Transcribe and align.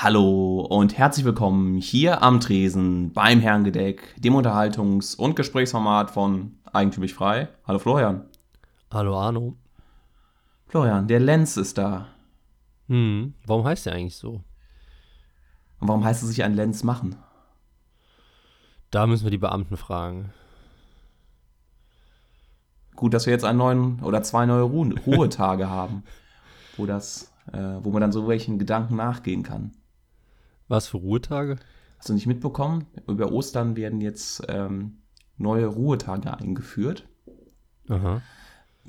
Hallo 0.00 0.60
und 0.60 0.96
herzlich 0.96 1.24
willkommen 1.24 1.76
hier 1.76 2.22
am 2.22 2.38
Tresen 2.38 3.12
beim 3.12 3.40
Herrengedeck, 3.40 4.14
dem 4.16 4.36
Unterhaltungs- 4.36 5.16
und 5.16 5.34
Gesprächsformat 5.34 6.12
von 6.12 6.56
Eigentümlich 6.72 7.14
Frei. 7.14 7.48
Hallo 7.66 7.80
Florian. 7.80 8.24
Hallo 8.92 9.18
Arno. 9.18 9.56
Florian, 10.68 11.08
der 11.08 11.18
Lenz 11.18 11.56
ist 11.56 11.78
da. 11.78 12.06
Hm, 12.86 13.34
warum 13.44 13.64
heißt 13.64 13.86
der 13.86 13.94
eigentlich 13.94 14.14
so? 14.14 14.44
Und 15.80 15.88
warum 15.88 16.04
heißt 16.04 16.22
es 16.22 16.28
sich 16.28 16.44
ein 16.44 16.54
Lenz 16.54 16.84
machen? 16.84 17.16
Da 18.92 19.04
müssen 19.08 19.24
wir 19.24 19.32
die 19.32 19.38
Beamten 19.38 19.76
fragen. 19.76 20.32
Gut, 22.94 23.14
dass 23.14 23.26
wir 23.26 23.32
jetzt 23.32 23.44
einen 23.44 23.58
neuen 23.58 23.98
oder 24.04 24.22
zwei 24.22 24.46
neue 24.46 24.62
Ruhe 24.62 24.94
Ruhetage 25.06 25.68
haben, 25.68 26.04
wo 26.76 26.86
das, 26.86 27.32
äh, 27.52 27.80
wo 27.82 27.90
man 27.90 28.00
dann 28.00 28.12
so 28.12 28.28
welchen 28.28 28.60
Gedanken 28.60 28.94
nachgehen 28.94 29.42
kann. 29.42 29.72
Was 30.68 30.88
für 30.88 30.98
Ruhetage? 30.98 31.56
Hast 31.98 32.08
du 32.08 32.12
nicht 32.14 32.26
mitbekommen? 32.26 32.86
Über 33.08 33.32
Ostern 33.32 33.76
werden 33.76 34.00
jetzt 34.00 34.42
ähm, 34.48 34.98
neue 35.36 35.66
Ruhetage 35.66 36.36
eingeführt. 36.36 37.08
Aha. 37.88 38.20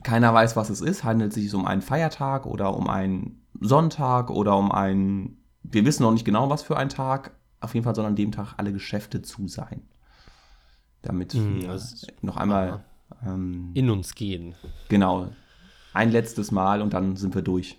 Keiner 0.04 0.34
weiß, 0.34 0.55
was 0.55 0.70
es 0.70 0.82
ist. 0.82 1.04
Handelt 1.04 1.32
es 1.32 1.36
sich 1.36 1.54
um 1.54 1.66
einen 1.66 1.82
Feiertag 1.82 2.46
oder 2.46 2.76
um 2.76 2.88
einen 2.90 3.42
Sonntag 3.60 4.30
oder 4.30 4.58
um 4.58 4.72
einen. 4.72 5.38
Wir 5.64 5.86
wissen 5.86 6.04
noch 6.04 6.12
nicht 6.12 6.26
genau, 6.26 6.50
was 6.50 6.62
für 6.64 6.78
ein 6.78 6.90
Tag. 6.90 7.32
Auf 7.62 7.74
jeden 7.74 7.84
Fall 7.84 7.96
sollen 7.96 8.08
an 8.08 8.16
dem 8.16 8.32
Tag 8.32 8.54
alle 8.58 8.72
Geschäfte 8.72 9.22
zu 9.22 9.48
sein. 9.48 9.82
Damit 11.02 11.34
Hm, 11.34 11.62
wir 11.62 11.80
noch 12.22 12.38
einmal. 12.38 12.84
Ähm, 13.26 13.72
In 13.74 13.90
uns 13.90 14.16
gehen. 14.16 14.55
genau. 14.90 15.30
Ein 15.94 16.12
letztes 16.12 16.52
Mal 16.52 16.82
und 16.82 16.94
dann 16.94 17.16
sind 17.16 17.34
wir 17.34 17.41
durch. 17.41 17.77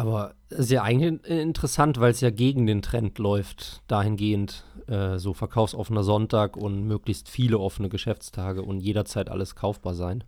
Aber 0.00 0.34
es 0.48 0.60
ist 0.60 0.70
ja 0.70 0.82
eigentlich 0.82 1.24
interessant, 1.26 2.00
weil 2.00 2.10
es 2.10 2.20
ja 2.20 2.30
gegen 2.30 2.66
den 2.66 2.80
Trend 2.80 3.18
läuft, 3.18 3.82
dahingehend 3.86 4.64
äh, 4.86 5.18
so 5.18 5.34
verkaufsoffener 5.34 6.02
Sonntag 6.02 6.56
und 6.56 6.84
möglichst 6.86 7.28
viele 7.28 7.58
offene 7.58 7.90
Geschäftstage 7.90 8.62
und 8.62 8.80
jederzeit 8.80 9.28
alles 9.28 9.54
kaufbar 9.54 9.94
sein. 9.94 10.24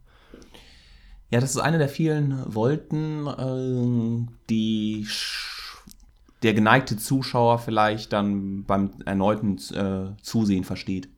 Ja, 1.30 1.40
das 1.40 1.52
ist 1.52 1.60
eine 1.60 1.78
der 1.78 1.88
vielen 1.88 2.54
Wolken, 2.54 3.26
ähm, 3.38 4.28
die 4.50 5.06
der 6.42 6.52
geneigte 6.52 6.98
Zuschauer 6.98 7.58
vielleicht 7.58 8.12
dann 8.12 8.64
beim 8.64 8.90
erneuten 9.06 9.56
äh, 9.74 10.20
Zusehen 10.20 10.64
versteht. 10.64 11.08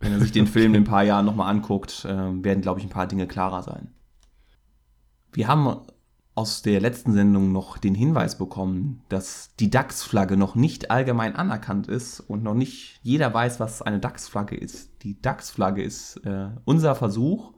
Wenn 0.00 0.12
er 0.12 0.20
sich 0.20 0.32
den 0.32 0.46
Film 0.46 0.74
in 0.74 0.82
ein 0.82 0.86
paar 0.86 1.04
Jahren 1.04 1.24
nochmal 1.24 1.50
anguckt, 1.50 2.04
äh, 2.04 2.08
werden, 2.44 2.60
glaube 2.60 2.80
ich, 2.80 2.86
ein 2.86 2.90
paar 2.90 3.06
Dinge 3.06 3.26
klarer 3.26 3.62
sein. 3.62 3.94
Wir 5.32 5.48
haben 5.48 5.86
aus 6.36 6.60
der 6.60 6.80
letzten 6.80 7.14
Sendung 7.14 7.50
noch 7.50 7.78
den 7.78 7.94
Hinweis 7.94 8.36
bekommen, 8.36 9.02
dass 9.08 9.56
die 9.58 9.70
DAX-Flagge 9.70 10.36
noch 10.36 10.54
nicht 10.54 10.90
allgemein 10.90 11.34
anerkannt 11.34 11.88
ist 11.88 12.20
und 12.20 12.42
noch 12.42 12.54
nicht 12.54 13.00
jeder 13.02 13.32
weiß, 13.32 13.58
was 13.58 13.80
eine 13.80 14.00
DAX-Flagge 14.00 14.54
ist. 14.54 14.90
Die 15.02 15.20
DAX-Flagge 15.20 15.82
ist 15.82 16.18
äh, 16.26 16.50
unser 16.66 16.94
Versuch, 16.94 17.54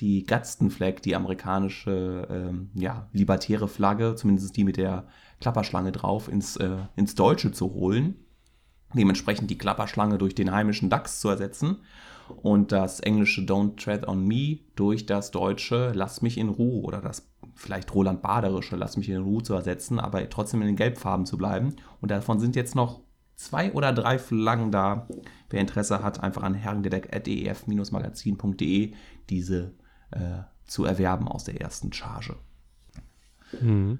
die 0.00 0.24
Gadsden 0.24 0.70
Flag, 0.70 1.00
die 1.00 1.16
amerikanische 1.16 2.28
ähm, 2.30 2.70
ja, 2.74 3.08
libertäre 3.12 3.68
Flagge, 3.68 4.14
zumindest 4.16 4.54
die 4.54 4.64
mit 4.64 4.76
der 4.76 5.06
Klapperschlange 5.40 5.90
drauf, 5.90 6.28
ins, 6.28 6.56
äh, 6.56 6.76
ins 6.96 7.14
Deutsche 7.14 7.52
zu 7.52 7.72
holen. 7.72 8.16
Dementsprechend 8.94 9.50
die 9.50 9.58
Klapperschlange 9.58 10.18
durch 10.18 10.34
den 10.34 10.52
heimischen 10.52 10.90
DAX 10.90 11.20
zu 11.20 11.30
ersetzen 11.30 11.78
und 12.30 12.72
das 12.72 13.00
englische 13.00 13.42
Don't 13.42 13.76
Tread 13.82 14.06
on 14.08 14.26
Me 14.26 14.58
durch 14.76 15.06
das 15.06 15.30
deutsche 15.30 15.92
Lass 15.94 16.22
mich 16.22 16.38
in 16.38 16.48
Ruhe 16.48 16.82
oder 16.82 17.00
das 17.00 17.28
vielleicht 17.54 17.94
Roland 17.94 18.22
Baderische 18.22 18.76
Lass 18.76 18.96
mich 18.96 19.08
in 19.08 19.22
Ruhe 19.22 19.42
zu 19.42 19.54
ersetzen, 19.54 20.00
aber 20.00 20.28
trotzdem 20.30 20.60
in 20.62 20.68
den 20.68 20.76
Gelbfarben 20.76 21.26
zu 21.26 21.36
bleiben. 21.36 21.76
Und 22.00 22.10
davon 22.10 22.40
sind 22.40 22.56
jetzt 22.56 22.74
noch 22.74 23.00
zwei 23.36 23.72
oder 23.72 23.92
drei 23.92 24.18
Flaggen 24.18 24.70
da. 24.70 25.06
Wer 25.48 25.60
Interesse 25.60 26.02
hat, 26.02 26.22
einfach 26.22 26.42
an 26.42 26.54
herrengedeck.ef-magazin.de 26.54 28.94
diese 29.28 29.74
äh, 30.10 30.42
zu 30.66 30.84
erwerben 30.84 31.28
aus 31.28 31.44
der 31.44 31.60
ersten 31.60 31.92
Charge. 31.92 32.36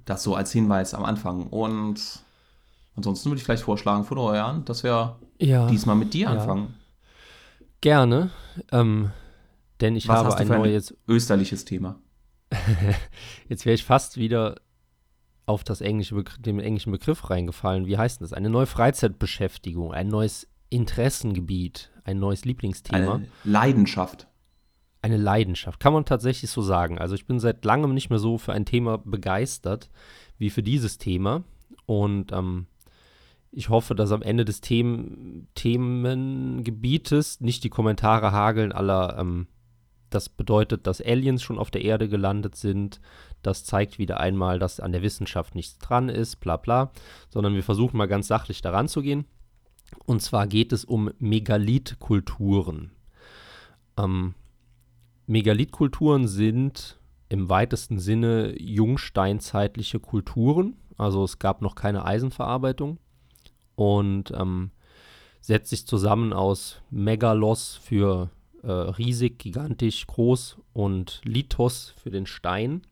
Das 0.04 0.22
so 0.22 0.36
als 0.36 0.52
Hinweis 0.52 0.94
am 0.94 1.04
Anfang. 1.04 1.48
Und 1.48 2.22
ansonsten 2.94 3.30
würde 3.30 3.38
ich 3.38 3.44
vielleicht 3.44 3.64
vorschlagen, 3.64 4.04
Florian, 4.04 4.64
dass 4.64 4.84
wir 4.84 5.16
Ja. 5.38 5.66
diesmal 5.66 5.96
mit 5.96 6.14
dir 6.14 6.26
ja. 6.26 6.30
anfangen. 6.30 6.74
Gerne. 7.80 8.30
Ähm, 8.72 9.10
denn 9.80 9.96
ich 9.96 10.08
Was 10.08 10.18
habe 10.18 10.36
ein 10.36 10.50
ein 10.50 10.58
neues. 10.58 10.96
österliches 11.08 11.64
Thema? 11.64 11.98
Jetzt 13.48 13.64
wäre 13.64 13.74
ich 13.74 13.84
fast 13.84 14.16
wieder 14.16 14.56
auf 15.46 15.64
das 15.64 15.80
englische 15.80 16.14
Begr 16.14 16.34
den 16.38 16.60
englischen 16.60 16.92
Begriff 16.92 17.30
reingefallen. 17.30 17.86
Wie 17.86 17.98
heißt 17.98 18.20
denn 18.20 18.24
das? 18.24 18.32
Eine 18.32 18.50
neue 18.50 18.66
Freizeitbeschäftigung, 18.66 19.92
ein 19.92 20.08
neues 20.08 20.46
Interessengebiet, 20.68 21.90
ein 22.04 22.18
neues 22.18 22.44
Lieblingsthema. 22.44 23.14
Eine 23.16 23.26
Leidenschaft. 23.44 24.28
Eine 25.02 25.16
Leidenschaft, 25.16 25.80
kann 25.80 25.94
man 25.94 26.04
tatsächlich 26.04 26.50
so 26.50 26.60
sagen. 26.60 26.98
Also 26.98 27.14
ich 27.14 27.26
bin 27.26 27.40
seit 27.40 27.64
langem 27.64 27.94
nicht 27.94 28.10
mehr 28.10 28.18
so 28.18 28.36
für 28.36 28.52
ein 28.52 28.66
Thema 28.66 28.98
begeistert 28.98 29.90
wie 30.36 30.50
für 30.50 30.62
dieses 30.62 30.98
Thema. 30.98 31.42
Und 31.86 32.32
ähm, 32.32 32.66
ich 33.52 33.68
hoffe, 33.68 33.94
dass 33.94 34.12
am 34.12 34.22
Ende 34.22 34.44
des 34.44 34.60
Themen 34.60 35.48
Themengebietes 35.54 37.40
nicht 37.40 37.64
die 37.64 37.70
Kommentare 37.70 38.32
hageln 38.32 38.72
aller, 38.72 39.18
ähm, 39.18 39.48
das 40.08 40.28
bedeutet, 40.28 40.86
dass 40.86 41.00
Aliens 41.00 41.42
schon 41.42 41.58
auf 41.58 41.70
der 41.70 41.82
Erde 41.82 42.08
gelandet 42.08 42.56
sind. 42.56 43.00
Das 43.42 43.64
zeigt 43.64 43.98
wieder 43.98 44.20
einmal, 44.20 44.58
dass 44.58 44.80
an 44.80 44.92
der 44.92 45.02
Wissenschaft 45.02 45.54
nichts 45.54 45.78
dran 45.78 46.08
ist, 46.08 46.36
bla 46.36 46.56
bla. 46.56 46.92
Sondern 47.28 47.54
wir 47.54 47.62
versuchen 47.62 47.96
mal 47.96 48.08
ganz 48.08 48.26
sachlich 48.26 48.60
daran 48.60 48.88
zu 48.88 49.02
gehen. 49.02 49.24
Und 50.06 50.20
zwar 50.22 50.46
geht 50.46 50.72
es 50.72 50.84
um 50.84 51.10
Megalithkulturen. 51.18 52.92
Ähm, 53.96 54.34
Megalithkulturen 55.26 56.26
sind 56.28 56.98
im 57.28 57.48
weitesten 57.48 57.98
Sinne 57.98 58.60
jungsteinzeitliche 58.60 60.00
Kulturen. 60.00 60.76
Also 60.96 61.24
es 61.24 61.38
gab 61.38 61.62
noch 61.62 61.76
keine 61.76 62.04
Eisenverarbeitung 62.04 62.98
und 63.76 64.32
ähm, 64.32 64.70
setzt 65.40 65.70
sich 65.70 65.86
zusammen 65.86 66.32
aus 66.32 66.80
Megalos 66.90 67.78
für 67.82 68.30
äh, 68.62 68.70
riesig, 68.70 69.38
gigantisch, 69.38 70.06
groß 70.06 70.58
und 70.72 71.20
Lithos 71.24 71.94
für 72.02 72.10
den 72.10 72.26
Stein. 72.26 72.82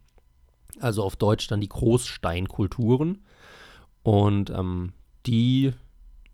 Also 0.80 1.02
auf 1.02 1.16
Deutsch 1.16 1.48
dann 1.48 1.60
die 1.60 1.68
Großsteinkulturen. 1.68 3.22
Und 4.02 4.50
ähm, 4.50 4.92
die 5.26 5.72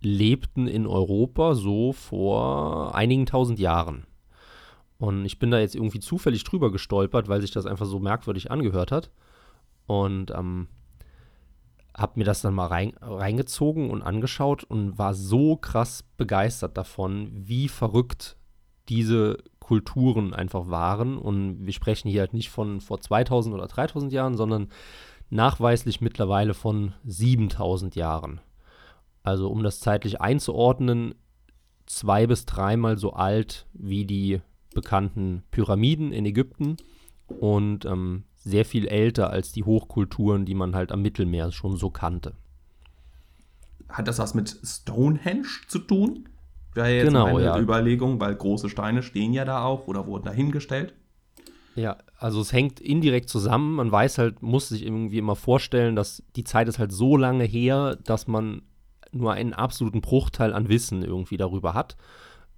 lebten 0.00 0.66
in 0.66 0.86
Europa 0.86 1.54
so 1.54 1.92
vor 1.92 2.94
einigen 2.94 3.26
tausend 3.26 3.58
Jahren. 3.58 4.06
Und 4.98 5.24
ich 5.24 5.38
bin 5.38 5.50
da 5.50 5.58
jetzt 5.58 5.74
irgendwie 5.74 6.00
zufällig 6.00 6.44
drüber 6.44 6.70
gestolpert, 6.70 7.28
weil 7.28 7.40
sich 7.40 7.50
das 7.50 7.66
einfach 7.66 7.86
so 7.86 7.98
merkwürdig 7.98 8.50
angehört 8.50 8.92
hat. 8.92 9.10
Und 9.86 10.30
ähm, 10.30 10.68
habe 11.96 12.18
mir 12.18 12.24
das 12.24 12.42
dann 12.42 12.54
mal 12.54 12.66
rein, 12.66 12.92
reingezogen 13.00 13.90
und 13.90 14.02
angeschaut 14.02 14.64
und 14.64 14.98
war 14.98 15.14
so 15.14 15.56
krass 15.56 16.04
begeistert 16.16 16.76
davon, 16.76 17.30
wie 17.32 17.68
verrückt 17.68 18.36
diese 18.88 19.38
Kulturen 19.60 20.34
einfach 20.34 20.68
waren. 20.68 21.16
Und 21.16 21.64
wir 21.64 21.72
sprechen 21.72 22.08
hier 22.10 22.20
halt 22.20 22.34
nicht 22.34 22.50
von 22.50 22.80
vor 22.80 23.00
2000 23.00 23.54
oder 23.54 23.66
3000 23.66 24.12
Jahren, 24.12 24.36
sondern 24.36 24.68
nachweislich 25.30 26.00
mittlerweile 26.00 26.54
von 26.54 26.94
7000 27.04 27.94
Jahren. 27.94 28.40
Also 29.22 29.48
um 29.48 29.62
das 29.62 29.80
zeitlich 29.80 30.20
einzuordnen, 30.20 31.14
zwei 31.86 32.26
bis 32.26 32.44
dreimal 32.44 32.98
so 32.98 33.12
alt 33.12 33.66
wie 33.72 34.04
die 34.04 34.40
bekannten 34.74 35.44
Pyramiden 35.50 36.12
in 36.12 36.26
Ägypten 36.26 36.76
und 37.26 37.84
ähm, 37.84 38.24
sehr 38.44 38.64
viel 38.64 38.86
älter 38.86 39.30
als 39.30 39.52
die 39.52 39.64
Hochkulturen, 39.64 40.44
die 40.44 40.54
man 40.54 40.76
halt 40.76 40.92
am 40.92 41.02
Mittelmeer 41.02 41.50
schon 41.50 41.76
so 41.76 41.90
kannte. 41.90 42.34
Hat 43.88 44.06
das 44.06 44.18
was 44.18 44.34
mit 44.34 44.54
Stonehenge 44.62 45.46
zu 45.66 45.78
tun? 45.78 46.28
Wäre 46.74 46.94
jetzt 46.94 47.06
Genau, 47.06 47.32
meine 47.32 47.44
ja. 47.44 47.58
Überlegung, 47.58 48.20
weil 48.20 48.34
große 48.34 48.68
Steine 48.68 49.02
stehen 49.02 49.32
ja 49.32 49.44
da 49.44 49.64
auch 49.64 49.86
oder 49.86 50.06
wurden 50.06 50.24
da 50.24 50.32
hingestellt. 50.32 50.94
Ja, 51.74 51.96
also 52.18 52.40
es 52.40 52.52
hängt 52.52 52.80
indirekt 52.80 53.28
zusammen. 53.28 53.76
Man 53.76 53.90
weiß 53.90 54.18
halt, 54.18 54.42
muss 54.42 54.68
sich 54.68 54.84
irgendwie 54.84 55.18
immer 55.18 55.36
vorstellen, 55.36 55.96
dass 55.96 56.22
die 56.36 56.44
Zeit 56.44 56.68
ist 56.68 56.78
halt 56.78 56.92
so 56.92 57.16
lange 57.16 57.44
her, 57.44 57.96
dass 58.04 58.26
man 58.26 58.62
nur 59.10 59.32
einen 59.32 59.54
absoluten 59.54 60.00
Bruchteil 60.00 60.52
an 60.52 60.68
Wissen 60.68 61.02
irgendwie 61.02 61.36
darüber 61.36 61.74
hat. 61.74 61.96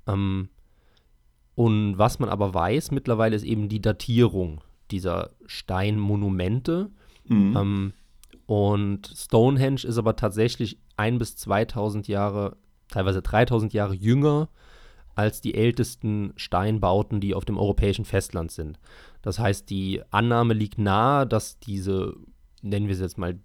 Ähm, 0.07 0.49
und 1.55 1.97
was 1.97 2.19
man 2.19 2.29
aber 2.29 2.55
weiß 2.55 2.91
mittlerweile 2.91 3.37
ist 3.37 3.45
eben 3.45 3.69
die 3.69 3.81
Datierung 3.81 4.61
dieser 4.91 5.31
Steinmonumente. 5.47 6.91
Mhm. 7.25 7.57
Ähm, 7.57 7.93
und 8.47 9.13
Stonehenge 9.15 9.85
ist 9.85 9.99
aber 9.99 10.17
tatsächlich 10.17 10.79
ein 10.97 11.19
bis 11.19 11.37
2000 11.37 12.09
Jahre, 12.09 12.57
teilweise 12.89 13.23
3000 13.23 13.73
Jahre 13.73 13.95
jünger 13.95 14.49
als 15.15 15.41
die 15.41 15.55
ältesten 15.55 16.33
Steinbauten, 16.37 17.21
die 17.21 17.35
auf 17.35 17.45
dem 17.45 17.59
europäischen 17.59 18.05
Festland 18.05 18.53
sind. 18.53 18.79
Das 19.23 19.39
heißt, 19.39 19.69
die 19.71 20.03
Annahme 20.11 20.55
liegt 20.55 20.79
nahe, 20.79 21.27
dass 21.27 21.59
diese, 21.59 22.15
nennen 22.63 22.87
wir 22.87 22.95
es 22.95 23.01
jetzt 23.01 23.19
mal, 23.19 23.39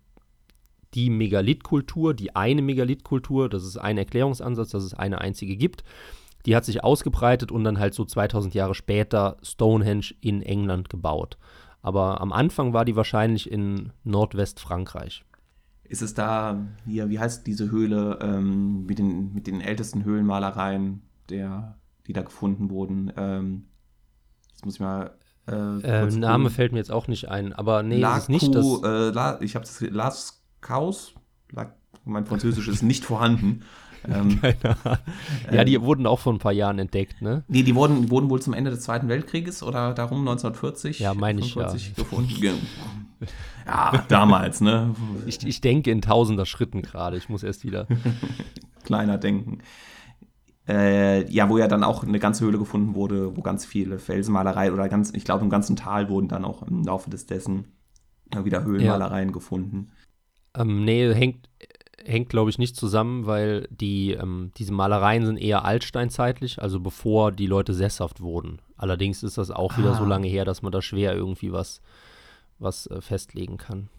die 0.93 1.09
Megalithkultur, 1.09 2.13
die 2.13 2.35
eine 2.35 2.61
Megalithkultur, 2.61 3.47
das 3.47 3.63
ist 3.63 3.77
ein 3.77 3.97
Erklärungsansatz, 3.97 4.71
dass 4.71 4.83
es 4.83 4.93
eine 4.93 5.21
einzige 5.21 5.55
gibt. 5.55 5.85
Die 6.45 6.55
hat 6.55 6.65
sich 6.65 6.83
ausgebreitet 6.83 7.51
und 7.51 7.63
dann 7.63 7.79
halt 7.79 7.93
so 7.93 8.05
2000 8.05 8.53
Jahre 8.53 8.75
später 8.75 9.37
Stonehenge 9.43 10.13
in 10.21 10.41
England 10.41 10.89
gebaut. 10.89 11.37
Aber 11.81 12.21
am 12.21 12.31
Anfang 12.31 12.73
war 12.73 12.85
die 12.85 12.95
wahrscheinlich 12.95 13.51
in 13.51 13.91
Nordwestfrankreich. 14.03 15.25
Ist 15.83 16.01
es 16.01 16.13
da, 16.13 16.67
hier, 16.85 17.09
wie 17.09 17.19
heißt 17.19 17.45
diese 17.45 17.69
Höhle 17.69 18.19
ähm, 18.21 18.85
mit, 18.85 18.99
den, 18.99 19.33
mit 19.33 19.47
den 19.47 19.59
ältesten 19.59 20.05
Höhlenmalereien, 20.05 21.01
der, 21.29 21.75
die 22.07 22.13
da 22.13 22.21
gefunden 22.21 22.69
wurden? 22.69 23.11
Ähm, 23.17 23.65
jetzt 24.51 24.63
muss 24.63 24.75
ich 24.75 24.79
mal. 24.79 25.11
Äh, 25.47 25.53
äh, 25.53 26.05
Name 26.05 26.43
gucken. 26.43 26.55
fällt 26.55 26.71
mir 26.71 26.77
jetzt 26.77 26.91
auch 26.91 27.07
nicht 27.07 27.29
ein, 27.29 27.51
aber 27.51 27.83
nee, 27.83 27.99
La 27.99 28.17
ist 28.17 28.29
nicht 28.29 28.53
das. 28.53 28.65
Äh, 28.83 29.09
La, 29.09 29.41
ich 29.41 29.55
habe 29.55 29.65
das 29.65 29.81
Las 29.81 30.43
Caus. 30.61 31.13
mein 32.05 32.25
Französisch 32.25 32.67
ist 32.67 32.83
nicht 32.83 33.03
vorhanden. 33.03 33.63
Ähm, 34.07 34.39
Keine 34.41 34.77
Ahnung. 34.83 34.97
Ja, 35.51 35.63
die 35.63 35.75
ähm, 35.75 35.83
wurden 35.83 36.07
auch 36.07 36.19
vor 36.19 36.33
ein 36.33 36.39
paar 36.39 36.51
Jahren 36.51 36.79
entdeckt, 36.79 37.21
ne? 37.21 37.43
Nee, 37.47 37.63
die 37.63 37.75
wurden, 37.75 38.09
wurden 38.09 38.29
wohl 38.29 38.41
zum 38.41 38.53
Ende 38.53 38.71
des 38.71 38.81
Zweiten 38.81 39.09
Weltkrieges 39.09 39.63
oder 39.63 39.93
darum 39.93 40.19
1940 40.19 40.99
ja, 40.99 41.13
meine 41.13 41.41
ich, 41.41 41.55
ja. 41.55 41.71
gefunden. 41.95 42.59
ja, 43.65 44.03
damals, 44.07 44.61
ne? 44.61 44.95
Ich, 45.25 45.45
ich 45.45 45.61
denke 45.61 45.91
in 45.91 46.01
tausender 46.01 46.45
Schritten 46.45 46.81
gerade. 46.81 47.17
Ich 47.17 47.29
muss 47.29 47.43
erst 47.43 47.63
wieder. 47.63 47.87
Kleiner 48.83 49.17
denken. 49.17 49.59
Äh, 50.67 51.29
ja, 51.31 51.49
wo 51.49 51.57
ja 51.57 51.67
dann 51.67 51.83
auch 51.83 52.03
eine 52.03 52.19
ganze 52.19 52.45
Höhle 52.45 52.57
gefunden 52.57 52.95
wurde, 52.95 53.35
wo 53.35 53.41
ganz 53.41 53.65
viele 53.65 53.99
Felsenmalereien 53.99 54.73
oder 54.73 54.89
ganz, 54.89 55.11
ich 55.13 55.25
glaube, 55.25 55.43
im 55.43 55.49
ganzen 55.49 55.75
Tal 55.75 56.07
wurden 56.09 56.27
dann 56.27 56.45
auch 56.45 56.63
im 56.63 56.83
Laufe 56.83 57.09
des 57.09 57.25
dessen 57.25 57.65
wieder 58.43 58.63
Höhlenmalereien 58.63 59.29
ja. 59.29 59.33
gefunden. 59.33 59.91
Ähm, 60.55 60.85
nee, 60.85 61.13
hängt, 61.13 61.49
hängt, 62.05 62.29
glaube 62.29 62.49
ich, 62.49 62.57
nicht 62.57 62.75
zusammen, 62.75 63.25
weil 63.25 63.67
die, 63.71 64.11
ähm, 64.11 64.51
diese 64.57 64.73
Malereien 64.73 65.25
sind 65.25 65.37
eher 65.37 65.65
altsteinzeitlich, 65.65 66.61
also 66.61 66.79
bevor 66.79 67.31
die 67.31 67.47
Leute 67.47 67.73
sesshaft 67.73 68.21
wurden. 68.21 68.59
Allerdings 68.77 69.23
ist 69.23 69.37
das 69.37 69.51
auch 69.51 69.73
ah. 69.73 69.77
wieder 69.77 69.95
so 69.95 70.03
ah. 70.03 70.07
lange 70.07 70.27
her, 70.27 70.45
dass 70.45 70.61
man 70.61 70.71
da 70.71 70.81
schwer 70.81 71.13
irgendwie 71.13 71.51
was, 71.51 71.81
was 72.59 72.87
äh, 72.87 73.01
festlegen 73.01 73.57
kann. 73.57 73.89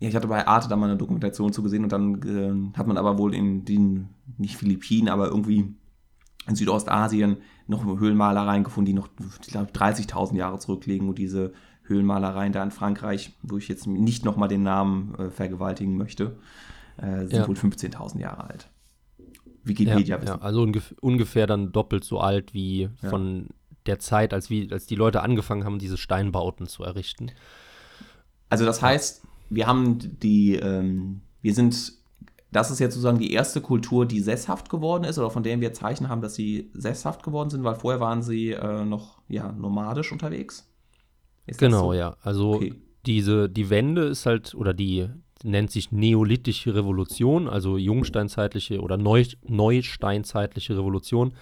Ja, 0.00 0.08
ich 0.08 0.16
hatte 0.16 0.28
bei 0.28 0.46
Arte 0.46 0.68
da 0.68 0.76
mal 0.76 0.90
eine 0.90 0.98
Dokumentation 0.98 1.52
zu 1.52 1.62
gesehen 1.62 1.84
und 1.84 1.92
dann 1.92 2.72
äh, 2.74 2.78
hat 2.78 2.86
man 2.86 2.98
aber 2.98 3.18
wohl 3.18 3.34
in 3.34 3.64
den, 3.64 4.08
nicht 4.38 4.56
Philippinen, 4.56 5.08
aber 5.08 5.28
irgendwie 5.28 5.74
in 6.46 6.56
Südostasien 6.56 7.38
noch 7.66 7.84
Höhlenmalereien 7.84 8.64
gefunden, 8.64 8.86
die 8.86 8.92
noch, 8.92 9.08
ich 9.40 9.52
glaube, 9.52 9.70
30.000 9.72 10.36
Jahre 10.36 10.58
zurückliegen 10.58 11.08
und 11.08 11.18
diese 11.18 11.52
Höhlenmalereien 11.84 12.52
da 12.52 12.62
in 12.62 12.70
Frankreich, 12.70 13.32
wo 13.42 13.56
ich 13.56 13.68
jetzt 13.68 13.86
nicht 13.86 14.24
nochmal 14.24 14.48
den 14.48 14.62
Namen 14.62 15.14
äh, 15.16 15.30
vergewaltigen 15.30 15.96
möchte, 15.96 16.36
äh, 16.96 17.26
sind 17.26 17.32
ja. 17.32 17.48
wohl 17.48 17.56
15.000 17.56 18.20
Jahre 18.20 18.50
alt. 18.50 18.68
Wikipedia. 19.64 20.18
Ja, 20.18 20.24
ja 20.24 20.38
also 20.38 20.62
ungef 20.62 20.94
ungefähr 21.00 21.46
dann 21.46 21.72
doppelt 21.72 22.04
so 22.04 22.20
alt 22.20 22.54
wie 22.54 22.88
ja. 23.02 23.08
von 23.08 23.48
der 23.86 23.98
Zeit, 23.98 24.32
als, 24.32 24.50
wie, 24.50 24.70
als 24.72 24.86
die 24.86 24.94
Leute 24.94 25.22
angefangen 25.22 25.64
haben, 25.64 25.78
diese 25.78 25.96
Steinbauten 25.96 26.66
zu 26.66 26.84
errichten. 26.84 27.30
Also 28.48 28.64
das 28.64 28.82
heißt, 28.82 29.22
wir 29.50 29.66
haben 29.66 30.18
die, 30.20 30.56
ähm, 30.56 31.20
wir 31.42 31.54
sind, 31.54 31.92
das 32.50 32.70
ist 32.70 32.78
jetzt 32.78 32.94
sozusagen 32.94 33.18
die 33.18 33.32
erste 33.32 33.60
Kultur, 33.60 34.06
die 34.06 34.20
sesshaft 34.20 34.70
geworden 34.70 35.04
ist 35.04 35.18
oder 35.18 35.30
von 35.30 35.42
der 35.42 35.60
wir 35.60 35.72
Zeichen 35.72 36.08
haben, 36.08 36.22
dass 36.22 36.34
sie 36.34 36.70
sesshaft 36.72 37.22
geworden 37.22 37.50
sind, 37.50 37.64
weil 37.64 37.74
vorher 37.74 38.00
waren 38.00 38.22
sie 38.22 38.52
äh, 38.52 38.84
noch 38.84 39.18
ja, 39.28 39.52
nomadisch 39.52 40.12
unterwegs. 40.12 40.70
Ist 41.46 41.58
genau, 41.58 41.86
so? 41.86 41.92
ja. 41.92 42.16
Also 42.22 42.54
okay. 42.54 42.74
diese, 43.06 43.50
die 43.50 43.68
Wende 43.70 44.04
ist 44.04 44.24
halt, 44.24 44.54
oder 44.54 44.72
die 44.72 45.08
nennt 45.44 45.70
sich 45.70 45.92
Neolithische 45.92 46.74
Revolution, 46.74 47.48
also 47.48 47.76
jungsteinzeitliche 47.76 48.80
oder 48.80 48.96
Neu, 48.96 49.24
neusteinzeitliche 49.46 50.76
Revolution, 50.76 51.34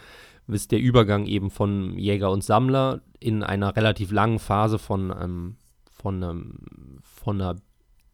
ist 0.48 0.72
der 0.72 0.80
Übergang 0.80 1.26
eben 1.26 1.50
von 1.50 1.96
Jäger 1.96 2.30
und 2.30 2.42
Sammler 2.42 3.00
in 3.20 3.42
einer 3.42 3.76
relativ 3.76 4.10
langen 4.10 4.40
Phase 4.40 4.78
von, 4.78 5.14
ähm, 5.18 5.56
von, 5.90 6.22
ähm, 6.22 6.58
von 7.02 7.40
einer 7.40 7.60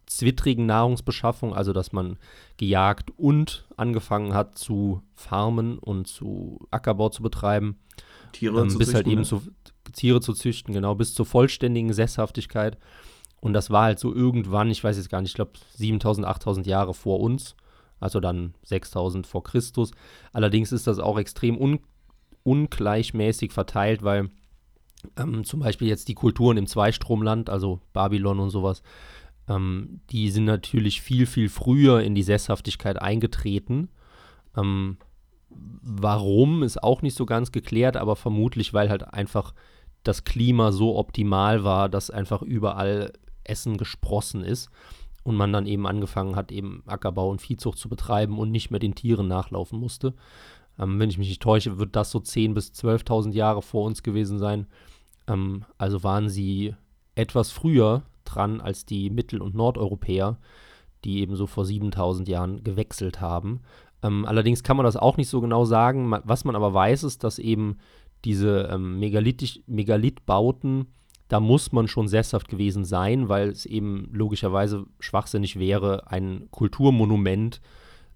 zwittrigen 0.05 0.67
Nahrungsbeschaffung, 0.67 1.53
also 1.55 1.73
dass 1.73 1.91
man 1.91 2.17
gejagt 2.57 3.11
und 3.17 3.67
angefangen 3.75 4.33
hat 4.33 4.57
zu 4.57 5.01
farmen 5.15 5.79
und 5.79 6.07
zu 6.07 6.59
Ackerbau 6.71 7.09
zu 7.09 7.23
betreiben. 7.23 7.79
Tiere 8.31 8.61
ähm, 8.61 8.69
zu 8.69 8.77
bis 8.77 8.93
halt 8.93 9.05
züchten, 9.05 9.17
halt 9.17 9.31
eben 9.31 9.39
ne? 9.39 9.43
zu 9.43 9.91
Tiere 9.91 10.21
zu 10.21 10.33
züchten, 10.33 10.73
genau, 10.73 10.93
bis 10.93 11.15
zur 11.15 11.25
vollständigen 11.25 11.93
Sesshaftigkeit. 11.93 12.77
Und 13.41 13.53
das 13.53 13.69
war 13.69 13.83
halt 13.83 13.99
so 13.99 14.13
irgendwann, 14.13 14.69
ich 14.69 14.83
weiß 14.83 14.97
jetzt 14.97 15.09
gar 15.09 15.21
nicht, 15.21 15.31
ich 15.31 15.35
glaube 15.35 15.51
7000, 15.75 16.27
8000 16.27 16.67
Jahre 16.67 16.93
vor 16.93 17.19
uns, 17.19 17.55
also 17.99 18.19
dann 18.19 18.53
6000 18.63 19.25
vor 19.27 19.43
Christus. 19.43 19.91
Allerdings 20.33 20.71
ist 20.71 20.87
das 20.87 20.99
auch 20.99 21.17
extrem 21.17 21.57
un 21.57 21.79
ungleichmäßig 22.43 23.51
verteilt, 23.51 24.01
weil 24.01 24.29
ähm, 25.17 25.43
zum 25.43 25.59
Beispiel 25.59 25.87
jetzt 25.87 26.07
die 26.07 26.15
Kulturen 26.15 26.57
im 26.57 26.67
Zweistromland, 26.67 27.49
also 27.49 27.79
Babylon 27.93 28.39
und 28.39 28.49
sowas, 28.49 28.81
ähm, 29.47 30.01
die 30.09 30.29
sind 30.29 30.45
natürlich 30.45 31.01
viel, 31.01 31.25
viel 31.25 31.49
früher 31.49 32.01
in 32.01 32.15
die 32.15 32.23
Sesshaftigkeit 32.23 33.01
eingetreten. 33.01 33.89
Ähm, 34.55 34.97
warum 35.49 36.63
ist 36.63 36.81
auch 36.81 37.01
nicht 37.01 37.15
so 37.15 37.25
ganz 37.25 37.51
geklärt, 37.51 37.97
aber 37.97 38.15
vermutlich, 38.15 38.73
weil 38.73 38.89
halt 38.89 39.13
einfach 39.13 39.53
das 40.03 40.23
Klima 40.23 40.71
so 40.71 40.97
optimal 40.97 41.63
war, 41.63 41.89
dass 41.89 42.09
einfach 42.09 42.41
überall 42.41 43.11
Essen 43.49 43.77
gesprossen 43.77 44.43
ist 44.43 44.69
und 45.23 45.35
man 45.35 45.51
dann 45.51 45.65
eben 45.65 45.85
angefangen 45.87 46.35
hat, 46.35 46.51
eben 46.51 46.83
Ackerbau 46.85 47.29
und 47.29 47.41
Viehzucht 47.41 47.77
zu 47.77 47.89
betreiben 47.89 48.39
und 48.39 48.51
nicht 48.51 48.71
mehr 48.71 48.79
den 48.79 48.95
Tieren 48.95 49.27
nachlaufen 49.27 49.79
musste. 49.79 50.13
Ähm, 50.79 50.99
wenn 50.99 51.09
ich 51.09 51.17
mich 51.17 51.29
nicht 51.29 51.41
täusche, 51.41 51.77
wird 51.77 51.95
das 51.95 52.11
so 52.11 52.19
10.000 52.19 52.53
bis 52.53 52.71
12.000 52.71 53.33
Jahre 53.33 53.61
vor 53.61 53.85
uns 53.85 54.03
gewesen 54.03 54.39
sein. 54.39 54.67
Ähm, 55.27 55.65
also 55.77 56.03
waren 56.03 56.29
sie 56.29 56.75
etwas 57.15 57.51
früher 57.51 58.03
dran 58.23 58.61
als 58.61 58.85
die 58.85 59.09
Mittel- 59.09 59.41
und 59.41 59.55
Nordeuropäer, 59.55 60.37
die 61.03 61.19
eben 61.19 61.35
so 61.35 61.47
vor 61.47 61.65
7.000 61.65 62.29
Jahren 62.29 62.63
gewechselt 62.63 63.19
haben. 63.19 63.61
Ähm, 64.01 64.25
allerdings 64.25 64.63
kann 64.63 64.77
man 64.77 64.85
das 64.85 64.95
auch 64.95 65.17
nicht 65.17 65.29
so 65.29 65.41
genau 65.41 65.65
sagen. 65.65 66.11
Was 66.23 66.45
man 66.45 66.55
aber 66.55 66.73
weiß, 66.73 67.03
ist, 67.03 67.23
dass 67.23 67.39
eben 67.39 67.77
diese 68.25 68.69
ähm, 68.71 68.99
Megalithbauten 68.99 70.87
da 71.29 71.39
muss 71.39 71.71
man 71.71 71.87
schon 71.87 72.07
sesshaft 72.07 72.49
gewesen 72.49 72.83
sein, 72.83 73.29
weil 73.29 73.49
es 73.49 73.65
eben 73.65 74.09
logischerweise 74.11 74.85
schwachsinnig 74.99 75.57
wäre, 75.57 76.11
ein 76.11 76.47
Kulturmonument 76.51 77.61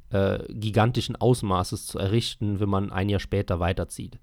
äh, 0.09 0.39
gigantischen 0.49 1.15
Ausmaßes 1.15 1.85
zu 1.85 1.99
errichten, 1.99 2.59
wenn 2.59 2.69
man 2.69 2.91
ein 2.91 3.09
Jahr 3.09 3.19
später 3.19 3.59
weiterzieht. 3.59 4.19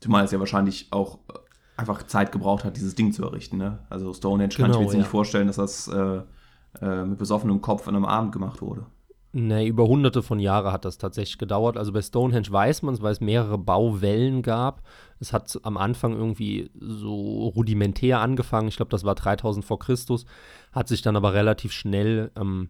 Zumal 0.00 0.24
es 0.24 0.32
ja 0.32 0.40
wahrscheinlich 0.40 0.88
auch 0.90 1.20
äh, 1.28 1.38
einfach 1.76 2.02
Zeit 2.02 2.32
gebraucht 2.32 2.64
hat, 2.64 2.76
dieses 2.76 2.96
Ding 2.96 3.12
zu 3.12 3.24
errichten. 3.24 3.56
Ne? 3.56 3.78
Also 3.88 4.12
Stonehenge 4.12 4.54
genau, 4.54 4.66
kann 4.66 4.70
ich 4.70 4.76
mir 4.76 4.78
genau, 4.78 4.82
jetzt 4.82 4.92
ja. 4.92 4.98
nicht 4.98 5.10
vorstellen, 5.10 5.46
dass 5.46 5.56
das 5.56 5.88
äh, 5.88 6.22
äh, 6.80 7.04
mit 7.04 7.18
besoffenem 7.18 7.60
Kopf 7.60 7.86
an 7.86 7.94
einem 7.94 8.04
Abend 8.04 8.32
gemacht 8.32 8.60
wurde. 8.62 8.86
Nee, 9.36 9.66
über 9.66 9.88
hunderte 9.88 10.22
von 10.22 10.38
Jahren 10.38 10.72
hat 10.72 10.84
das 10.84 10.96
tatsächlich 10.96 11.38
gedauert. 11.38 11.76
Also 11.76 11.92
bei 11.92 12.00
Stonehenge 12.00 12.52
weiß 12.52 12.82
man 12.82 12.94
es, 12.94 13.02
weil 13.02 13.10
es 13.10 13.20
mehrere 13.20 13.58
Bauwellen 13.58 14.42
gab. 14.42 14.82
Es 15.18 15.32
hat 15.32 15.58
am 15.64 15.76
Anfang 15.76 16.12
irgendwie 16.12 16.70
so 16.78 17.48
rudimentär 17.48 18.20
angefangen. 18.20 18.68
Ich 18.68 18.76
glaube, 18.76 18.90
das 18.90 19.02
war 19.02 19.16
3000 19.16 19.64
vor 19.64 19.80
Christus. 19.80 20.24
Hat 20.70 20.86
sich 20.86 21.02
dann 21.02 21.16
aber 21.16 21.34
relativ 21.34 21.72
schnell 21.72 22.30
ähm, 22.36 22.68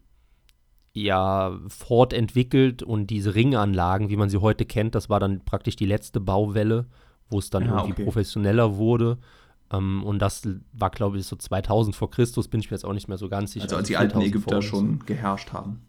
ja, 0.93 1.55
fortentwickelt 1.67 2.81
und 2.81 3.11
diese 3.11 3.35
Ringanlagen, 3.35 4.09
wie 4.09 4.17
man 4.17 4.31
sie 4.31 4.41
heute 4.41 4.65
kennt, 4.65 4.95
das 4.95 5.07
war 5.07 5.19
dann 5.19 5.45
praktisch 5.45 5.75
die 5.75 5.85
letzte 5.85 6.19
Bauwelle, 6.19 6.87
wo 7.29 7.37
es 7.37 7.51
dann 7.51 7.65
ja, 7.65 7.77
irgendwie 7.77 7.91
okay. 7.91 8.03
professioneller 8.05 8.77
wurde. 8.77 9.19
Um, 9.71 9.99
ähm, 9.99 10.03
und 10.03 10.19
das 10.19 10.47
war, 10.73 10.89
glaube 10.89 11.19
ich, 11.19 11.27
so 11.27 11.35
2000 11.35 11.95
vor 11.95 12.09
Christus, 12.09 12.47
bin 12.47 12.59
ich 12.59 12.71
mir 12.71 12.75
jetzt 12.75 12.85
auch 12.85 12.93
nicht 12.93 13.07
mehr 13.07 13.17
so 13.19 13.29
ganz 13.29 13.51
sicher. 13.51 13.65
Also 13.65 13.75
als 13.75 13.87
die 13.87 13.97
alten 13.97 14.21
Ägypter 14.21 14.63
schon 14.63 14.99
geherrscht 15.05 15.53
haben. 15.53 15.84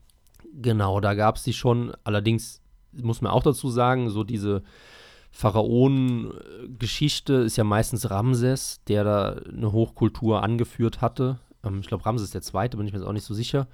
Genau, 0.58 1.00
da 1.00 1.12
gab 1.14 1.36
es 1.36 1.42
die 1.42 1.52
schon. 1.52 1.92
Allerdings 2.04 2.62
muss 2.92 3.20
man 3.20 3.30
auch 3.30 3.42
dazu 3.42 3.68
sagen, 3.68 4.08
so 4.08 4.24
diese 4.24 4.62
Pharaonen-Geschichte 5.30 7.34
ist 7.34 7.56
ja 7.56 7.64
meistens 7.64 8.08
Ramses, 8.10 8.82
der 8.84 9.04
da 9.04 9.32
eine 9.32 9.72
Hochkultur 9.72 10.42
angeführt 10.42 11.02
hatte. 11.02 11.38
Ähm, 11.62 11.80
ich 11.80 11.88
glaube, 11.88 12.06
Ramses 12.06 12.30
der 12.30 12.40
Zweite, 12.40 12.78
bin 12.78 12.86
ich 12.86 12.94
mir 12.94 13.00
jetzt 13.00 13.08
auch 13.08 13.12
nicht 13.12 13.26
so 13.26 13.34
sicher. 13.34 13.68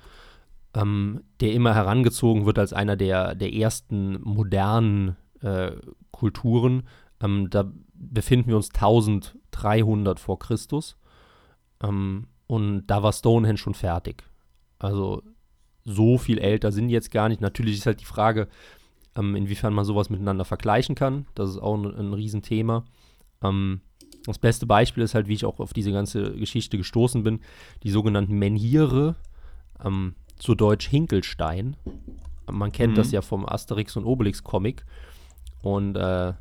Ähm, 0.74 1.22
der 1.40 1.52
immer 1.52 1.72
herangezogen 1.74 2.46
wird 2.46 2.58
als 2.58 2.72
einer 2.72 2.96
der, 2.96 3.36
der 3.36 3.52
ersten 3.52 4.20
modernen 4.22 5.16
äh, 5.40 5.76
Kulturen. 6.10 6.88
Ähm, 7.20 7.48
da 7.48 7.70
befinden 7.94 8.48
wir 8.48 8.56
uns 8.56 8.70
1300 8.70 10.18
vor 10.18 10.40
Christus. 10.40 10.96
Ähm, 11.80 12.26
und 12.48 12.88
da 12.88 13.04
war 13.04 13.12
Stonehenge 13.12 13.58
schon 13.58 13.74
fertig. 13.74 14.24
Also 14.80 15.22
so 15.84 16.18
viel 16.18 16.38
älter 16.38 16.72
sind 16.72 16.88
die 16.88 16.94
jetzt 16.94 17.10
gar 17.10 17.28
nicht. 17.28 17.40
Natürlich 17.40 17.76
ist 17.78 17.86
halt 17.86 18.00
die 18.00 18.04
Frage, 18.06 18.48
ähm, 19.16 19.34
inwiefern 19.34 19.74
man 19.74 19.84
sowas 19.84 20.10
miteinander 20.10 20.44
vergleichen 20.44 20.94
kann. 20.94 21.26
Das 21.34 21.50
ist 21.50 21.58
auch 21.58 21.74
ein, 21.76 21.86
ein 21.94 22.12
Riesenthema. 22.12 22.84
Ähm, 23.42 23.80
das 24.24 24.38
beste 24.38 24.66
Beispiel 24.66 25.02
ist 25.02 25.14
halt, 25.14 25.26
wie 25.26 25.34
ich 25.34 25.44
auch 25.44 25.58
auf 25.58 25.72
diese 25.72 25.90
ganze 25.92 26.32
Geschichte 26.36 26.78
gestoßen 26.78 27.22
bin, 27.24 27.40
die 27.82 27.90
sogenannten 27.90 28.38
Menhire. 28.38 29.16
Ähm, 29.84 30.14
zu 30.38 30.54
Deutsch 30.56 30.88
Hinkelstein. 30.88 31.76
Man 32.50 32.72
kennt 32.72 32.92
Mhm. 32.92 32.96
das 32.96 33.12
ja 33.12 33.22
vom 33.22 33.48
Asterix 33.48 33.96
und 33.96 34.04
Obelix 34.04 34.42
Comic. 34.42 34.84
Und 35.62 35.96
äh, 35.96 36.32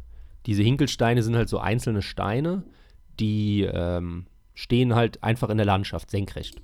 diese 0.48 0.64
Hinkelsteine 0.64 1.22
sind 1.22 1.36
halt 1.36 1.50
so 1.50 1.60
einzelne 1.60 2.02
Steine, 2.02 2.64
die 3.20 3.62
ähm, 3.62 4.26
stehen 4.56 4.96
halt 4.96 5.22
einfach 5.24 5.50
in 5.50 5.58
der 5.58 5.68
Landschaft 5.68 6.10
senkrecht 6.10 6.62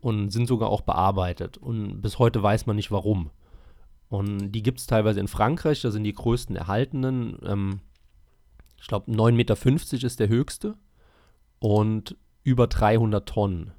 und 0.00 0.30
sind 0.30 0.46
sogar 0.46 0.68
auch 0.68 0.82
bearbeitet. 0.82 1.58
Und 1.58 2.00
bis 2.02 2.18
heute 2.18 2.42
weiß 2.42 2.66
man 2.66 2.76
nicht 2.76 2.90
warum. 2.90 3.30
Und 4.08 4.52
die 4.52 4.62
gibt 4.62 4.78
es 4.78 4.86
teilweise 4.86 5.20
in 5.20 5.28
Frankreich, 5.28 5.82
da 5.82 5.90
sind 5.90 6.04
die 6.04 6.12
größten 6.12 6.54
erhaltenen. 6.56 7.38
Ähm, 7.44 7.80
ich 8.78 8.86
glaube, 8.86 9.10
9,50 9.10 9.32
Meter 9.32 10.06
ist 10.06 10.20
der 10.20 10.28
höchste 10.28 10.76
und 11.58 12.16
über 12.44 12.66
300 12.68 13.28
Tonnen. 13.28 13.72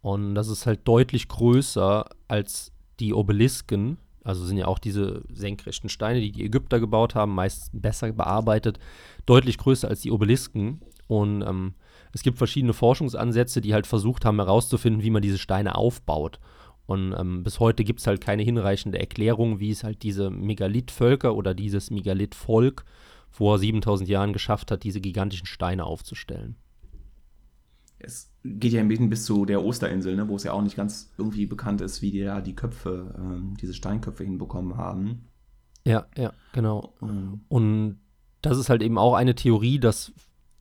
Und 0.00 0.34
das 0.34 0.48
ist 0.48 0.66
halt 0.66 0.88
deutlich 0.88 1.28
größer 1.28 2.08
als 2.28 2.72
die 3.00 3.12
Obelisken. 3.12 3.98
Also 4.24 4.44
sind 4.44 4.56
ja 4.56 4.66
auch 4.66 4.78
diese 4.78 5.22
senkrechten 5.30 5.90
Steine, 5.90 6.20
die 6.20 6.32
die 6.32 6.44
Ägypter 6.44 6.80
gebaut 6.80 7.14
haben, 7.14 7.34
meist 7.34 7.70
besser 7.72 8.12
bearbeitet, 8.12 8.78
deutlich 9.26 9.58
größer 9.58 9.88
als 9.88 10.00
die 10.00 10.10
Obelisken. 10.10 10.80
Und 11.06 11.42
ähm, 11.42 11.74
es 12.12 12.22
gibt 12.22 12.38
verschiedene 12.38 12.72
Forschungsansätze, 12.72 13.60
die 13.60 13.74
halt 13.74 13.86
versucht 13.86 14.24
haben 14.24 14.38
herauszufinden, 14.38 15.02
wie 15.02 15.10
man 15.10 15.22
diese 15.22 15.38
Steine 15.38 15.76
aufbaut. 15.76 16.40
Und 16.86 17.14
ähm, 17.16 17.44
bis 17.44 17.60
heute 17.60 17.84
gibt 17.84 18.00
es 18.00 18.06
halt 18.06 18.20
keine 18.20 18.42
hinreichende 18.42 18.98
Erklärung, 18.98 19.60
wie 19.60 19.70
es 19.70 19.84
halt 19.84 20.02
diese 20.02 20.28
Megalithvölker 20.30 21.36
oder 21.36 21.54
dieses 21.54 21.90
Megalithvolk 21.90 22.84
vor 23.30 23.60
7000 23.60 24.08
Jahren 24.08 24.32
geschafft 24.32 24.72
hat, 24.72 24.82
diese 24.82 25.00
gigantischen 25.00 25.46
Steine 25.46 25.84
aufzustellen. 25.84 26.56
Es 28.00 28.32
geht 28.44 28.72
ja 28.72 28.80
ein 28.80 28.88
bisschen 28.88 29.10
bis 29.10 29.24
zu 29.24 29.44
der 29.44 29.64
Osterinsel, 29.64 30.16
ne, 30.16 30.26
wo 30.26 30.34
es 30.34 30.42
ja 30.42 30.52
auch 30.52 30.62
nicht 30.62 30.76
ganz 30.76 31.12
irgendwie 31.16 31.46
bekannt 31.46 31.80
ist, 31.80 32.02
wie 32.02 32.10
die 32.10 32.24
da 32.24 32.40
die 32.40 32.56
Köpfe, 32.56 33.14
ähm, 33.16 33.56
diese 33.60 33.74
Steinköpfe 33.74 34.24
hinbekommen 34.24 34.76
haben. 34.76 35.26
Ja, 35.84 36.06
ja, 36.16 36.32
genau. 36.52 36.94
Ähm, 37.02 37.42
Und 37.48 38.00
das 38.42 38.58
ist 38.58 38.68
halt 38.68 38.82
eben 38.82 38.98
auch 38.98 39.14
eine 39.14 39.34
Theorie, 39.34 39.78
dass 39.78 40.12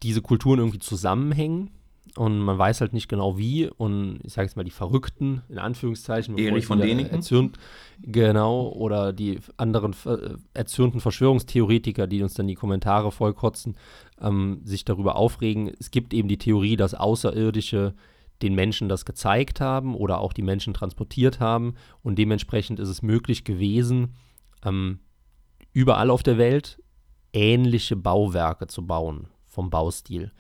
diese 0.04 0.22
Kulturen 0.22 0.60
irgendwie 0.60 0.80
zusammenhängen 0.80 1.72
und 2.16 2.40
man 2.40 2.58
weiß 2.58 2.82
halt 2.82 2.94
nicht 2.94 3.08
genau 3.08 3.38
wie. 3.38 3.70
Und 3.70 4.20
ich 4.24 4.34
sage 4.34 4.48
jetzt 4.48 4.56
mal 4.56 4.64
die 4.64 4.72
Verrückten, 4.72 5.42
in 5.50 5.60
Anführungszeichen, 5.60 6.38
Erich 6.38 6.60
ich 6.60 6.66
von 6.66 6.80
Däniken? 6.80 7.16
Erzürnt, 7.16 7.58
genau, 8.02 8.70
oder 8.70 9.14
die 9.14 9.40
anderen 9.58 9.96
äh, 10.06 10.36
erzürnten 10.54 11.02
Verschwörungstheoretiker, 11.02 12.08
die 12.08 12.24
uns 12.24 12.34
dann 12.34 12.48
die 12.48 12.56
Kommentare 12.56 13.12
vollkotzen, 13.12 13.76
ähm, 14.22 14.62
sich 14.64 14.86
darüber 14.86 15.16
aufregen. 15.16 15.72
Es 15.80 15.92
gibt 15.92 16.14
eben 16.14 16.28
die 16.28 16.38
Theorie, 16.38 16.76
dass 16.76 16.94
Außerirdische 16.94 17.94
den 18.42 18.56
Menschen 18.56 18.88
das 18.88 19.04
gezeigt 19.04 19.60
haben 19.60 19.96
oder 19.96 20.20
auch 20.20 20.32
die 20.32 20.42
Menschen 20.42 20.74
transportiert 20.74 21.42
haben 21.42 21.76
und 22.04 22.18
dementsprechend 22.18 22.80
ist 22.80 22.88
es 22.88 23.02
möglich 23.02 23.44
gewesen, 23.44 24.16
ähm, 24.64 25.00
überall 25.74 26.10
auf 26.10 26.24
der 26.24 26.38
Welt 26.38 26.82
ähnliche 27.34 27.98
Bauwerke 27.98 28.68
zu 28.68 28.88
bauen 28.88 29.28
vom 29.50 29.70
Baustil. 29.70 30.32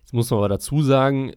Jetzt 0.00 0.12
muss 0.12 0.30
man 0.30 0.38
aber 0.38 0.48
dazu 0.48 0.82
sagen, 0.82 1.32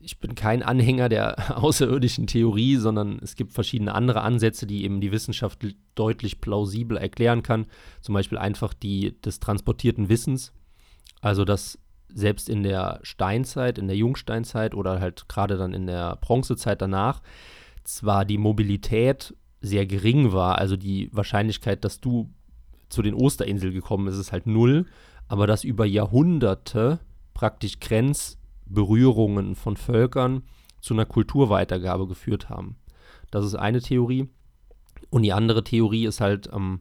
ich 0.00 0.20
bin 0.20 0.34
kein 0.34 0.62
Anhänger 0.62 1.08
der 1.08 1.58
außerirdischen 1.62 2.26
Theorie, 2.26 2.76
sondern 2.76 3.18
es 3.22 3.36
gibt 3.36 3.52
verschiedene 3.52 3.94
andere 3.94 4.22
Ansätze, 4.22 4.66
die 4.66 4.84
eben 4.84 5.00
die 5.00 5.12
Wissenschaft 5.12 5.66
deutlich 5.94 6.40
plausibel 6.40 6.96
erklären 6.96 7.42
kann. 7.42 7.66
Zum 8.00 8.14
Beispiel 8.14 8.38
einfach 8.38 8.74
die 8.74 9.20
des 9.22 9.40
transportierten 9.40 10.08
Wissens. 10.08 10.52
Also 11.20 11.44
dass 11.44 11.78
selbst 12.14 12.48
in 12.48 12.62
der 12.62 13.00
Steinzeit, 13.02 13.78
in 13.78 13.86
der 13.86 13.96
Jungsteinzeit 13.96 14.74
oder 14.74 15.00
halt 15.00 15.28
gerade 15.28 15.58
dann 15.58 15.74
in 15.74 15.86
der 15.86 16.16
Bronzezeit 16.16 16.80
danach 16.80 17.20
zwar 17.84 18.24
die 18.24 18.38
Mobilität 18.38 19.34
sehr 19.60 19.86
gering 19.86 20.32
war, 20.32 20.58
also 20.58 20.76
die 20.76 21.10
Wahrscheinlichkeit, 21.12 21.84
dass 21.84 22.00
du 22.00 22.30
zu 22.88 23.02
den 23.02 23.14
Osterinseln 23.14 23.74
gekommen 23.74 24.06
bist, 24.06 24.20
ist 24.20 24.32
halt 24.32 24.46
null, 24.46 24.86
aber 25.28 25.46
dass 25.46 25.64
über 25.64 25.84
Jahrhunderte 25.84 27.00
praktisch 27.34 27.78
Grenzberührungen 27.80 29.54
von 29.54 29.76
Völkern 29.76 30.42
zu 30.80 30.94
einer 30.94 31.06
Kulturweitergabe 31.06 32.06
geführt 32.06 32.48
haben. 32.48 32.76
Das 33.30 33.44
ist 33.44 33.54
eine 33.54 33.80
Theorie. 33.80 34.28
Und 35.10 35.22
die 35.22 35.32
andere 35.32 35.64
Theorie 35.64 36.06
ist 36.06 36.20
halt, 36.20 36.50
ähm, 36.52 36.80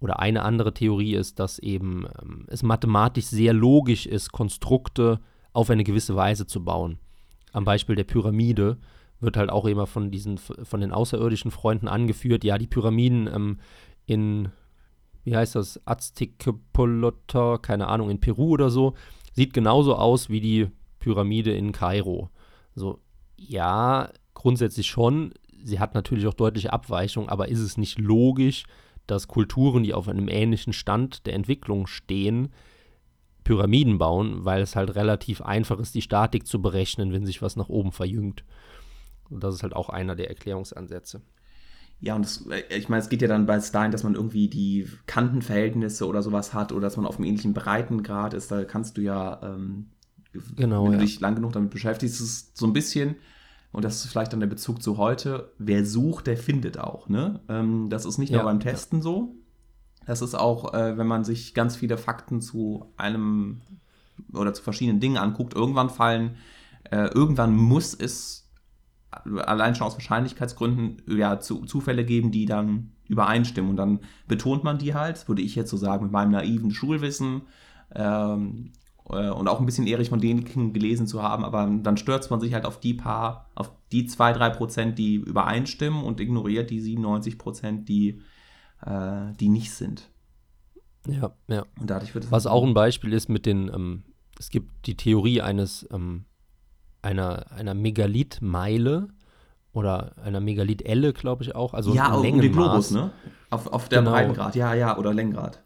oder 0.00 0.18
eine 0.20 0.42
andere 0.42 0.72
Theorie 0.72 1.14
ist, 1.14 1.38
dass 1.38 1.58
eben 1.58 2.06
ähm, 2.22 2.46
es 2.48 2.62
mathematisch 2.62 3.26
sehr 3.26 3.52
logisch 3.52 4.06
ist, 4.06 4.32
Konstrukte 4.32 5.20
auf 5.52 5.70
eine 5.70 5.84
gewisse 5.84 6.16
Weise 6.16 6.46
zu 6.46 6.64
bauen. 6.64 6.98
Am 7.52 7.64
Beispiel 7.64 7.96
der 7.96 8.04
Pyramide 8.04 8.78
wird 9.20 9.36
halt 9.36 9.50
auch 9.50 9.66
immer 9.66 9.86
von 9.86 10.10
diesen, 10.10 10.38
von 10.38 10.80
den 10.80 10.92
außerirdischen 10.92 11.50
Freunden 11.50 11.88
angeführt, 11.88 12.44
ja, 12.44 12.56
die 12.56 12.66
Pyramiden 12.66 13.28
ähm, 13.32 13.58
in, 14.06 14.48
wie 15.24 15.36
heißt 15.36 15.54
das, 15.54 15.80
Aztekpolota, 15.86 17.58
keine 17.58 17.88
Ahnung, 17.88 18.10
in 18.10 18.20
Peru 18.20 18.50
oder 18.50 18.70
so, 18.70 18.94
sieht 19.32 19.52
genauso 19.52 19.96
aus 19.96 20.28
wie 20.28 20.40
die 20.40 20.68
Pyramide 20.98 21.52
in 21.52 21.72
Kairo. 21.72 22.30
So, 22.74 23.00
ja, 23.36 24.10
grundsätzlich 24.34 24.86
schon. 24.86 25.32
Sie 25.62 25.78
hat 25.78 25.94
natürlich 25.94 26.26
auch 26.26 26.34
deutliche 26.34 26.72
Abweichungen, 26.72 27.28
aber 27.28 27.48
ist 27.48 27.60
es 27.60 27.76
nicht 27.76 27.98
logisch, 27.98 28.64
dass 29.06 29.28
Kulturen, 29.28 29.82
die 29.82 29.94
auf 29.94 30.08
einem 30.08 30.28
ähnlichen 30.28 30.72
Stand 30.72 31.26
der 31.26 31.34
Entwicklung 31.34 31.86
stehen, 31.86 32.52
Pyramiden 33.44 33.98
bauen, 33.98 34.44
weil 34.44 34.62
es 34.62 34.76
halt 34.76 34.94
relativ 34.94 35.42
einfach 35.42 35.78
ist, 35.80 35.94
die 35.94 36.02
Statik 36.02 36.46
zu 36.46 36.62
berechnen, 36.62 37.12
wenn 37.12 37.26
sich 37.26 37.42
was 37.42 37.56
nach 37.56 37.68
oben 37.68 37.92
verjüngt. 37.92 38.44
Und 39.28 39.42
das 39.42 39.54
ist 39.54 39.62
halt 39.62 39.74
auch 39.74 39.88
einer 39.88 40.14
der 40.14 40.28
Erklärungsansätze. 40.28 41.22
Ja, 42.00 42.16
und 42.16 42.24
das, 42.24 42.46
äh, 42.46 42.62
ich 42.76 42.88
meine, 42.88 43.02
es 43.02 43.08
geht 43.08 43.22
ja 43.22 43.28
dann 43.28 43.46
bei 43.46 43.58
dahin, 43.58 43.92
dass 43.92 44.04
man 44.04 44.14
irgendwie 44.14 44.48
die 44.48 44.88
Kantenverhältnisse 45.06 46.06
oder 46.06 46.22
sowas 46.22 46.54
hat 46.54 46.72
oder 46.72 46.82
dass 46.82 46.96
man 46.96 47.06
auf 47.06 47.16
einem 47.16 47.26
ähnlichen 47.26 47.54
Breitengrad 47.54 48.34
ist. 48.34 48.50
Da 48.50 48.64
kannst 48.64 48.96
du 48.96 49.02
ja, 49.02 49.40
ähm, 49.42 49.90
Genau, 50.56 50.84
wenn 50.84 50.92
du 50.92 50.98
ja. 50.98 51.04
dich 51.04 51.20
lang 51.20 51.34
genug 51.34 51.52
damit 51.52 51.70
beschäftigst, 51.70 52.20
ist 52.20 52.26
es 52.26 52.50
so 52.54 52.66
ein 52.66 52.72
bisschen, 52.72 53.16
und 53.72 53.84
das 53.84 54.04
ist 54.04 54.10
vielleicht 54.10 54.32
dann 54.32 54.40
der 54.40 54.46
Bezug 54.46 54.82
zu 54.82 54.96
heute, 54.96 55.52
wer 55.58 55.84
sucht, 55.84 56.26
der 56.26 56.36
findet 56.36 56.78
auch. 56.78 57.08
Ne? 57.08 57.40
Ähm, 57.48 57.88
das 57.90 58.04
ist 58.04 58.18
nicht 58.18 58.30
nur 58.30 58.40
Ja, 58.40 58.44
beim 58.44 58.60
ja. 58.60 58.70
Testen 58.70 59.02
so. 59.02 59.34
Das 60.06 60.22
ist 60.22 60.34
auch, 60.34 60.74
äh, 60.74 60.96
wenn 60.98 61.06
man 61.06 61.24
sich 61.24 61.54
ganz 61.54 61.76
viele 61.76 61.96
Fakten 61.96 62.40
zu 62.40 62.86
einem 62.96 63.60
oder 64.32 64.52
zu 64.54 64.62
verschiedenen 64.62 65.00
Dingen 65.00 65.18
anguckt, 65.18 65.54
irgendwann 65.54 65.90
fallen, 65.90 66.36
äh, 66.90 67.06
irgendwann 67.06 67.54
muss 67.54 67.94
es 67.94 68.49
allein 69.10 69.74
schon 69.74 69.86
aus 69.86 69.94
Wahrscheinlichkeitsgründen 69.94 71.02
ja 71.06 71.40
zu, 71.40 71.64
Zufälle 71.64 72.04
geben, 72.04 72.30
die 72.30 72.46
dann 72.46 72.92
übereinstimmen. 73.08 73.70
Und 73.70 73.76
dann 73.76 74.00
betont 74.28 74.64
man 74.64 74.78
die 74.78 74.94
halt, 74.94 75.28
würde 75.28 75.42
ich 75.42 75.54
jetzt 75.54 75.70
so 75.70 75.76
sagen, 75.76 76.04
mit 76.04 76.12
meinem 76.12 76.30
naiven 76.30 76.70
Schulwissen 76.70 77.42
ähm, 77.94 78.72
äh, 79.08 79.30
und 79.30 79.48
auch 79.48 79.60
ein 79.60 79.66
bisschen 79.66 79.86
Erich 79.86 80.08
von 80.08 80.20
Däniken 80.20 80.72
gelesen 80.72 81.06
zu 81.06 81.22
haben, 81.22 81.44
aber 81.44 81.66
dann 81.82 81.96
stürzt 81.96 82.30
man 82.30 82.40
sich 82.40 82.54
halt 82.54 82.64
auf 82.64 82.80
die 82.80 82.94
paar, 82.94 83.50
auf 83.54 83.72
die 83.92 84.06
zwei, 84.06 84.32
drei 84.32 84.50
Prozent, 84.50 84.98
die 84.98 85.16
übereinstimmen 85.16 86.04
und 86.04 86.20
ignoriert 86.20 86.70
die 86.70 86.80
97 86.80 87.38
Prozent, 87.38 87.88
die, 87.88 88.20
äh, 88.84 89.32
die 89.38 89.48
nicht 89.48 89.72
sind. 89.72 90.08
Ja, 91.08 91.32
ja. 91.48 91.64
Und 91.80 91.90
dadurch 91.90 92.14
wird 92.14 92.30
Was 92.30 92.46
auch 92.46 92.64
ein 92.64 92.74
Beispiel 92.74 93.12
ist 93.12 93.28
mit 93.28 93.46
den, 93.46 93.70
ähm, 93.74 94.04
es 94.38 94.50
gibt 94.50 94.86
die 94.86 94.96
Theorie 94.96 95.40
eines, 95.40 95.88
ähm, 95.90 96.26
einer, 97.02 97.50
einer 97.52 97.74
Megalithmeile 97.74 99.08
oder 99.72 100.12
einer 100.22 100.40
Megalithelle, 100.40 101.12
glaube 101.12 101.42
ich 101.44 101.54
auch. 101.54 101.74
Also 101.74 101.94
ja, 101.94 102.06
ein 102.06 102.14
um 102.14 102.22
den. 102.40 102.52
Globus, 102.52 102.90
ne? 102.90 103.10
Auf, 103.50 103.66
auf 103.68 103.88
der 103.88 104.00
Genau. 104.00 104.12
Breitengrad, 104.12 104.54
ja, 104.56 104.74
ja, 104.74 104.96
oder 104.96 105.12
Längengrad. 105.14 105.62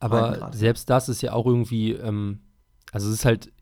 Aber 0.00 0.50
selbst 0.52 0.90
das 0.90 1.08
ist 1.08 1.22
ja 1.22 1.32
auch 1.32 1.46
irgendwie, 1.46 1.92
ähm, 1.92 2.40
also 2.92 3.08
es 3.08 3.14
ist 3.14 3.24
halt 3.24 3.52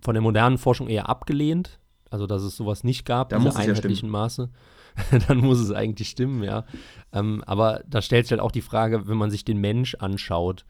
von 0.00 0.14
der 0.14 0.22
modernen 0.22 0.58
Forschung 0.58 0.88
eher 0.88 1.08
abgelehnt. 1.08 1.78
Also, 2.10 2.26
dass 2.26 2.42
es 2.42 2.56
sowas 2.56 2.84
nicht 2.84 3.04
gab, 3.04 3.28
Da 3.28 3.36
diese 3.36 3.50
es 3.50 3.54
ja 3.56 3.60
einheitlichen 3.72 4.08
Maße. 4.08 4.48
Dann 5.28 5.38
muss 5.38 5.60
es 5.60 5.70
eigentlich 5.72 6.08
stimmen, 6.08 6.42
ja. 6.42 6.64
Ähm, 7.12 7.44
aber 7.46 7.82
da 7.86 8.00
stellt 8.00 8.24
sich 8.26 8.32
halt 8.32 8.40
auch 8.40 8.50
die 8.50 8.62
Frage, 8.62 9.06
wenn 9.08 9.18
man 9.18 9.30
sich 9.30 9.44
den 9.44 9.58
Mensch 9.58 9.94
anschaut, 9.96 10.64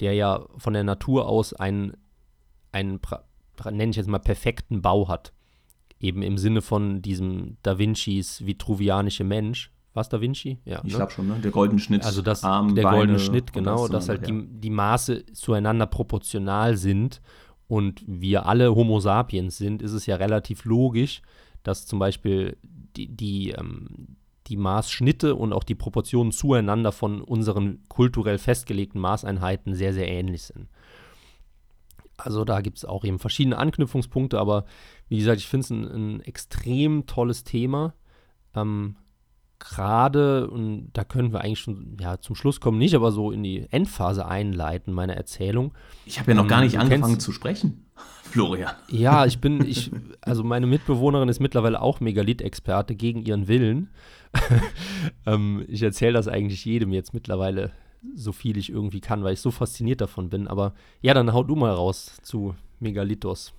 der 0.00 0.14
ja 0.14 0.44
von 0.56 0.72
der 0.72 0.82
Natur 0.82 1.28
aus 1.28 1.54
pra- 1.54 1.94
pra- 3.00 3.20
nenne 3.66 3.90
ich 3.90 3.96
jetzt 3.96 4.08
mal, 4.08 4.18
perfekten 4.18 4.82
Bau 4.82 5.08
hat. 5.08 5.32
Eben 5.98 6.22
im 6.22 6.38
Sinne 6.38 6.62
von 6.62 7.02
diesem 7.02 7.56
Da 7.62 7.78
Vincis 7.78 8.44
vitruvianische 8.46 9.24
Mensch. 9.24 9.70
Was 9.92 10.08
Da 10.08 10.20
Vinci? 10.20 10.58
Ja. 10.64 10.80
Ich 10.84 10.92
ne? 10.92 10.98
glaube 10.98 11.12
schon, 11.12 11.26
ne? 11.26 11.40
Der 11.42 11.50
goldene 11.50 11.80
Schnitt. 11.80 12.04
Also 12.04 12.22
das, 12.22 12.44
Arm, 12.44 12.74
der 12.74 12.84
Beine 12.84 12.98
goldene 12.98 13.18
Schnitt, 13.18 13.52
genau, 13.52 13.88
das 13.88 14.06
dass 14.06 14.08
halt 14.08 14.24
zueinander, 14.24 14.52
die, 14.52 14.60
die 14.60 14.70
Maße 14.70 15.26
zueinander 15.32 15.86
proportional 15.86 16.76
sind 16.76 17.20
und 17.66 18.02
wir 18.06 18.46
alle 18.46 18.74
Homo 18.74 19.00
sapiens 19.00 19.58
sind, 19.58 19.82
ist 19.82 19.92
es 19.92 20.06
ja 20.06 20.16
relativ 20.16 20.64
logisch, 20.64 21.22
dass 21.62 21.86
zum 21.86 21.98
Beispiel 21.98 22.56
die, 22.62 23.08
die, 23.08 23.50
ähm, 23.50 24.16
die 24.46 24.56
Maßschnitte 24.56 25.34
und 25.34 25.52
auch 25.52 25.64
die 25.64 25.74
Proportionen 25.74 26.32
zueinander 26.32 26.92
von 26.92 27.20
unseren 27.20 27.80
kulturell 27.88 28.38
festgelegten 28.38 29.00
Maßeinheiten 29.00 29.74
sehr, 29.74 29.92
sehr 29.92 30.08
ähnlich 30.08 30.42
sind. 30.42 30.68
Also 32.24 32.44
da 32.44 32.60
gibt 32.60 32.78
es 32.78 32.84
auch 32.84 33.04
eben 33.04 33.18
verschiedene 33.18 33.58
Anknüpfungspunkte, 33.58 34.38
aber 34.38 34.64
wie 35.08 35.18
gesagt, 35.18 35.38
ich 35.40 35.46
finde 35.48 35.64
es 35.64 35.70
ein, 35.70 35.84
ein 35.84 36.20
extrem 36.20 37.06
tolles 37.06 37.44
Thema. 37.44 37.94
ähm, 38.54 38.96
gerade, 39.62 40.48
und 40.50 40.88
da 40.94 41.04
können 41.04 41.32
wir 41.32 41.42
eigentlich 41.42 41.58
schon 41.60 41.98
ja, 42.00 42.18
zum 42.18 42.34
Schluss 42.34 42.60
kommen, 42.60 42.78
nicht, 42.78 42.94
aber 42.94 43.12
so 43.12 43.30
in 43.30 43.42
die 43.42 43.66
Endphase 43.70 44.24
einleiten, 44.26 44.94
meine 44.94 45.14
Erzählung. 45.16 45.74
Ich 46.06 46.18
habe 46.18 46.30
ja 46.30 46.34
noch 46.34 46.44
Ähm, 46.44 46.48
gar 46.48 46.60
nicht 46.62 46.76
du 46.76 46.80
angefangen 46.80 47.12
kennst- 47.14 47.20
zu 47.26 47.32
sprechen, 47.32 47.84
Florian. 48.24 48.74
Ja, 48.88 49.26
ich 49.26 49.38
bin, 49.38 49.62
ich, 49.66 49.90
also 50.22 50.44
meine 50.44 50.66
Mitbewohnerin 50.66 51.28
ist 51.28 51.40
mittlerweile 51.40 51.82
auch 51.82 52.00
Megalith-Experte 52.00 52.94
gegen 52.94 53.20
ihren 53.26 53.48
Willen. 53.48 53.90
ähm, 55.26 55.64
ich 55.68 55.82
erzähle 55.82 56.14
das 56.14 56.26
eigentlich 56.28 56.64
jedem 56.64 56.92
jetzt 56.92 57.12
mittlerweile, 57.12 57.72
so 58.14 58.32
viel 58.32 58.56
ich 58.56 58.70
irgendwie 58.70 59.00
kann, 59.00 59.22
weil 59.24 59.34
ich 59.34 59.40
so 59.40 59.50
fasziniert 59.50 60.00
davon 60.00 60.30
bin. 60.30 60.48
Aber 60.48 60.72
ja, 61.02 61.14
dann 61.14 61.32
hau 61.32 61.42
du 61.42 61.54
mal 61.56 61.72
raus 61.72 62.18
zu 62.22 62.54
Megalithos. 62.78 63.52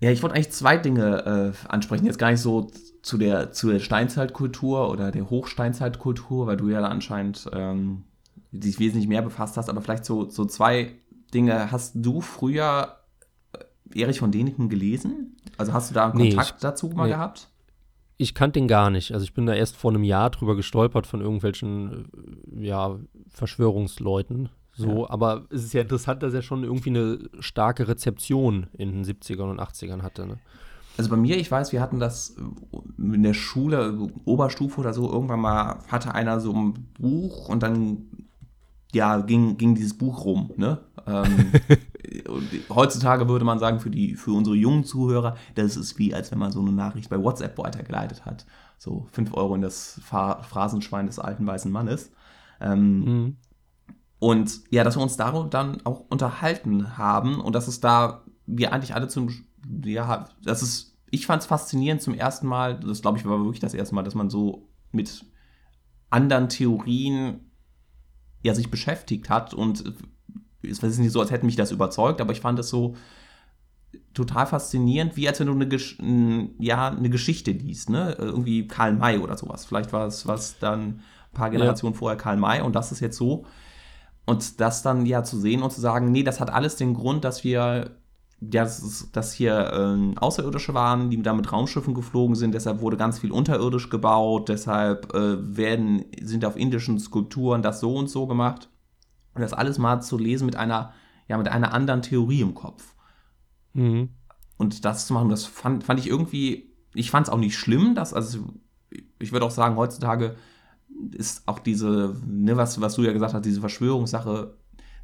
Ja, 0.00 0.10
ich 0.10 0.22
wollte 0.22 0.34
eigentlich 0.36 0.50
zwei 0.52 0.76
Dinge 0.76 1.54
äh, 1.64 1.68
ansprechen. 1.68 2.04
Jetzt 2.06 2.18
gar 2.18 2.30
nicht 2.30 2.40
so 2.40 2.70
zu 3.02 3.16
der, 3.18 3.52
zu 3.52 3.70
der 3.70 3.78
Steinzeitkultur 3.80 4.90
oder 4.90 5.10
der 5.10 5.30
Hochsteinzeitkultur, 5.30 6.46
weil 6.46 6.56
du 6.56 6.68
ja 6.68 6.80
da 6.80 6.88
anscheinend 6.88 7.48
ähm, 7.52 8.04
dich 8.52 8.78
wesentlich 8.78 9.08
mehr 9.08 9.22
befasst 9.22 9.56
hast, 9.56 9.70
aber 9.70 9.80
vielleicht 9.80 10.04
so, 10.04 10.28
so 10.28 10.44
zwei 10.44 10.92
Dinge. 11.32 11.70
Hast 11.70 11.92
du 11.94 12.20
früher 12.20 12.96
äh, 13.92 14.00
Erich 14.00 14.18
von 14.18 14.32
Däniken 14.32 14.68
gelesen? 14.68 15.36
Also 15.56 15.72
hast 15.72 15.90
du 15.90 15.94
da 15.94 16.06
einen 16.10 16.18
Nee, 16.18 16.28
Kontakt 16.30 16.54
ich- 16.56 16.60
dazu 16.62 16.88
mal 16.88 17.04
nee. 17.04 17.10
gehabt? 17.12 17.48
Ich 18.18 18.34
kannte 18.34 18.58
den 18.58 18.68
gar 18.68 18.90
nicht. 18.90 19.12
Also 19.12 19.24
ich 19.24 19.34
bin 19.34 19.46
da 19.46 19.54
erst 19.54 19.76
vor 19.76 19.90
einem 19.90 20.04
Jahr 20.04 20.30
drüber 20.30 20.56
gestolpert 20.56 21.06
von 21.06 21.20
irgendwelchen, 21.20 22.10
äh, 22.56 22.66
ja, 22.66 22.98
Verschwörungsleuten. 23.28 24.48
So, 24.78 25.08
aber 25.08 25.46
es 25.48 25.64
ist 25.64 25.72
ja 25.72 25.80
interessant, 25.80 26.22
dass 26.22 26.34
er 26.34 26.42
schon 26.42 26.62
irgendwie 26.62 26.90
eine 26.90 27.18
starke 27.40 27.88
Rezeption 27.88 28.66
in 28.74 28.92
den 28.92 29.04
70ern 29.04 29.50
und 29.50 29.58
80ern 29.58 30.02
hatte. 30.02 30.26
Ne? 30.26 30.38
Also 30.98 31.10
bei 31.10 31.16
mir, 31.16 31.38
ich 31.38 31.50
weiß, 31.50 31.72
wir 31.72 31.80
hatten 31.80 31.98
das 31.98 32.36
äh, 32.36 32.78
in 32.98 33.22
der 33.22 33.34
Schule, 33.34 34.08
Oberstufe 34.24 34.80
oder 34.80 34.92
so, 34.92 35.10
irgendwann 35.10 35.40
mal 35.40 35.78
hatte 35.88 36.14
einer 36.14 36.40
so 36.40 36.52
ein 36.52 36.74
Buch 36.98 37.48
und 37.48 37.62
dann 37.62 38.06
ja, 38.96 39.18
ging, 39.20 39.56
ging 39.56 39.74
dieses 39.74 39.96
Buch 39.96 40.24
rum. 40.24 40.50
Ne? 40.56 40.78
Ähm, 41.06 41.52
heutzutage 42.70 43.28
würde 43.28 43.44
man 43.44 43.58
sagen, 43.58 43.80
für, 43.80 43.90
die, 43.90 44.14
für 44.16 44.32
unsere 44.32 44.56
jungen 44.56 44.84
Zuhörer, 44.84 45.36
das 45.54 45.76
ist 45.76 45.98
wie, 45.98 46.14
als 46.14 46.30
wenn 46.30 46.38
man 46.38 46.52
so 46.52 46.60
eine 46.60 46.72
Nachricht 46.72 47.10
bei 47.10 47.22
WhatsApp 47.22 47.56
weitergeleitet 47.58 48.24
hat. 48.24 48.46
So 48.78 49.06
5 49.12 49.32
Euro 49.34 49.54
in 49.54 49.62
das 49.62 50.00
Pha- 50.04 50.42
Phrasenschwein 50.42 51.06
des 51.06 51.18
alten 51.18 51.46
weißen 51.46 51.70
Mannes. 51.70 52.10
Ähm, 52.60 52.98
Mhm. 53.04 53.36
und 54.18 54.60
ja, 54.70 54.82
dass 54.84 54.96
wir 54.96 55.02
uns 55.02 55.16
darüber 55.16 55.48
dann 55.48 55.84
auch 55.84 56.04
unterhalten 56.08 56.96
haben 56.98 57.40
und 57.40 57.54
dass 57.54 57.68
es 57.68 57.80
da 57.80 58.22
wir 58.46 58.72
eigentlich 58.72 58.94
alle 58.94 59.08
zum, 59.08 59.28
ja, 59.84 60.28
das 60.42 60.62
ist, 60.62 60.96
ich 61.10 61.26
fand 61.26 61.42
es 61.42 61.46
faszinierend 61.46 62.00
zum 62.02 62.14
ersten 62.14 62.46
Mal, 62.46 62.78
das 62.80 63.02
glaube 63.02 63.18
ich 63.18 63.24
war 63.26 63.38
wirklich 63.38 63.60
das 63.60 63.74
erste 63.74 63.94
Mal, 63.94 64.04
dass 64.04 64.14
man 64.14 64.30
so 64.30 64.68
mit 64.92 65.24
anderen 66.10 66.48
Theorien 66.48 67.45
ja 68.46 68.54
sich 68.54 68.70
beschäftigt 68.70 69.28
hat 69.28 69.54
und 69.54 69.84
es 70.62 70.82
ist 70.82 70.98
nicht 70.98 71.12
so, 71.12 71.20
als 71.20 71.30
hätte 71.30 71.46
mich 71.46 71.56
das 71.56 71.72
überzeugt, 71.72 72.20
aber 72.20 72.32
ich 72.32 72.40
fand 72.40 72.58
es 72.58 72.68
so 72.68 72.96
total 74.14 74.46
faszinierend, 74.46 75.16
wie 75.16 75.28
als 75.28 75.40
wenn 75.40 75.46
du 75.46 75.52
eine, 75.52 75.68
Gesch 75.68 75.98
ja, 76.58 76.88
eine 76.88 77.10
Geschichte 77.10 77.52
liest, 77.52 77.90
ne? 77.90 78.16
Irgendwie 78.18 78.66
Karl 78.66 78.94
May 78.94 79.18
oder 79.18 79.36
sowas. 79.36 79.64
Vielleicht 79.64 79.92
war 79.92 80.06
es 80.06 80.26
was 80.26 80.58
dann 80.58 80.80
ein 80.80 81.02
paar 81.34 81.50
Generationen 81.50 81.94
vorher 81.94 82.16
Karl 82.16 82.36
May 82.36 82.62
und 82.62 82.74
das 82.74 82.92
ist 82.92 83.00
jetzt 83.00 83.16
so. 83.16 83.44
Und 84.24 84.60
das 84.60 84.82
dann 84.82 85.06
ja 85.06 85.22
zu 85.22 85.38
sehen 85.38 85.62
und 85.62 85.72
zu 85.72 85.80
sagen, 85.80 86.10
nee, 86.10 86.24
das 86.24 86.40
hat 86.40 86.50
alles 86.50 86.76
den 86.76 86.94
Grund, 86.94 87.24
dass 87.24 87.44
wir, 87.44 87.58
ja, 87.60 87.90
dass, 88.40 89.10
dass 89.12 89.32
hier 89.32 89.72
ähm, 89.72 90.18
Außerirdische 90.18 90.74
waren, 90.74 91.08
die 91.10 91.22
da 91.22 91.32
mit 91.32 91.50
Raumschiffen 91.50 91.94
geflogen 91.94 92.36
sind, 92.36 92.54
deshalb 92.54 92.80
wurde 92.80 92.96
ganz 92.96 93.18
viel 93.18 93.32
unterirdisch 93.32 93.88
gebaut, 93.88 94.48
deshalb 94.48 95.14
äh, 95.14 95.56
werden, 95.56 96.04
sind 96.20 96.44
auf 96.44 96.56
indischen 96.56 96.98
Skulpturen 96.98 97.62
das 97.62 97.80
so 97.80 97.94
und 97.94 98.08
so 98.08 98.26
gemacht. 98.26 98.68
Und 99.34 99.42
das 99.42 99.52
alles 99.52 99.78
mal 99.78 100.00
zu 100.00 100.18
lesen 100.18 100.46
mit 100.46 100.56
einer, 100.56 100.92
ja, 101.28 101.38
mit 101.38 101.48
einer 101.48 101.72
anderen 101.72 102.02
Theorie 102.02 102.40
im 102.40 102.54
Kopf. 102.54 102.94
Mhm. 103.72 104.10
Und 104.58 104.84
das 104.84 105.06
zu 105.06 105.14
machen, 105.14 105.28
das 105.28 105.44
fand, 105.44 105.84
fand 105.84 106.00
ich 106.00 106.08
irgendwie, 106.08 106.74
ich 106.94 107.10
fand 107.10 107.26
es 107.26 107.32
auch 107.32 107.38
nicht 107.38 107.56
schlimm, 107.56 107.94
dass, 107.94 108.14
also 108.14 108.38
ich 109.18 109.32
würde 109.32 109.44
auch 109.44 109.50
sagen, 109.50 109.76
heutzutage 109.76 110.36
ist 111.12 111.46
auch 111.46 111.58
diese, 111.58 112.16
ne, 112.26 112.56
was, 112.56 112.80
was 112.80 112.94
du 112.94 113.02
ja 113.02 113.12
gesagt 113.12 113.34
hast, 113.34 113.44
diese 113.44 113.60
Verschwörungssache, 113.60 114.56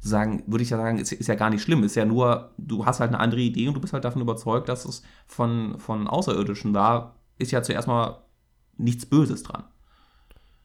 sagen, 0.09 0.43
würde 0.47 0.63
ich 0.63 0.69
ja 0.69 0.77
sagen, 0.77 0.97
ist, 0.99 1.11
ist 1.11 1.27
ja 1.27 1.35
gar 1.35 1.49
nicht 1.49 1.61
schlimm. 1.61 1.83
Ist 1.83 1.95
ja 1.95 2.05
nur, 2.05 2.51
du 2.57 2.85
hast 2.85 2.99
halt 2.99 3.09
eine 3.09 3.19
andere 3.19 3.41
Idee 3.41 3.67
und 3.67 3.73
du 3.75 3.81
bist 3.81 3.93
halt 3.93 4.03
davon 4.05 4.21
überzeugt, 4.21 4.69
dass 4.69 4.85
es 4.85 5.03
von, 5.27 5.79
von 5.79 6.07
Außerirdischen 6.07 6.73
war, 6.73 7.15
ist 7.37 7.51
ja 7.51 7.63
zuerst 7.63 7.87
mal 7.87 8.23
nichts 8.77 9.05
Böses 9.05 9.43
dran. 9.43 9.63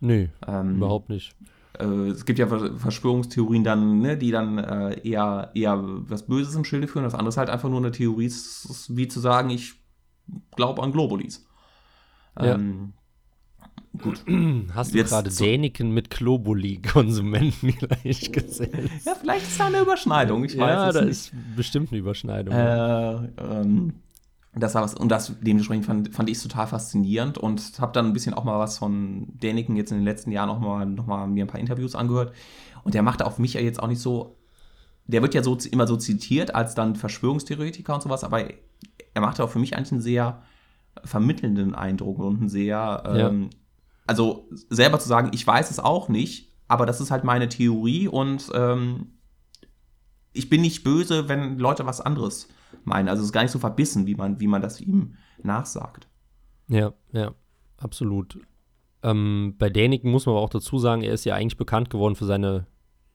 Nö, 0.01 0.29
Ähm, 0.46 0.77
überhaupt 0.77 1.09
nicht. 1.09 1.35
äh, 1.79 1.85
es 2.09 2.24
gibt 2.24 2.38
ja 2.38 2.46
Ver- 2.46 2.77
Verschwörungstheorien 2.77 3.64
dann, 3.64 4.01
ne, 4.01 4.16
die 4.16 4.31
dann 4.31 4.59
äh, 4.59 5.01
eher, 5.09 5.51
eher 5.55 5.79
was 5.83 6.27
Böses 6.27 6.55
im 6.55 6.64
Schilde 6.64 6.88
führen. 6.88 7.05
Das 7.05 7.14
andere 7.14 7.29
ist 7.31 7.37
halt 7.37 7.51
einfach 7.51 7.68
nur 7.68 7.79
eine 7.79 7.90
Theorie, 7.92 8.31
wie 8.88 9.09
zu 9.09 9.20
sagen, 9.20 9.51
ich 9.51 9.74
glaube 10.57 10.83
an 10.83 10.92
Globulis. 10.92 11.46
Ja. 12.40 12.55
Gut. 14.01 14.25
Hast 14.75 14.95
du 14.95 14.99
jetzt 14.99 15.11
gerade 15.11 15.31
Däniken 15.31 15.93
mit 15.93 16.11
Globuli-Konsumenten 16.11 17.69
gleich 17.79 18.33
gesetzt? 18.33 18.73
Ja, 19.05 19.14
vielleicht 19.21 19.47
ist 19.47 19.59
da 19.59 19.67
eine 19.67 19.81
Überschneidung, 19.81 20.45
ich 20.45 20.57
weiß 20.57 20.71
ja, 20.71 20.88
es 20.88 20.95
da 20.95 21.01
nicht. 21.03 21.11
ist 21.11 21.33
bestimmt 21.57 21.91
eine 21.91 21.99
Überschneidung. 21.99 22.55
Äh, 22.55 23.14
ähm, 23.38 23.95
das 24.55 24.75
war 24.75 24.83
was, 24.83 24.95
und 24.95 25.09
das 25.09 25.33
dementsprechend 25.41 25.87
fand, 25.87 26.14
fand 26.14 26.31
ich 26.31 26.41
total 26.43 26.67
faszinierend 26.67 27.38
und 27.38 27.79
habe 27.81 27.93
dann 27.93 28.07
ein 28.07 28.12
bisschen 28.12 28.35
auch 28.35 28.45
mal 28.45 28.59
was 28.59 28.79
von 28.79 29.27
Däniken 29.38 29.77
jetzt 29.77 29.91
in 29.91 29.99
den 29.99 30.05
letzten 30.05 30.33
Jahren 30.33 30.49
auch 30.49 30.61
mal, 30.61 30.87
noch 30.87 31.07
mal 31.07 31.27
mir 31.27 31.45
ein 31.45 31.49
paar 31.49 31.61
Interviews 31.61 31.95
angehört. 31.95 32.33
Und 32.85 32.95
der 32.95 33.03
machte 33.03 33.27
auf 33.27 33.38
mich 33.38 33.55
ja 33.55 33.61
jetzt 33.61 33.83
auch 33.83 33.88
nicht 33.88 34.01
so, 34.01 34.37
der 35.07 35.23
wird 35.23 35.35
ja 35.35 35.43
so 35.43 35.57
immer 35.71 35.87
so 35.87 35.97
zitiert 35.97 36.55
als 36.55 36.75
dann 36.75 36.97
Verschwörungstheoretiker 36.97 37.95
und 37.95 38.03
sowas, 38.03 38.25
aber 38.25 38.45
er 39.14 39.21
machte 39.21 39.45
auch 39.45 39.51
für 39.51 39.59
mich 39.59 39.77
eigentlich 39.77 39.93
einen 39.93 40.01
sehr 40.01 40.43
vermittelnden 41.05 41.75
Eindruck 41.75 42.19
und 42.19 42.41
einen 42.41 42.49
sehr, 42.49 43.03
ähm, 43.07 43.51
also 44.09 44.49
selber 44.71 44.99
zu 44.99 45.09
sagen, 45.09 45.31
ich 45.33 45.47
weiß 45.47 45.71
es 45.71 45.79
auch 45.79 46.09
nicht, 46.09 46.53
aber 46.66 46.87
das 46.87 47.01
ist 47.01 47.11
halt 47.11 47.25
meine 47.25 47.49
Theorie 47.49 48.09
und 48.09 48.51
ähm, 48.55 49.12
ich 50.33 50.49
bin 50.49 50.61
nicht 50.61 50.83
böse, 50.85 51.29
wenn 51.29 51.59
Leute 51.59 51.87
was 51.87 52.01
anderes 52.01 52.49
meinen. 52.85 53.09
Also 53.09 53.23
es 53.23 53.29
ist 53.29 53.33
gar 53.33 53.42
nicht 53.42 53.51
so 53.53 53.59
verbissen, 53.59 54.07
wie 54.07 54.14
man, 54.14 54.40
wie 54.40 54.47
man 54.47 54.62
das 54.62 54.81
ihm 54.81 55.14
nachsagt. 55.42 56.09
Ja, 56.68 56.92
ja, 57.12 57.33
absolut. 57.77 58.38
Ähm, 59.03 59.55
bei 59.59 59.71
Däniken 59.71 60.11
muss 60.11 60.27
man 60.27 60.35
aber 60.35 60.44
auch 60.44 60.51
dazu 60.51 60.79
sagen, 60.79 61.03
er 61.03 61.14
ist 61.14 61.25
ja 61.25 61.35
eigentlich 61.35 61.57
bekannt 61.57 61.88
geworden 61.90 62.16
für 62.16 62.27
seine 62.27 62.66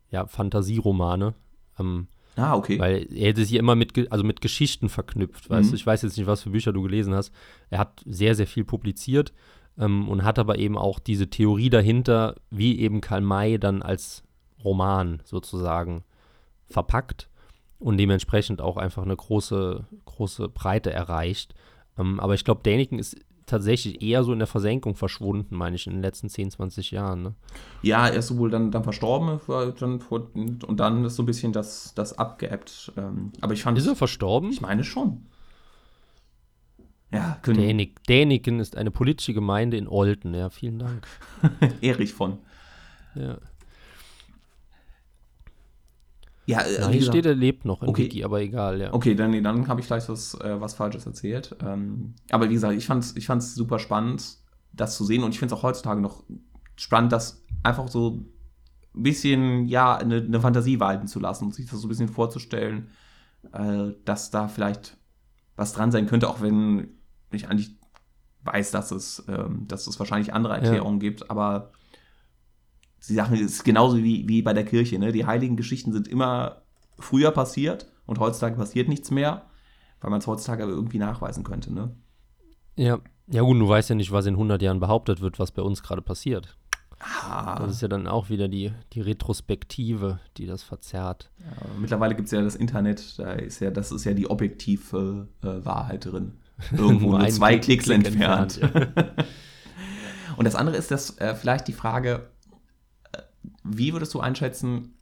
ja, 0.09 0.25
Fantasieromane. 0.27 1.33
Ähm, 1.79 2.07
Ah, 2.35 2.55
okay. 2.55 2.79
Weil 2.79 3.07
er 3.13 3.27
hätte 3.27 3.45
sich 3.45 3.53
immer 3.53 3.75
mit, 3.75 4.11
also 4.11 4.23
mit 4.23 4.41
Geschichten 4.41 4.89
verknüpft, 4.89 5.51
weißt 5.51 5.67
Mhm. 5.67 5.71
du? 5.71 5.75
Ich 5.75 5.85
weiß 5.85 6.01
jetzt 6.01 6.17
nicht, 6.17 6.25
was 6.25 6.41
für 6.41 6.49
Bücher 6.49 6.73
du 6.73 6.81
gelesen 6.81 7.13
hast. 7.13 7.31
Er 7.69 7.77
hat 7.77 8.01
sehr, 8.07 8.33
sehr 8.33 8.47
viel 8.47 8.63
publiziert 8.63 9.33
ähm, 9.77 10.07
und 10.07 10.23
hat 10.23 10.39
aber 10.39 10.57
eben 10.57 10.77
auch 10.77 10.99
diese 10.99 11.29
Theorie 11.29 11.69
dahinter, 11.69 12.35
wie 12.49 12.79
eben 12.79 13.01
Karl 13.01 13.21
May 13.21 13.59
dann 13.59 13.81
als 13.81 14.23
Roman 14.63 15.21
sozusagen 15.25 16.03
verpackt 16.69 17.29
und 17.79 17.97
dementsprechend 17.97 18.61
auch 18.61 18.77
einfach 18.77 19.03
eine 19.03 19.15
große, 19.15 19.85
große 20.05 20.49
Breite 20.49 20.91
erreicht. 20.91 21.53
Ähm, 21.97 22.19
aber 22.19 22.33
ich 22.33 22.45
glaube, 22.45 22.63
Däniken 22.63 22.97
ist 22.99 23.17
tatsächlich 23.45 24.01
eher 24.01 24.23
so 24.23 24.31
in 24.31 24.39
der 24.39 24.47
Versenkung 24.47 24.95
verschwunden, 24.95 25.55
meine 25.55 25.75
ich, 25.75 25.85
in 25.85 25.93
den 25.93 26.01
letzten 26.01 26.29
10, 26.29 26.51
20 26.51 26.91
Jahren. 26.91 27.23
Ne? 27.23 27.33
ja, 27.81 28.07
er 28.07 28.15
ist 28.15 28.27
sowohl 28.27 28.49
dann, 28.49 28.71
dann 28.71 28.83
verstorben 28.83 29.39
dann 29.77 29.99
und 30.65 30.79
dann 30.79 31.05
ist 31.05 31.17
so 31.17 31.23
ein 31.23 31.25
bisschen 31.25 31.51
das, 31.51 31.93
das 31.93 32.17
abgeebbt. 32.17 32.93
Ähm, 32.97 33.31
aber 33.41 33.53
ich 33.53 33.63
fand, 33.63 33.77
Ist 33.77 33.87
er 33.87 33.95
verstorben? 33.95 34.49
ich 34.49 34.61
meine 34.61 34.83
schon. 34.83 35.25
Ja, 37.13 37.37
können 37.43 37.59
Dänik, 37.59 38.03
Däniken 38.05 38.59
ist 38.59 38.75
eine 38.75 38.91
politische 38.91 39.33
Gemeinde 39.33 39.77
in 39.77 39.87
Olten. 39.87 40.33
Ja, 40.33 40.49
vielen 40.49 40.79
Dank. 40.79 41.05
Erich 41.81 42.13
von. 42.13 42.39
Ja. 43.15 43.37
Ja, 46.45 46.59
äh, 46.61 46.73
Ja, 46.81 46.87
hier 46.89 46.99
gesagt- 46.99 47.15
steht, 47.15 47.25
er 47.25 47.35
lebt 47.35 47.63
noch 47.65 47.81
in 47.83 47.89
Okay. 47.89 48.03
Wiki, 48.05 48.23
aber 48.23 48.41
egal, 48.41 48.81
ja. 48.81 48.93
Okay, 48.93 49.15
dann, 49.15 49.41
dann 49.43 49.67
habe 49.67 49.79
ich 49.79 49.85
vielleicht 49.87 50.09
was, 50.09 50.33
äh, 50.41 50.59
was 50.59 50.73
Falsches 50.73 51.05
erzählt. 51.05 51.55
Ähm, 51.63 52.15
aber 52.31 52.49
wie 52.49 52.53
gesagt, 52.53 52.73
ich 52.75 52.85
fand 52.85 53.03
es 53.03 53.15
ich 53.15 53.25
fand's 53.27 53.55
super 53.55 53.79
spannend, 53.79 54.37
das 54.73 54.97
zu 54.97 55.05
sehen. 55.05 55.23
Und 55.23 55.31
ich 55.31 55.39
finde 55.39 55.53
es 55.53 55.59
auch 55.59 55.63
heutzutage 55.63 56.01
noch 56.01 56.23
spannend, 56.75 57.11
das 57.13 57.45
einfach 57.61 57.87
so 57.87 58.25
ein 58.95 59.03
bisschen, 59.03 59.67
ja, 59.67 59.95
eine, 59.95 60.17
eine 60.17 60.41
Fantasie 60.41 60.79
walten 60.79 61.07
zu 61.07 61.19
lassen 61.19 61.45
und 61.45 61.55
sich 61.55 61.69
das 61.69 61.79
so 61.79 61.87
ein 61.87 61.89
bisschen 61.89 62.09
vorzustellen, 62.09 62.89
äh, 63.53 63.91
dass 64.03 64.29
da 64.31 64.47
vielleicht 64.49 64.97
was 65.55 65.71
dran 65.73 65.91
sein 65.91 66.07
könnte, 66.07 66.27
auch 66.29 66.41
wenn 66.41 66.89
ich 67.35 67.49
eigentlich 67.49 67.75
weiß, 68.43 68.71
dass 68.71 68.91
es, 68.91 69.23
ähm, 69.27 69.67
dass 69.67 69.87
es 69.87 69.99
wahrscheinlich 69.99 70.33
andere 70.33 70.55
Erklärungen 70.55 70.99
gibt. 70.99 71.29
Aber 71.29 71.71
die 73.07 73.13
Sache 73.13 73.37
ist 73.37 73.63
genauso 73.63 73.97
wie, 73.97 74.27
wie 74.27 74.41
bei 74.41 74.53
der 74.53 74.65
Kirche. 74.65 74.99
Ne? 74.99 75.11
Die 75.11 75.25
heiligen 75.25 75.55
Geschichten 75.57 75.91
sind 75.91 76.07
immer 76.07 76.61
früher 76.99 77.31
passiert 77.31 77.87
und 78.05 78.19
heutzutage 78.19 78.55
passiert 78.55 78.87
nichts 78.89 79.11
mehr, 79.11 79.45
weil 80.01 80.11
man 80.11 80.19
es 80.19 80.27
heutzutage 80.27 80.63
aber 80.63 80.71
irgendwie 80.71 80.99
nachweisen 80.99 81.43
könnte. 81.43 81.73
Ne? 81.73 81.95
Ja, 82.75 82.99
Ja 83.27 83.41
gut, 83.41 83.59
du 83.59 83.67
weißt 83.67 83.89
ja 83.89 83.95
nicht, 83.95 84.11
was 84.11 84.25
in 84.25 84.35
100 84.35 84.61
Jahren 84.61 84.79
behauptet 84.79 85.21
wird, 85.21 85.39
was 85.39 85.51
bei 85.51 85.61
uns 85.61 85.83
gerade 85.83 86.01
passiert. 86.01 86.57
Ah, 86.99 87.59
Das 87.59 87.71
ist 87.71 87.81
ja 87.81 87.87
dann 87.89 88.07
auch 88.07 88.29
wieder 88.29 88.47
die, 88.47 88.71
die 88.93 89.01
Retrospektive, 89.01 90.19
die 90.37 90.45
das 90.45 90.63
verzerrt. 90.63 91.29
ja, 91.39 91.67
mittlerweile 91.79 92.15
gibt 92.15 92.27
es 92.27 92.31
ja 92.31 92.41
das 92.41 92.55
Internet, 92.55 93.19
da 93.19 93.33
ist 93.33 93.59
ja, 93.59 93.71
das 93.71 93.91
ist 93.91 94.05
ja 94.05 94.13
die 94.13 94.29
objektive 94.29 95.27
äh, 95.41 95.65
Wahrheit 95.65 96.05
drin. 96.05 96.33
Irgendwo 96.71 97.11
nur 97.11 97.19
einen 97.19 97.31
zwei 97.31 97.57
Klick- 97.57 97.81
Klicks 97.81 97.85
Klick 97.85 98.05
entfernt. 98.05 98.59
Und 100.37 100.45
das 100.45 100.55
andere 100.55 100.77
ist 100.77 100.91
das 100.91 101.17
äh, 101.19 101.35
vielleicht 101.35 101.67
die 101.67 101.73
Frage, 101.73 102.29
äh, 103.11 103.21
wie 103.63 103.93
würdest 103.93 104.13
du 104.13 104.19
einschätzen, 104.19 104.95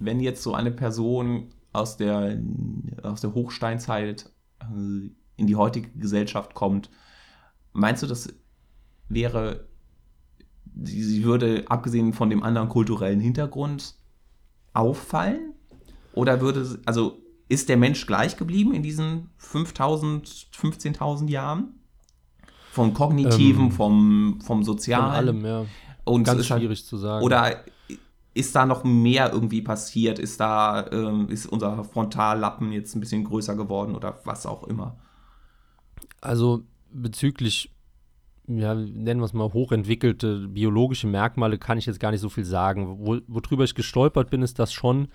wenn 0.00 0.20
jetzt 0.20 0.42
so 0.42 0.54
eine 0.54 0.70
Person 0.70 1.52
aus 1.72 1.96
der, 1.96 2.38
aus 3.02 3.20
der 3.20 3.34
Hochsteinzeit 3.34 4.30
äh, 4.60 5.10
in 5.36 5.46
die 5.46 5.56
heutige 5.56 5.88
Gesellschaft 5.90 6.54
kommt, 6.54 6.90
meinst 7.72 8.02
du, 8.02 8.06
das 8.06 8.34
wäre, 9.08 9.68
sie 10.82 11.24
würde 11.24 11.64
abgesehen 11.68 12.12
von 12.12 12.30
dem 12.30 12.42
anderen 12.42 12.68
kulturellen 12.68 13.20
Hintergrund 13.20 13.94
auffallen? 14.72 15.54
Oder 16.14 16.40
würde, 16.40 16.80
also 16.84 17.21
ist 17.48 17.68
der 17.68 17.76
Mensch 17.76 18.06
gleich 18.06 18.36
geblieben 18.36 18.72
in 18.74 18.82
diesen 18.82 19.30
5000, 19.38 20.26
15.000 20.54 21.28
Jahren? 21.28 21.74
Vom 22.70 22.94
Kognitiven, 22.94 23.64
Ähm, 23.66 23.70
vom, 23.70 24.40
vom 24.40 24.40
Von 24.46 24.64
Sozialen? 24.64 25.10
allem, 25.12 25.44
ja. 25.44 25.66
Und 26.04 26.24
Ganz 26.24 26.40
ist 26.40 26.50
halt- 26.50 26.62
schwierig 26.62 26.84
zu 26.86 26.96
sagen. 26.96 27.24
Oder 27.24 27.64
ist 28.34 28.56
da 28.56 28.64
noch 28.64 28.82
mehr 28.82 29.30
irgendwie 29.32 29.60
passiert? 29.60 30.18
Ist 30.18 30.40
da, 30.40 30.86
ähm, 30.90 31.28
ist 31.28 31.44
unser 31.46 31.84
Frontallappen 31.84 32.72
jetzt 32.72 32.94
ein 32.96 33.00
bisschen 33.00 33.24
größer 33.24 33.54
geworden 33.56 33.94
oder 33.94 34.18
was 34.24 34.46
auch 34.46 34.64
immer? 34.64 34.96
Also 36.22 36.62
bezüglich, 36.90 37.70
ja, 38.48 38.74
nennen 38.74 39.20
wir 39.20 39.24
es 39.26 39.32
mal 39.34 39.52
hochentwickelte 39.52 40.48
biologische 40.48 41.06
Merkmale, 41.06 41.58
kann 41.58 41.78
ich 41.78 41.86
jetzt 41.86 42.00
gar 42.00 42.10
nicht 42.10 42.20
so 42.20 42.28
viel 42.30 42.44
sagen. 42.44 42.98
Wo, 43.00 43.18
worüber 43.26 43.64
ich 43.64 43.74
gestolpert 43.74 44.30
bin, 44.30 44.42
ist, 44.42 44.58
dass 44.58 44.72
schon 44.72 45.08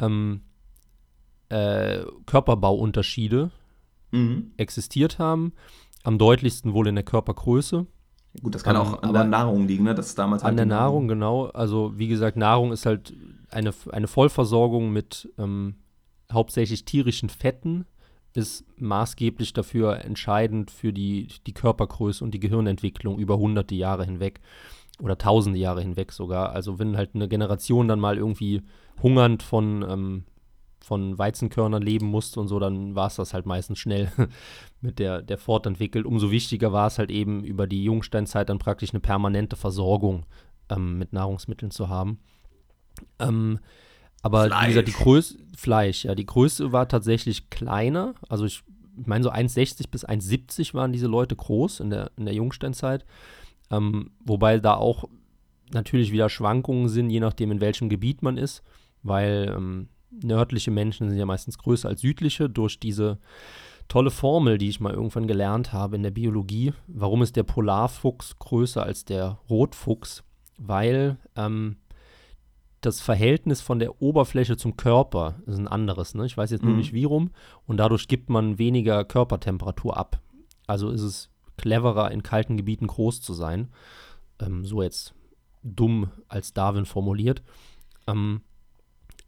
ähm, 0.00 0.42
äh, 1.48 2.04
Körperbauunterschiede 2.26 3.50
Mhm. 4.10 4.52
existiert 4.56 5.18
haben. 5.18 5.52
Am 6.02 6.18
deutlichsten 6.18 6.72
wohl 6.72 6.86
in 6.88 6.94
der 6.94 7.04
Körpergröße. 7.04 7.86
Gut, 8.42 8.54
das 8.54 8.62
kann 8.64 8.76
Ähm, 8.76 8.82
auch 8.82 9.02
an 9.02 9.12
der 9.12 9.24
Nahrung 9.24 9.66
liegen, 9.66 9.84
ne? 9.84 9.94
Das 9.94 10.06
ist 10.06 10.18
damals 10.18 10.42
An 10.42 10.48
halt 10.48 10.58
der 10.58 10.64
die 10.66 10.70
Nahrung, 10.70 11.08
genau. 11.08 11.46
Also 11.46 11.98
wie 11.98 12.08
gesagt, 12.08 12.36
Nahrung 12.36 12.72
ist 12.72 12.86
halt 12.86 13.14
eine, 13.50 13.72
eine 13.90 14.06
Vollversorgung 14.06 14.92
mit 14.92 15.28
ähm, 15.38 15.76
hauptsächlich 16.32 16.84
tierischen 16.84 17.28
Fetten, 17.28 17.84
ist 18.34 18.64
maßgeblich 18.76 19.52
dafür 19.54 20.04
entscheidend 20.04 20.70
für 20.70 20.92
die, 20.92 21.28
die 21.46 21.54
Körpergröße 21.54 22.22
und 22.22 22.32
die 22.32 22.40
Gehirnentwicklung 22.40 23.18
über 23.18 23.38
hunderte 23.38 23.74
Jahre 23.74 24.04
hinweg 24.04 24.40
oder 25.02 25.18
tausende 25.18 25.58
Jahre 25.58 25.80
hinweg 25.80 26.12
sogar. 26.12 26.52
Also 26.52 26.78
wenn 26.78 26.96
halt 26.96 27.14
eine 27.14 27.28
Generation 27.28 27.88
dann 27.88 28.00
mal 28.00 28.16
irgendwie 28.16 28.62
hungernd 29.02 29.42
von, 29.42 29.84
ähm, 29.88 30.24
von 30.88 31.18
Weizenkörnern 31.18 31.82
leben 31.82 32.06
musste 32.06 32.40
und 32.40 32.48
so, 32.48 32.58
dann 32.58 32.94
war 32.94 33.06
es 33.06 33.16
das 33.16 33.34
halt 33.34 33.46
meistens 33.46 33.78
schnell 33.78 34.10
mit 34.80 34.98
der, 34.98 35.22
der 35.22 35.38
fortentwickelt. 35.38 36.06
Umso 36.06 36.30
wichtiger 36.30 36.72
war 36.72 36.86
es 36.86 36.98
halt 36.98 37.10
eben 37.10 37.44
über 37.44 37.66
die 37.66 37.84
Jungsteinzeit 37.84 38.48
dann 38.48 38.58
praktisch 38.58 38.90
eine 38.90 39.00
permanente 39.00 39.54
Versorgung 39.54 40.24
ähm, 40.70 40.98
mit 40.98 41.12
Nahrungsmitteln 41.12 41.70
zu 41.70 41.88
haben. 41.88 42.18
Ähm, 43.18 43.60
aber 44.22 44.46
wie 44.46 44.66
gesagt, 44.68 44.88
die 44.88 44.92
Fleisch. 44.92 45.04
Größe, 45.04 45.38
Fleisch, 45.56 46.04
ja, 46.04 46.14
die 46.14 46.26
Größe 46.26 46.72
war 46.72 46.88
tatsächlich 46.88 47.50
kleiner. 47.50 48.14
Also 48.28 48.46
ich, 48.46 48.64
ich 48.98 49.06
meine, 49.06 49.22
so 49.22 49.30
1,60 49.30 49.90
bis 49.90 50.06
1,70 50.06 50.74
waren 50.74 50.92
diese 50.92 51.06
Leute 51.06 51.36
groß 51.36 51.80
in 51.80 51.90
der, 51.90 52.10
in 52.16 52.24
der 52.24 52.34
Jungsteinzeit. 52.34 53.04
Ähm, 53.70 54.10
wobei 54.24 54.58
da 54.58 54.74
auch 54.74 55.04
natürlich 55.72 56.12
wieder 56.12 56.30
Schwankungen 56.30 56.88
sind, 56.88 57.10
je 57.10 57.20
nachdem, 57.20 57.52
in 57.52 57.60
welchem 57.60 57.88
Gebiet 57.88 58.22
man 58.22 58.38
ist, 58.38 58.62
weil 59.02 59.54
ähm, 59.54 59.88
nördliche 60.10 60.70
Menschen 60.70 61.08
sind 61.08 61.18
ja 61.18 61.26
meistens 61.26 61.58
größer 61.58 61.88
als 61.88 62.00
südliche 62.00 62.48
durch 62.48 62.78
diese 62.80 63.18
tolle 63.88 64.10
Formel, 64.10 64.58
die 64.58 64.68
ich 64.68 64.80
mal 64.80 64.92
irgendwann 64.92 65.26
gelernt 65.26 65.72
habe 65.72 65.96
in 65.96 66.02
der 66.02 66.10
Biologie. 66.10 66.72
Warum 66.86 67.22
ist 67.22 67.36
der 67.36 67.42
Polarfuchs 67.42 68.38
größer 68.38 68.82
als 68.82 69.04
der 69.04 69.38
Rotfuchs? 69.48 70.24
Weil 70.58 71.16
ähm, 71.36 71.76
das 72.80 73.00
Verhältnis 73.00 73.60
von 73.60 73.78
der 73.78 74.00
Oberfläche 74.02 74.56
zum 74.56 74.76
Körper 74.76 75.36
ist 75.46 75.58
ein 75.58 75.68
anderes. 75.68 76.14
Ne? 76.14 76.26
Ich 76.26 76.36
weiß 76.36 76.50
jetzt 76.50 76.62
nur 76.62 76.72
Mhm. 76.72 76.78
nicht 76.78 76.92
wie 76.92 77.04
rum. 77.04 77.30
Und 77.66 77.78
dadurch 77.78 78.08
gibt 78.08 78.28
man 78.30 78.58
weniger 78.58 79.04
Körpertemperatur 79.04 79.96
ab. 79.96 80.20
Also 80.66 80.90
ist 80.90 81.02
es 81.02 81.30
cleverer, 81.56 82.10
in 82.12 82.22
kalten 82.22 82.56
Gebieten 82.56 82.86
groß 82.86 83.20
zu 83.20 83.32
sein. 83.32 83.68
Ähm, 84.40 84.64
so 84.64 84.82
jetzt 84.82 85.14
dumm 85.62 86.10
als 86.28 86.52
Darwin 86.52 86.84
formuliert. 86.84 87.42
Ähm, 88.06 88.42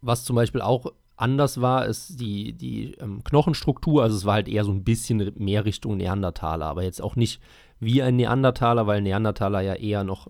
was 0.01 0.23
zum 0.23 0.35
Beispiel 0.35 0.61
auch 0.61 0.93
anders 1.15 1.61
war, 1.61 1.85
ist 1.85 2.19
die, 2.19 2.53
die 2.53 2.93
ähm, 2.95 3.23
Knochenstruktur. 3.23 4.01
Also 4.03 4.17
es 4.17 4.25
war 4.25 4.35
halt 4.35 4.47
eher 4.47 4.63
so 4.63 4.71
ein 4.71 4.83
bisschen 4.83 5.31
mehr 5.37 5.65
Richtung 5.65 5.97
Neandertaler, 5.97 6.65
aber 6.65 6.83
jetzt 6.83 7.01
auch 7.01 7.15
nicht 7.15 7.39
wie 7.79 8.01
ein 8.01 8.15
Neandertaler, 8.15 8.87
weil 8.87 9.01
Neandertaler 9.01 9.61
ja 9.61 9.75
eher 9.75 10.03
noch, 10.03 10.27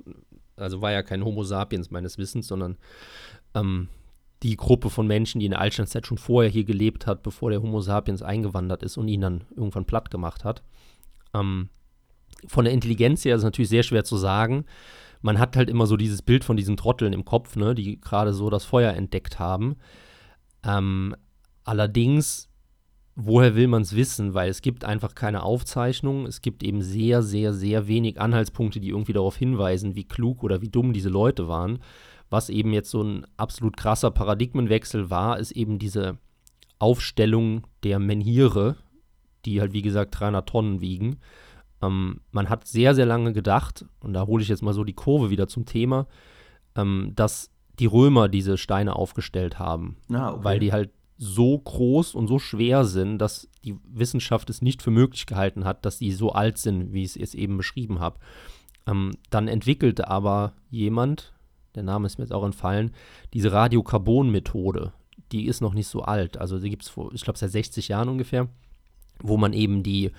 also 0.57 0.81
war 0.81 0.91
ja 0.91 1.01
kein 1.01 1.23
Homo 1.23 1.43
sapiens 1.43 1.91
meines 1.91 2.17
Wissens, 2.17 2.47
sondern 2.47 2.77
ähm, 3.55 3.87
die 4.43 4.57
Gruppe 4.57 4.89
von 4.89 5.07
Menschen, 5.07 5.39
die 5.39 5.45
in 5.45 5.51
der 5.51 5.61
Altsteinzeit 5.61 6.07
schon 6.07 6.17
vorher 6.17 6.51
hier 6.51 6.63
gelebt 6.63 7.07
hat, 7.07 7.23
bevor 7.23 7.51
der 7.51 7.61
Homo 7.61 7.79
sapiens 7.79 8.21
eingewandert 8.21 8.83
ist 8.83 8.97
und 8.97 9.07
ihn 9.07 9.21
dann 9.21 9.43
irgendwann 9.55 9.85
platt 9.85 10.11
gemacht 10.11 10.43
hat. 10.43 10.63
Ähm, 11.33 11.69
von 12.47 12.65
der 12.65 12.73
Intelligenz 12.73 13.23
her 13.23 13.35
ist 13.35 13.41
es 13.41 13.45
natürlich 13.45 13.69
sehr 13.69 13.83
schwer 13.83 14.03
zu 14.03 14.17
sagen. 14.17 14.65
Man 15.21 15.39
hat 15.39 15.55
halt 15.55 15.69
immer 15.69 15.85
so 15.85 15.97
dieses 15.97 16.21
Bild 16.21 16.43
von 16.43 16.57
diesen 16.57 16.77
Trotteln 16.77 17.13
im 17.13 17.25
Kopf, 17.25 17.55
ne, 17.55 17.75
die 17.75 17.99
gerade 17.99 18.33
so 18.33 18.49
das 18.49 18.65
Feuer 18.65 18.93
entdeckt 18.93 19.39
haben. 19.39 19.75
Ähm, 20.63 21.15
allerdings, 21.63 22.49
woher 23.15 23.55
will 23.55 23.67
man 23.67 23.83
es 23.83 23.95
wissen? 23.95 24.33
Weil 24.33 24.49
es 24.49 24.61
gibt 24.61 24.83
einfach 24.83 25.15
keine 25.15 25.43
Aufzeichnungen. 25.43 26.25
Es 26.25 26.41
gibt 26.41 26.63
eben 26.63 26.81
sehr, 26.81 27.21
sehr, 27.21 27.53
sehr 27.53 27.87
wenig 27.87 28.19
Anhaltspunkte, 28.19 28.79
die 28.79 28.89
irgendwie 28.89 29.13
darauf 29.13 29.37
hinweisen, 29.37 29.95
wie 29.95 30.07
klug 30.07 30.43
oder 30.43 30.61
wie 30.61 30.69
dumm 30.69 30.93
diese 30.93 31.09
Leute 31.09 31.47
waren. 31.47 31.79
Was 32.29 32.49
eben 32.49 32.71
jetzt 32.73 32.89
so 32.89 33.03
ein 33.03 33.25
absolut 33.37 33.77
krasser 33.77 34.09
Paradigmenwechsel 34.09 35.09
war, 35.09 35.37
ist 35.37 35.51
eben 35.51 35.79
diese 35.79 36.17
Aufstellung 36.79 37.67
der 37.83 37.99
Menhire, 37.99 38.77
die 39.45 39.59
halt 39.59 39.73
wie 39.73 39.81
gesagt 39.81 40.19
300 40.19 40.47
Tonnen 40.47 40.81
wiegen. 40.81 41.17
Ähm, 41.81 42.21
man 42.31 42.49
hat 42.49 42.67
sehr, 42.67 42.93
sehr 42.95 43.05
lange 43.05 43.33
gedacht, 43.33 43.85
und 44.01 44.13
da 44.13 44.27
hole 44.27 44.43
ich 44.43 44.49
jetzt 44.49 44.61
mal 44.63 44.73
so 44.73 44.83
die 44.83 44.93
Kurve 44.93 45.29
wieder 45.29 45.47
zum 45.47 45.65
Thema, 45.65 46.07
ähm, 46.75 47.13
dass 47.15 47.49
die 47.79 47.85
Römer 47.87 48.29
diese 48.29 48.57
Steine 48.57 48.95
aufgestellt 48.95 49.57
haben, 49.59 49.97
Ah, 50.13 50.31
okay. 50.31 50.43
weil 50.43 50.59
die 50.59 50.71
halt 50.71 50.91
so 51.17 51.57
groß 51.57 52.15
und 52.15 52.27
so 52.27 52.39
schwer 52.39 52.83
sind, 52.85 53.19
dass 53.19 53.47
die 53.63 53.75
Wissenschaft 53.85 54.49
es 54.49 54.61
nicht 54.61 54.81
für 54.81 54.91
möglich 54.91 55.25
gehalten 55.27 55.65
hat, 55.65 55.85
dass 55.85 55.99
die 55.99 56.11
so 56.11 56.31
alt 56.31 56.57
sind, 56.57 56.93
wie 56.93 57.03
ich 57.03 57.19
es 57.19 57.35
eben 57.35 57.57
beschrieben 57.57 57.99
habe. 57.99 58.17
Ähm, 58.87 59.11
dann 59.29 59.47
entwickelte 59.47 60.07
aber 60.09 60.53
jemand, 60.71 61.33
der 61.75 61.83
Name 61.83 62.07
ist 62.07 62.17
mir 62.17 62.23
jetzt 62.25 62.33
auch 62.33 62.43
entfallen, 62.43 62.91
diese 63.33 63.51
Radiokarbon-Methode. 63.51 64.93
Die 65.31 65.45
ist 65.45 65.61
noch 65.61 65.73
nicht 65.73 65.87
so 65.87 66.01
alt. 66.01 66.37
Also 66.37 66.59
die 66.59 66.69
gibt 66.69 66.83
es 66.83 66.89
vor, 66.89 67.11
ich 67.13 67.21
glaube, 67.23 67.39
seit 67.39 67.51
60 67.51 67.87
Jahren 67.87 68.09
ungefähr, 68.09 68.47
wo 69.21 69.37
man 69.37 69.53
eben 69.53 69.83
die, 69.83 70.11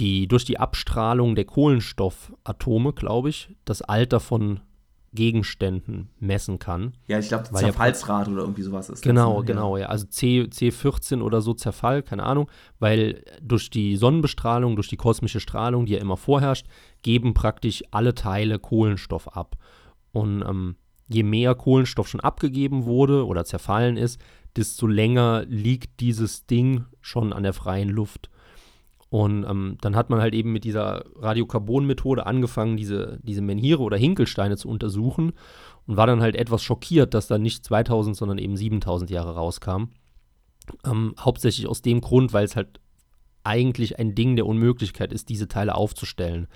die 0.00 0.26
durch 0.26 0.44
die 0.44 0.58
Abstrahlung 0.58 1.36
der 1.36 1.44
Kohlenstoffatome, 1.44 2.92
glaube 2.92 3.28
ich, 3.28 3.54
das 3.64 3.82
Alter 3.82 4.18
von 4.18 4.60
Gegenständen 5.12 6.08
messen 6.20 6.58
kann. 6.60 6.92
ja, 7.08 7.18
ich 7.18 7.28
glaube, 7.28 7.44
Weil 7.50 7.62
ja- 7.62 7.68
Zerfallsrat 7.70 8.28
oder 8.28 8.42
irgendwie 8.42 8.62
sowas 8.62 8.88
ist 8.88 9.02
Genau, 9.02 9.38
das. 9.38 9.40
ne? 9.40 9.46
genau, 9.54 9.76
ja. 9.76 9.86
Also 9.86 10.06
C, 10.06 10.42
C14 10.42 11.20
oder 11.20 11.42
so 11.42 11.52
Zerfall, 11.52 12.02
keine 12.04 12.22
Ahnung, 12.22 12.48
weil 12.78 13.24
durch 13.42 13.70
die 13.70 13.96
Sonnenbestrahlung, 13.96 14.76
durch 14.76 14.88
die 14.88 14.96
kosmische 14.96 15.40
Strahlung, 15.40 15.86
die 15.86 15.94
ja 15.94 15.98
immer 16.00 16.16
vorherrscht, 16.16 16.66
geben 17.02 17.34
praktisch 17.34 17.82
alle 17.90 18.14
Teile 18.14 18.58
Kohlenstoff 18.60 19.28
ab. 19.36 19.56
Und 20.12 20.42
ähm, 20.48 20.76
je 21.08 21.24
mehr 21.24 21.56
Kohlenstoff 21.56 22.06
schon 22.08 22.20
abgegeben 22.20 22.84
wurde 22.84 23.26
oder 23.26 23.44
zerfallen 23.44 23.96
ist, 23.96 24.20
desto 24.56 24.86
länger 24.86 25.44
liegt 25.46 25.98
dieses 26.00 26.46
Ding 26.46 26.84
schon 27.00 27.32
an 27.32 27.42
der 27.42 27.52
freien 27.52 27.88
Luft. 27.88 28.30
Und 29.10 29.44
ähm, 29.44 29.76
dann 29.80 29.96
hat 29.96 30.08
man 30.08 30.20
halt 30.20 30.34
eben 30.34 30.52
mit 30.52 30.62
dieser 30.62 31.04
Radiokarbon-Methode 31.16 32.26
angefangen, 32.26 32.76
diese, 32.76 33.18
diese 33.24 33.42
Menhire 33.42 33.82
oder 33.82 33.96
Hinkelsteine 33.96 34.56
zu 34.56 34.68
untersuchen 34.68 35.32
und 35.86 35.96
war 35.96 36.06
dann 36.06 36.22
halt 36.22 36.36
etwas 36.36 36.62
schockiert, 36.62 37.12
dass 37.12 37.26
da 37.26 37.36
nicht 37.36 37.64
2000, 37.64 38.16
sondern 38.16 38.38
eben 38.38 38.56
7000 38.56 39.10
Jahre 39.10 39.34
rauskam. 39.34 39.88
Ähm, 40.84 41.14
hauptsächlich 41.18 41.66
aus 41.66 41.82
dem 41.82 42.00
Grund, 42.00 42.32
weil 42.32 42.44
es 42.44 42.54
halt 42.54 42.80
eigentlich 43.42 43.98
ein 43.98 44.14
Ding 44.14 44.36
der 44.36 44.46
Unmöglichkeit 44.46 45.12
ist, 45.12 45.28
diese 45.28 45.48
Teile 45.48 45.74
aufzustellen. 45.74 46.46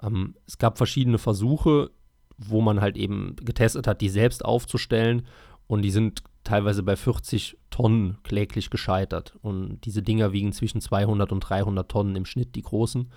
Ähm, 0.00 0.36
es 0.46 0.58
gab 0.58 0.78
verschiedene 0.78 1.18
Versuche, 1.18 1.90
wo 2.38 2.60
man 2.60 2.80
halt 2.80 2.96
eben 2.96 3.34
getestet 3.36 3.88
hat, 3.88 4.00
die 4.00 4.10
selbst 4.10 4.44
aufzustellen 4.44 5.26
und 5.66 5.82
die 5.82 5.90
sind 5.90 6.22
teilweise 6.46 6.82
bei 6.82 6.96
40 6.96 7.58
Tonnen 7.70 8.18
kläglich 8.22 8.70
gescheitert. 8.70 9.36
Und 9.42 9.80
diese 9.84 10.02
Dinger 10.02 10.32
wiegen 10.32 10.52
zwischen 10.52 10.80
200 10.80 11.32
und 11.32 11.40
300 11.40 11.90
Tonnen 11.90 12.16
im 12.16 12.24
Schnitt, 12.24 12.54
die 12.54 12.62
großen. 12.62 13.10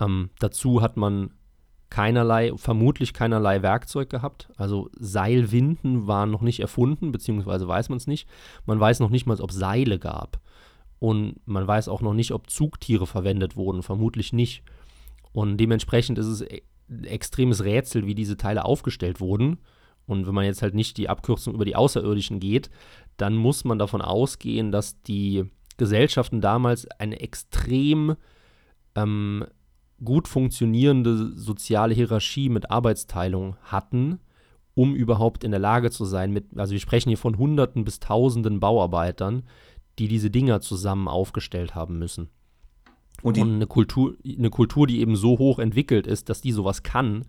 Ähm, 0.00 0.30
dazu 0.38 0.82
hat 0.82 0.96
man 0.96 1.30
keinerlei, 1.90 2.52
vermutlich 2.56 3.12
keinerlei 3.12 3.62
Werkzeug 3.62 4.10
gehabt. 4.10 4.48
Also 4.56 4.90
Seilwinden 4.98 6.08
waren 6.08 6.30
noch 6.30 6.40
nicht 6.40 6.60
erfunden, 6.60 7.12
beziehungsweise 7.12 7.68
weiß 7.68 7.88
man 7.88 7.98
es 7.98 8.08
nicht. 8.08 8.28
Man 8.66 8.80
weiß 8.80 8.98
noch 9.00 9.10
nicht 9.10 9.26
mal, 9.26 9.40
ob 9.40 9.52
Seile 9.52 9.98
gab. 9.98 10.40
Und 10.98 11.36
man 11.46 11.66
weiß 11.66 11.88
auch 11.88 12.00
noch 12.00 12.14
nicht, 12.14 12.32
ob 12.32 12.50
Zugtiere 12.50 13.06
verwendet 13.06 13.56
wurden, 13.56 13.82
vermutlich 13.82 14.32
nicht. 14.32 14.62
Und 15.32 15.58
dementsprechend 15.58 16.18
ist 16.18 16.26
es 16.26 16.42
ein 16.88 17.04
extremes 17.04 17.62
Rätsel, 17.62 18.06
wie 18.06 18.14
diese 18.14 18.36
Teile 18.36 18.64
aufgestellt 18.64 19.20
wurden. 19.20 19.58
Und 20.06 20.26
wenn 20.26 20.34
man 20.34 20.44
jetzt 20.44 20.62
halt 20.62 20.74
nicht 20.74 20.96
die 20.96 21.08
Abkürzung 21.08 21.54
über 21.54 21.64
die 21.64 21.76
Außerirdischen 21.76 22.40
geht, 22.40 22.70
dann 23.16 23.34
muss 23.34 23.64
man 23.64 23.78
davon 23.78 24.02
ausgehen, 24.02 24.70
dass 24.70 25.00
die 25.02 25.44
Gesellschaften 25.76 26.40
damals 26.40 26.86
eine 26.98 27.20
extrem 27.20 28.16
ähm, 28.94 29.44
gut 30.02 30.28
funktionierende 30.28 31.32
soziale 31.36 31.94
Hierarchie 31.94 32.48
mit 32.48 32.70
Arbeitsteilung 32.70 33.56
hatten, 33.62 34.18
um 34.74 34.94
überhaupt 34.94 35.44
in 35.44 35.52
der 35.52 35.60
Lage 35.60 35.90
zu 35.90 36.04
sein, 36.04 36.32
mit, 36.32 36.46
also 36.56 36.72
wir 36.72 36.80
sprechen 36.80 37.08
hier 37.08 37.18
von 37.18 37.38
Hunderten 37.38 37.84
bis 37.84 38.00
Tausenden 38.00 38.60
Bauarbeitern, 38.60 39.44
die 39.98 40.08
diese 40.08 40.30
Dinger 40.30 40.60
zusammen 40.60 41.08
aufgestellt 41.08 41.74
haben 41.74 41.98
müssen. 41.98 42.28
Und, 43.22 43.38
Und 43.38 43.54
eine, 43.54 43.66
Kultur, 43.66 44.16
eine 44.26 44.50
Kultur, 44.50 44.86
die 44.86 45.00
eben 45.00 45.16
so 45.16 45.38
hoch 45.38 45.58
entwickelt 45.58 46.06
ist, 46.06 46.28
dass 46.28 46.40
die 46.40 46.52
sowas 46.52 46.82
kann, 46.82 47.24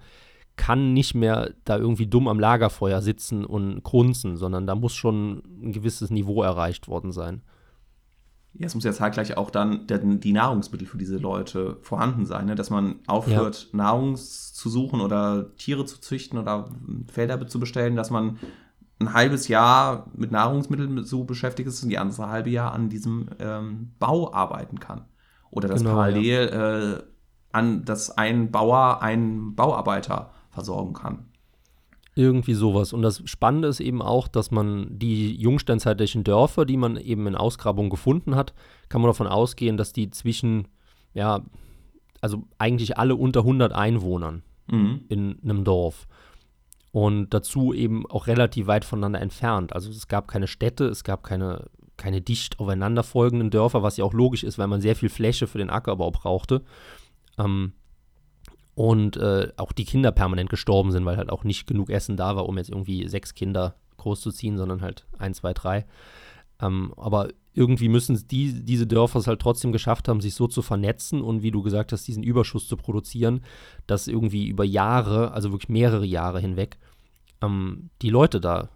kann 0.55 0.93
nicht 0.93 1.15
mehr 1.15 1.53
da 1.65 1.77
irgendwie 1.77 2.07
dumm 2.07 2.27
am 2.27 2.39
Lagerfeuer 2.39 3.01
sitzen 3.01 3.45
und 3.45 3.83
grunzen, 3.83 4.37
sondern 4.37 4.67
da 4.67 4.75
muss 4.75 4.93
schon 4.93 5.43
ein 5.61 5.71
gewisses 5.73 6.09
Niveau 6.09 6.43
erreicht 6.43 6.87
worden 6.87 7.11
sein. 7.11 7.41
Ja, 8.57 8.67
es 8.67 8.75
muss 8.75 8.85
ja 8.85 8.93
zeitgleich 8.93 9.35
auch 9.35 9.49
dann 9.49 9.85
die 9.87 10.31
Nahrungsmittel 10.31 10.87
für 10.87 10.97
diese 10.97 11.17
Leute 11.17 11.77
vorhanden 11.81 12.25
sein, 12.25 12.45
ne? 12.45 12.55
dass 12.55 12.69
man 12.69 12.99
aufhört, 13.05 13.69
ja. 13.71 13.77
Nahrung 13.77 14.15
zu 14.15 14.69
suchen 14.69 15.01
oder 15.01 15.53
Tiere 15.57 15.83
zu 15.83 15.99
züchten 15.99 16.39
oder 16.39 16.69
Felder 17.11 17.45
zu 17.47 17.59
bestellen, 17.59 17.97
dass 17.97 18.11
man 18.11 18.39
ein 18.99 19.13
halbes 19.13 19.49
Jahr 19.49 20.09
mit 20.15 20.31
Nahrungsmitteln 20.31 21.03
so 21.03 21.25
beschäftigt 21.25 21.67
ist 21.67 21.83
und 21.83 21.89
die 21.89 21.97
andere 21.97 22.29
halbe 22.29 22.49
Jahr 22.49 22.71
an 22.71 22.87
diesem 22.87 23.27
ähm, 23.39 23.91
Bau 23.99 24.33
arbeiten 24.33 24.79
kann. 24.79 25.03
Oder 25.51 25.67
dass 25.67 25.81
genau, 25.81 25.95
parallel 25.95 26.49
ja. 26.49 26.93
äh, 26.93 27.03
an, 27.51 27.83
dass 27.83 28.17
ein 28.17 28.51
Bauer 28.51 29.01
einen 29.01 29.55
Bauarbeiter 29.55 30.31
versorgen 30.55 30.93
kann. 30.93 31.25
Irgendwie 32.15 32.53
sowas. 32.53 32.93
Und 32.93 33.01
das 33.01 33.21
Spannende 33.25 33.67
ist 33.67 33.81
eben 33.81 34.01
auch, 34.01 34.29
dass 34.29 34.49
man 34.49 34.87
die 34.97 35.35
jungsteinzeitlichen 35.35 36.23
Dörfer, 36.23 36.65
die 36.65 36.77
man 36.77 36.95
eben 36.95 37.27
in 37.27 37.35
Ausgrabungen 37.35 37.89
gefunden 37.89 38.35
hat, 38.35 38.53
kann 38.87 39.01
man 39.01 39.09
davon 39.09 39.27
ausgehen, 39.27 39.75
dass 39.75 39.91
die 39.91 40.09
zwischen, 40.09 40.69
ja, 41.13 41.41
also 42.21 42.43
eigentlich 42.57 42.97
alle 42.97 43.15
unter 43.15 43.41
100 43.41 43.73
Einwohnern 43.73 44.43
mhm. 44.71 45.01
in 45.09 45.39
einem 45.43 45.65
Dorf. 45.65 46.07
Und 46.93 47.33
dazu 47.33 47.73
eben 47.73 48.09
auch 48.09 48.27
relativ 48.27 48.67
weit 48.67 48.85
voneinander 48.85 49.19
entfernt. 49.19 49.73
Also 49.73 49.89
es 49.89 50.07
gab 50.07 50.29
keine 50.29 50.47
Städte, 50.47 50.85
es 50.85 51.03
gab 51.03 51.21
keine, 51.21 51.65
keine 51.97 52.21
dicht 52.21 52.61
aufeinanderfolgenden 52.61 53.49
Dörfer, 53.49 53.83
was 53.83 53.97
ja 53.97 54.05
auch 54.05 54.13
logisch 54.13 54.45
ist, 54.45 54.57
weil 54.57 54.67
man 54.67 54.79
sehr 54.79 54.95
viel 54.95 55.09
Fläche 55.09 55.47
für 55.47 55.57
den 55.57 55.69
Ackerbau 55.69 56.11
brauchte. 56.11 56.61
Ähm, 57.37 57.73
und 58.75 59.17
äh, 59.17 59.51
auch 59.57 59.71
die 59.71 59.85
Kinder 59.85 60.11
permanent 60.11 60.49
gestorben 60.49 60.91
sind, 60.91 61.05
weil 61.05 61.17
halt 61.17 61.29
auch 61.29 61.43
nicht 61.43 61.65
genug 61.65 61.89
Essen 61.89 62.17
da 62.17 62.35
war, 62.35 62.47
um 62.47 62.57
jetzt 62.57 62.69
irgendwie 62.69 63.07
sechs 63.07 63.33
Kinder 63.33 63.75
großzuziehen, 63.97 64.57
sondern 64.57 64.81
halt 64.81 65.05
ein, 65.17 65.33
zwei, 65.33 65.53
drei. 65.53 65.85
Ähm, 66.61 66.93
aber 66.97 67.29
irgendwie 67.53 67.87
müssen 67.87 68.27
die, 68.27 68.63
diese 68.63 68.85
Dörfer 68.85 69.19
es 69.19 69.27
halt 69.27 69.41
trotzdem 69.41 69.71
geschafft 69.71 70.07
haben, 70.07 70.19
sich 70.19 70.35
so 70.35 70.47
zu 70.47 70.61
vernetzen 70.61 71.21
und 71.21 71.41
wie 71.41 71.51
du 71.51 71.63
gesagt 71.63 71.93
hast, 71.93 72.05
diesen 72.05 72.23
Überschuss 72.23 72.67
zu 72.67 72.75
produzieren, 72.75 73.41
dass 73.87 74.07
irgendwie 74.07 74.47
über 74.47 74.65
Jahre, 74.65 75.31
also 75.31 75.51
wirklich 75.51 75.69
mehrere 75.69 76.05
Jahre 76.05 76.41
hinweg, 76.41 76.77
ähm, 77.41 77.89
die 78.01 78.09
Leute 78.09 78.41
da 78.41 78.69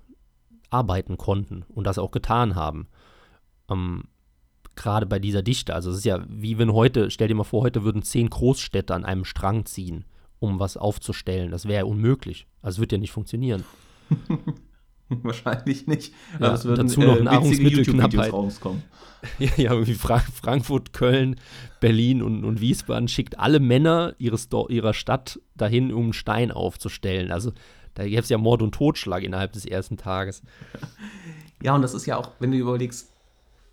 arbeiten 0.69 1.17
konnten 1.17 1.65
und 1.67 1.85
das 1.85 1.97
auch 1.97 2.11
getan 2.11 2.55
haben. 2.55 2.87
Ähm, 3.69 4.05
gerade 4.79 5.05
bei 5.05 5.19
dieser 5.19 5.43
Dichte. 5.43 5.75
Also 5.75 5.91
es 5.91 5.97
ist 5.97 6.05
ja 6.05 6.25
wie 6.27 6.57
wenn 6.57 6.73
heute, 6.73 7.11
stell 7.11 7.27
dir 7.27 7.35
mal 7.35 7.43
vor, 7.43 7.63
heute 7.63 7.83
würden 7.83 8.01
zehn 8.01 8.29
Großstädte 8.29 8.93
an 8.95 9.05
einem 9.05 9.25
Strang 9.25 9.65
ziehen, 9.65 10.05
um 10.39 10.59
was 10.59 10.77
aufzustellen. 10.77 11.51
Das 11.51 11.65
wäre 11.65 11.81
ja 11.81 11.85
unmöglich. 11.85 12.47
Also 12.61 12.77
es 12.77 12.79
wird 12.79 12.91
ja 12.91 12.97
nicht 12.97 13.11
funktionieren. 13.11 13.63
Wahrscheinlich 15.09 15.87
nicht. 15.87 16.13
Ja, 16.39 16.51
also 16.51 16.69
würden, 16.69 16.87
dazu 16.87 17.01
noch 17.01 17.17
äh, 17.17 17.23
Nahrungsmittelknappheit. 17.23 18.33
Ja, 19.37 19.49
ja, 19.57 19.85
wie 19.85 19.95
Fra 19.95 20.19
Frankfurt, 20.19 20.93
Köln, 20.93 21.35
Berlin 21.81 22.21
und, 22.21 22.45
und 22.45 22.61
Wiesbaden 22.61 23.09
schickt 23.09 23.37
alle 23.37 23.59
Männer 23.59 24.15
ihres, 24.17 24.47
ihrer 24.69 24.93
Stadt 24.93 25.41
dahin, 25.57 25.91
um 25.91 26.03
einen 26.03 26.13
Stein 26.13 26.51
aufzustellen. 26.51 27.29
Also 27.29 27.51
da 27.95 28.05
gäbe 28.05 28.21
es 28.21 28.29
ja 28.29 28.37
Mord 28.37 28.61
und 28.61 28.73
Totschlag 28.73 29.23
innerhalb 29.23 29.51
des 29.51 29.65
ersten 29.65 29.97
Tages. 29.97 30.41
Ja, 31.61 31.75
und 31.75 31.81
das 31.81 31.93
ist 31.93 32.05
ja 32.05 32.15
auch, 32.15 32.31
wenn 32.39 32.51
du 32.51 32.57
überlegst, 32.57 33.11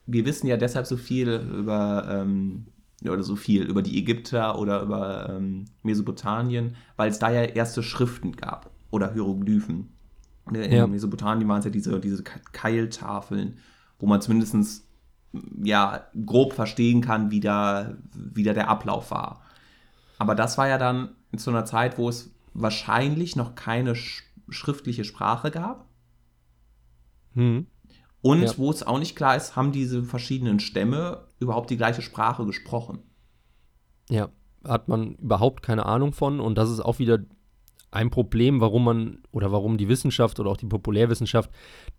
wir 0.07 0.25
wissen 0.25 0.47
ja 0.47 0.57
deshalb 0.57 0.87
so 0.87 0.97
viel 0.97 1.29
über, 1.29 2.07
ähm, 2.09 2.67
oder 3.05 3.23
so 3.23 3.37
viel 3.37 3.63
über 3.63 3.83
die 3.83 3.99
Ägypter 3.99 4.59
oder 4.59 4.83
über 4.83 5.29
ähm, 5.31 5.67
Mesopotamien, 5.83 6.77
weil 6.97 7.11
es 7.11 7.19
da 7.19 7.31
ja 7.31 7.43
erste 7.43 7.83
Schriften 7.83 8.33
gab 8.33 8.71
oder 8.91 9.13
Hieroglyphen. 9.13 9.89
In 10.53 10.73
ja. 10.73 10.87
Mesopotamien 10.87 11.49
waren 11.49 11.59
es 11.59 11.65
ja 11.65 11.71
diese, 11.71 12.01
diese 12.01 12.23
Keiltafeln, 12.23 13.59
wo 13.99 14.07
man 14.07 14.21
zumindest 14.21 14.87
ja, 15.63 16.07
grob 16.25 16.53
verstehen 16.53 17.01
kann, 17.01 17.31
wie 17.31 17.41
da, 17.41 17.97
wie 18.15 18.45
da 18.45 18.55
der 18.55 18.69
Ablauf 18.69 19.11
war. 19.11 19.43
Aber 20.19 20.35
das 20.35 20.57
war 20.57 20.69
ja 20.69 20.79
dann 20.79 21.11
zu 21.37 21.51
einer 21.51 21.65
Zeit, 21.65 21.99
wo 21.99 22.09
es 22.09 22.35
wahrscheinlich 22.55 23.37
noch 23.37 23.55
keine 23.55 23.95
sch 23.95 24.23
schriftliche 24.49 25.03
Sprache 25.03 25.51
gab. 25.51 25.89
Hm. 27.35 27.67
Und 28.23 28.43
ja. 28.43 28.53
wo 28.57 28.71
es 28.71 28.83
auch 28.83 28.99
nicht 28.99 29.17
klar 29.17 29.37
ist, 29.37 29.57
haben 29.57 29.73
diese 29.73 30.03
verschiedenen 30.03 30.59
Stämme 30.59 31.27
überhaupt 31.39 31.71
die 31.71 31.77
gleiche 31.77 32.03
Sprache 32.03 32.45
gesprochen. 32.45 32.99
Ja, 34.09 34.31
hat 34.65 34.89
man 34.89 35.15
überhaupt 35.17 35.63
keine 35.63 35.87
Ahnung 35.87 36.13
von. 36.13 36.41
Und 36.41 36.57
das 36.57 36.71
ist 36.71 36.81
auch 36.81 36.99
wieder 36.99 37.19
ein 37.91 38.11
Problem, 38.11 38.61
warum 38.61 38.85
man 38.85 39.19
oder 39.33 39.53
warum 39.53 39.79
die 39.79 39.89
Wissenschaft 39.89 40.39
oder 40.41 40.51
auch 40.51 40.57
die 40.57 40.67
Populärwissenschaft 40.67 41.51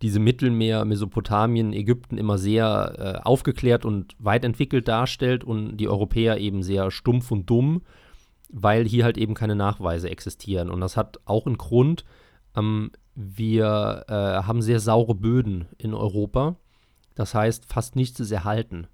diese 0.01 0.19
Mittelmeer, 0.19 0.85
Mesopotamien, 0.85 1.73
Ägypten 1.73 2.17
immer 2.17 2.37
sehr 2.37 2.93
äh, 2.97 3.25
aufgeklärt 3.25 3.85
und 3.85 4.15
weit 4.19 4.43
entwickelt 4.43 4.87
darstellt 4.87 5.43
und 5.43 5.77
die 5.77 5.87
Europäer 5.87 6.37
eben 6.37 6.61
sehr 6.61 6.91
stumpf 6.91 7.31
und 7.31 7.49
dumm, 7.49 7.81
weil 8.49 8.85
hier 8.85 9.05
halt 9.05 9.17
eben 9.17 9.33
keine 9.33 9.55
Nachweise 9.55 10.09
existieren. 10.09 10.69
Und 10.69 10.81
das 10.81 10.97
hat 10.97 11.19
auch 11.25 11.45
einen 11.45 11.57
Grund. 11.57 12.05
Ähm, 12.55 12.91
wir 13.19 14.05
äh, 14.07 14.13
haben 14.13 14.61
sehr 14.61 14.79
saure 14.79 15.15
Böden 15.15 15.65
in 15.79 15.95
Europa. 15.95 16.55
Das 17.15 17.33
heißt, 17.33 17.65
fast 17.65 17.95
nichts 17.95 18.19
ist 18.19 18.31
erhalten. 18.31 18.85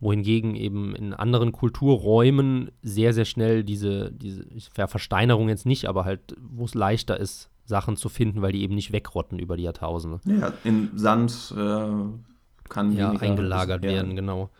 Wohingegen 0.00 0.56
eben 0.56 0.96
in 0.96 1.14
anderen 1.14 1.52
Kulturräumen 1.52 2.72
sehr, 2.82 3.12
sehr 3.12 3.26
schnell 3.26 3.62
diese, 3.62 4.10
diese 4.10 4.44
ja, 4.76 4.88
Versteinerung 4.88 5.48
jetzt 5.48 5.66
nicht, 5.66 5.86
aber 5.86 6.04
halt, 6.04 6.34
wo 6.40 6.64
es 6.64 6.74
leichter 6.74 7.20
ist, 7.20 7.48
Sachen 7.64 7.96
zu 7.96 8.08
finden, 8.08 8.42
weil 8.42 8.50
die 8.50 8.62
eben 8.62 8.74
nicht 8.74 8.90
wegrotten 8.90 9.38
über 9.38 9.56
die 9.56 9.62
Jahrtausende. 9.62 10.18
Ja, 10.24 10.52
in 10.64 10.90
Sand 10.96 11.54
äh, 11.56 12.68
kann 12.68 12.92
ja 12.96 13.12
eingelagert 13.12 13.84
werden, 13.84 14.16
genau. 14.16 14.50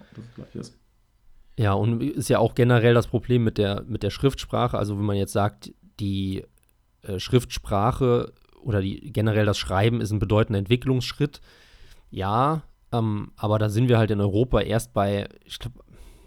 Ja, 1.59 1.73
und 1.73 2.01
ist 2.01 2.29
ja 2.29 2.38
auch 2.38 2.55
generell 2.55 2.94
das 2.94 3.09
Problem 3.09 3.42
mit 3.42 3.59
der, 3.59 3.83
mit 3.88 4.05
der 4.05 4.11
Schriftsprache. 4.11 4.79
Also, 4.79 4.96
wenn 4.99 5.05
man 5.05 5.16
jetzt 5.16 5.33
sagt, 5.33 5.73
die 5.99 6.44
äh, 7.03 7.18
Schriftsprache 7.18 8.33
oder 8.62 8.81
die, 8.81 9.12
generell 9.12 9.46
das 9.46 9.59
Schreiben 9.59 10.01
ist 10.01 10.11
ein 10.11 10.18
bedeutender 10.18 10.59
Entwicklungsschritt. 10.59 11.40
Ja, 12.11 12.62
ähm, 12.92 13.33
aber 13.37 13.59
da 13.59 13.68
sind 13.68 13.88
wir 13.88 13.99
halt 13.99 14.11
in 14.11 14.20
Europa 14.20 14.61
erst 14.61 14.92
bei, 14.92 15.29
ich 15.44 15.59
glaube, 15.59 15.81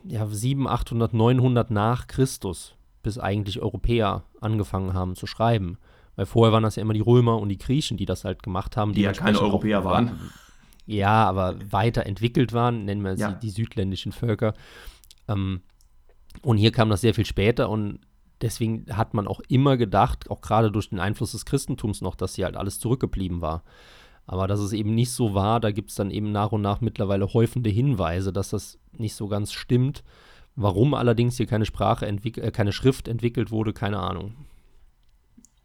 ja, 0.06 0.26
700, 0.26 0.74
800, 0.74 1.13
900 1.13 1.72
nach 1.72 2.08
Christus, 2.08 2.76
bis 3.02 3.17
eigentlich 3.17 3.62
Europäer 3.62 4.24
angefangen 4.41 4.93
haben 4.93 5.15
zu 5.15 5.28
schreiben. 5.28 5.78
Weil 6.15 6.26
vorher 6.26 6.54
waren 6.54 6.63
das 6.63 6.76
ja 6.76 6.82
immer 6.82 6.93
die 6.93 7.00
Römer 7.00 7.39
und 7.39 7.50
die 7.50 7.58
Griechen, 7.58 7.98
die 7.98 8.06
das 8.06 8.24
halt 8.24 8.43
gemacht 8.43 8.78
haben. 8.78 8.91
Die, 8.91 8.98
die 8.98 9.02
ja 9.02 9.13
keine 9.13 9.39
Europäer 9.41 9.84
waren. 9.84 10.08
waren. 10.08 10.32
Ja, 10.86 11.28
aber 11.28 11.56
weiterentwickelt 11.72 12.54
waren, 12.54 12.86
nennen 12.86 13.04
wir 13.04 13.15
ja. 13.15 13.32
sie 13.32 13.39
die 13.39 13.50
südländischen 13.50 14.12
Völker. 14.12 14.54
Ähm, 15.28 15.62
und 16.41 16.58
hier 16.58 16.72
kam 16.72 16.89
das 16.89 17.02
sehr 17.02 17.13
viel 17.13 17.26
später 17.26 17.69
und 17.69 18.00
deswegen 18.44 18.86
hat 18.96 19.14
man 19.16 19.28
auch 19.28 19.40
immer 19.48 19.78
gedacht, 19.78 20.30
auch 20.30 20.42
gerade 20.42 20.72
durch 20.72 20.90
den 20.90 21.00
Einfluss 21.00 21.32
des 21.32 21.46
Christentums 21.46 22.02
noch, 22.02 22.16
dass 22.16 22.36
hier 22.36 22.46
halt 22.46 22.58
alles 22.58 22.80
zurückgeblieben 22.80 23.42
war. 23.42 23.64
Aber 24.26 24.48
dass 24.48 24.60
es 24.60 24.72
eben 24.74 24.94
nicht 24.96 25.12
so 25.12 25.34
war, 25.34 25.60
da 25.60 25.72
gibt 25.72 25.90
es 25.90 25.96
dann 25.96 26.12
eben 26.12 26.32
nach 26.32 26.52
und 26.52 26.62
nach 26.62 26.80
mittlerweile 26.82 27.34
häufende 27.34 27.70
Hinweise, 27.70 28.32
dass 28.32 28.50
das 28.50 28.78
nicht 28.98 29.16
so 29.16 29.28
ganz 29.28 29.52
stimmt. 29.52 30.04
Warum 30.56 30.94
allerdings 30.94 31.38
hier 31.38 31.48
keine 31.48 31.66
Sprache, 31.66 32.06
äh, 32.06 32.52
keine 32.52 32.72
Schrift 32.72 33.08
entwickelt 33.08 33.50
wurde, 33.52 33.74
keine 33.74 34.00
Ahnung. 34.00 34.36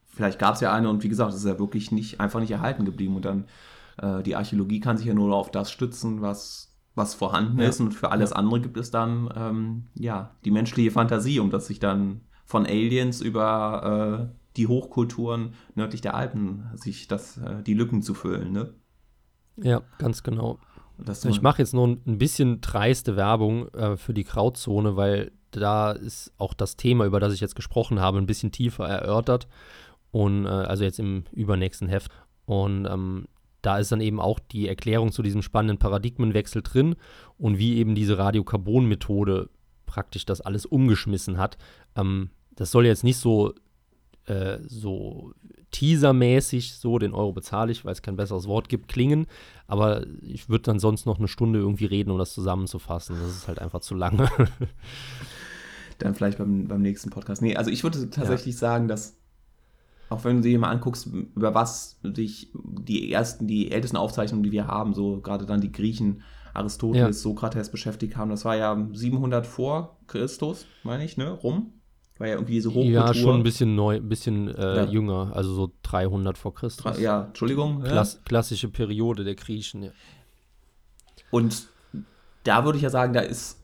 Vielleicht 0.06 0.38
gab 0.38 0.54
es 0.54 0.60
ja 0.60 0.72
eine 0.72 0.88
und 0.88 1.04
wie 1.04 1.08
gesagt, 1.08 1.32
es 1.32 1.40
ist 1.40 1.46
ja 1.46 1.58
wirklich 1.58 1.92
nicht, 1.92 2.20
einfach 2.20 2.40
nicht 2.40 2.50
erhalten 2.50 2.84
geblieben. 2.84 3.14
Und 3.14 3.24
dann 3.24 3.44
äh, 3.98 4.22
die 4.22 4.34
Archäologie 4.34 4.80
kann 4.80 4.96
sich 4.96 5.06
ja 5.06 5.14
nur 5.14 5.34
auf 5.36 5.50
das 5.50 5.70
stützen, 5.70 6.22
was 6.22 6.64
was 6.94 7.14
vorhanden 7.14 7.60
Ja. 7.60 7.68
ist 7.68 7.80
und 7.80 7.92
für 7.92 8.10
alles 8.10 8.30
Ja. 8.30 8.36
andere 8.36 8.60
gibt 8.60 8.76
es 8.76 8.90
dann 8.90 9.32
ähm, 9.36 9.86
ja 9.94 10.34
die 10.44 10.50
menschliche 10.50 10.90
Fantasie, 10.90 11.38
um 11.38 11.50
das 11.50 11.68
sich 11.68 11.78
dann 11.78 12.22
von 12.48 12.64
Aliens 12.64 13.20
über 13.20 14.30
äh, 14.32 14.38
die 14.56 14.66
Hochkulturen 14.66 15.52
nördlich 15.74 16.00
der 16.00 16.14
Alpen 16.14 16.64
sich 16.74 17.06
das 17.06 17.36
äh, 17.36 17.62
die 17.62 17.74
Lücken 17.74 18.02
zu 18.02 18.14
füllen, 18.14 18.52
ne? 18.52 18.72
Ja, 19.56 19.82
ganz 19.98 20.22
genau. 20.22 20.58
Ich 21.28 21.42
mache 21.42 21.62
jetzt 21.62 21.74
noch 21.74 21.86
ein 21.86 22.18
bisschen 22.18 22.60
dreiste 22.60 23.16
Werbung 23.16 23.68
äh, 23.74 23.96
für 23.96 24.14
die 24.14 24.24
Grauzone, 24.24 24.96
weil 24.96 25.30
da 25.50 25.92
ist 25.92 26.32
auch 26.38 26.54
das 26.54 26.76
Thema, 26.76 27.04
über 27.04 27.20
das 27.20 27.34
ich 27.34 27.40
jetzt 27.40 27.54
gesprochen 27.54 28.00
habe, 28.00 28.18
ein 28.18 28.26
bisschen 28.26 28.50
tiefer 28.50 28.88
erörtert. 28.88 29.46
Und 30.10 30.46
äh, 30.46 30.48
also 30.48 30.84
jetzt 30.84 30.98
im 30.98 31.24
übernächsten 31.32 31.88
Heft. 31.88 32.10
Und 32.46 32.86
ähm, 32.86 33.26
da 33.62 33.78
ist 33.78 33.92
dann 33.92 34.00
eben 34.00 34.20
auch 34.20 34.38
die 34.38 34.68
Erklärung 34.68 35.12
zu 35.12 35.22
diesem 35.22 35.42
spannenden 35.42 35.78
Paradigmenwechsel 35.78 36.62
drin 36.62 36.96
und 37.36 37.58
wie 37.58 37.76
eben 37.76 37.94
diese 37.94 38.18
Radiokarbon-Methode 38.18 39.50
praktisch 39.86 40.24
das 40.24 40.40
alles 40.40 40.66
umgeschmissen 40.66 41.38
hat. 41.38 41.58
Ähm, 41.94 42.30
das 42.58 42.72
soll 42.72 42.86
jetzt 42.86 43.04
nicht 43.04 43.18
so, 43.18 43.54
äh, 44.26 44.58
so 44.66 45.32
teasermäßig, 45.70 46.74
so 46.74 46.98
den 46.98 47.14
Euro 47.14 47.32
bezahle 47.32 47.70
ich, 47.70 47.84
weil 47.84 47.92
es 47.92 48.02
kein 48.02 48.16
besseres 48.16 48.48
Wort 48.48 48.68
gibt, 48.68 48.88
klingen. 48.88 49.26
Aber 49.68 50.04
ich 50.22 50.48
würde 50.48 50.64
dann 50.64 50.80
sonst 50.80 51.06
noch 51.06 51.18
eine 51.18 51.28
Stunde 51.28 51.60
irgendwie 51.60 51.84
reden, 51.84 52.10
um 52.10 52.18
das 52.18 52.34
zusammenzufassen. 52.34 53.16
Das 53.20 53.30
ist 53.30 53.46
halt 53.46 53.60
einfach 53.60 53.80
zu 53.80 53.94
lange. 53.94 54.28
dann 55.98 56.16
vielleicht 56.16 56.38
beim, 56.38 56.66
beim 56.66 56.82
nächsten 56.82 57.10
Podcast. 57.10 57.42
Nee, 57.42 57.54
also 57.54 57.70
ich 57.70 57.84
würde 57.84 58.10
tatsächlich 58.10 58.56
sagen, 58.56 58.88
dass 58.88 59.16
auch 60.08 60.24
wenn 60.24 60.36
du 60.36 60.42
dir 60.42 60.58
mal 60.58 60.70
anguckst, 60.70 61.06
über 61.06 61.54
was 61.54 62.00
sich 62.02 62.50
die 62.54 63.12
ersten, 63.12 63.46
die 63.46 63.70
ältesten 63.70 63.98
Aufzeichnungen, 63.98 64.42
die 64.42 64.52
wir 64.52 64.66
haben, 64.66 64.94
so 64.94 65.20
gerade 65.20 65.46
dann 65.46 65.60
die 65.60 65.70
Griechen, 65.70 66.22
Aristoteles, 66.54 67.18
Ja. 67.18 67.22
Sokrates 67.22 67.70
beschäftigt 67.70 68.16
haben, 68.16 68.30
das 68.30 68.44
war 68.44 68.56
ja 68.56 68.88
700 68.92 69.46
vor 69.46 69.98
Christus, 70.06 70.66
meine 70.82 71.04
ich, 71.04 71.18
ne, 71.18 71.30
rum. 71.30 71.74
War 72.18 72.26
ja 72.26 72.34
irgendwie 72.34 72.54
diese 72.54 72.70
Hochkultur. 72.70 72.90
ja, 72.92 73.14
schon 73.14 73.36
ein 73.36 73.42
bisschen 73.44 73.74
neu, 73.76 73.96
ein 73.96 74.08
bisschen 74.08 74.48
äh, 74.48 74.76
Ja. 74.78 74.84
jünger, 74.86 75.30
also 75.34 75.54
so 75.54 75.70
300 75.82 76.36
vor 76.36 76.54
Christus. 76.54 76.98
Ja, 76.98 77.24
Entschuldigung. 77.26 77.82
ja. 77.84 77.90
Klass, 77.92 78.20
klassische 78.24 78.68
Periode 78.68 79.22
der 79.24 79.34
Griechen, 79.36 79.82
ja. 79.84 79.90
Und 81.30 81.66
da 82.44 82.64
würde 82.64 82.78
ich 82.78 82.82
ja 82.82 82.90
sagen, 82.90 83.12
da 83.12 83.20
ist 83.20 83.58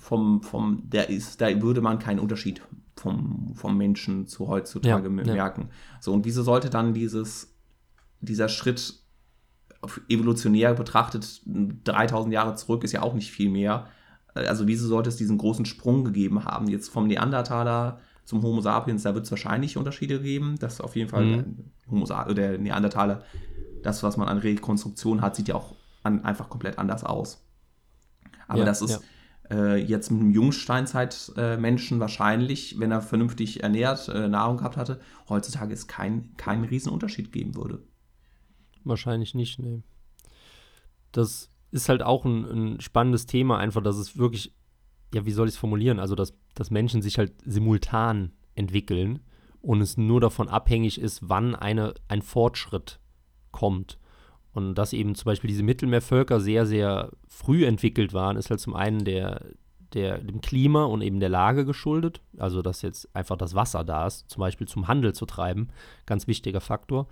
vom, 0.00 0.42
vom, 0.42 0.82
der 0.90 1.10
ist, 1.10 1.40
da 1.40 1.62
würde 1.62 1.80
man 1.80 1.98
keinen 1.98 2.18
Unterschied 2.18 2.60
vom, 2.96 3.52
vom 3.54 3.76
Menschen 3.76 4.26
zu 4.26 4.48
heutzutage 4.48 5.08
Ja, 5.08 5.22
ja. 5.22 5.32
merken. 5.34 5.68
So, 6.00 6.12
und 6.12 6.24
wieso 6.24 6.42
sollte 6.42 6.68
dann 6.70 6.92
dieses, 6.94 7.54
dieser 8.20 8.48
Schritt 8.48 8.94
evolutionär 10.08 10.74
betrachtet 10.74 11.40
3000 11.46 12.34
Jahre 12.34 12.54
zurück 12.56 12.84
ist 12.84 12.92
ja 12.92 13.02
auch 13.02 13.14
nicht 13.14 13.30
viel 13.30 13.48
mehr. 13.50 13.86
Also 14.34 14.66
wieso 14.66 14.86
sollte 14.86 15.08
es 15.08 15.16
diesen 15.16 15.38
großen 15.38 15.64
Sprung 15.66 16.04
gegeben 16.04 16.44
haben? 16.44 16.68
Jetzt 16.68 16.88
vom 16.88 17.06
Neandertaler 17.06 18.00
zum 18.24 18.42
Homo 18.42 18.60
sapiens, 18.60 19.02
da 19.02 19.14
wird 19.14 19.24
es 19.24 19.30
wahrscheinlich 19.30 19.76
Unterschiede 19.76 20.20
geben. 20.20 20.56
Das 20.58 20.80
auf 20.80 20.94
jeden 20.96 21.10
Fall 21.10 21.24
Mhm. 21.26 21.30
der, 21.30 21.44
Homo, 21.90 22.04
äh, 22.30 22.34
der 22.34 22.58
Neandertaler, 22.58 23.24
das, 23.82 24.02
was 24.02 24.16
man 24.16 24.28
an 24.28 24.38
Rekonstruktion 24.38 25.20
hat, 25.20 25.36
sieht 25.36 25.48
ja 25.48 25.54
auch 25.56 25.74
an, 26.02 26.24
einfach 26.24 26.48
komplett 26.48 26.78
anders 26.78 27.02
aus. 27.04 27.44
Aber 28.46 28.60
Ja, 28.60 28.64
das 28.64 28.82
ist 28.82 29.00
äh, 29.50 29.76
jetzt 29.82 30.10
mit 30.12 30.20
einem 30.20 30.30
Jungsteinzeit-Menschen 30.30 31.98
wahrscheinlich, 31.98 32.78
wenn 32.78 32.92
er 32.92 33.00
vernünftig 33.02 33.62
ernährt, 33.64 34.08
äh, 34.08 34.28
Nahrung 34.28 34.58
gehabt 34.58 34.76
hatte, 34.76 35.00
heutzutage 35.28 35.74
es 35.74 35.88
kein, 35.88 36.36
keinen 36.36 36.64
riesen 36.64 36.92
Unterschied 36.92 37.32
geben 37.32 37.56
würde. 37.56 37.82
Wahrscheinlich 38.84 39.34
nicht, 39.34 39.58
nee. 39.58 39.82
Das 41.12 41.50
ist 41.70 41.88
halt 41.88 42.02
auch 42.02 42.24
ein, 42.24 42.44
ein 42.44 42.80
spannendes 42.80 43.26
Thema, 43.26 43.58
einfach, 43.58 43.82
dass 43.82 43.96
es 43.96 44.16
wirklich, 44.16 44.54
ja, 45.14 45.24
wie 45.26 45.32
soll 45.32 45.48
ich 45.48 45.54
es 45.54 45.60
formulieren? 45.60 45.98
Also, 45.98 46.14
dass, 46.14 46.34
dass 46.54 46.70
Menschen 46.70 47.02
sich 47.02 47.18
halt 47.18 47.32
simultan 47.44 48.32
entwickeln 48.54 49.20
und 49.60 49.80
es 49.80 49.96
nur 49.96 50.20
davon 50.20 50.48
abhängig 50.48 51.00
ist, 51.00 51.28
wann 51.28 51.54
eine, 51.54 51.94
ein 52.08 52.22
Fortschritt 52.22 52.98
kommt. 53.52 53.98
Und 54.52 54.74
dass 54.74 54.92
eben 54.92 55.14
zum 55.14 55.26
Beispiel 55.26 55.48
diese 55.48 55.62
Mittelmeervölker 55.62 56.40
sehr, 56.40 56.66
sehr 56.66 57.10
früh 57.28 57.64
entwickelt 57.64 58.12
waren, 58.12 58.36
ist 58.36 58.50
halt 58.50 58.60
zum 58.60 58.74
einen 58.74 59.04
der, 59.04 59.46
der, 59.92 60.18
dem 60.18 60.40
Klima 60.40 60.84
und 60.84 61.02
eben 61.02 61.20
der 61.20 61.28
Lage 61.28 61.64
geschuldet. 61.64 62.20
Also, 62.36 62.62
dass 62.62 62.82
jetzt 62.82 63.14
einfach 63.14 63.36
das 63.36 63.54
Wasser 63.54 63.84
da 63.84 64.06
ist, 64.06 64.28
zum 64.28 64.40
Beispiel 64.40 64.66
zum 64.66 64.88
Handel 64.88 65.14
zu 65.14 65.26
treiben. 65.26 65.68
Ganz 66.06 66.26
wichtiger 66.26 66.60
Faktor. 66.60 67.06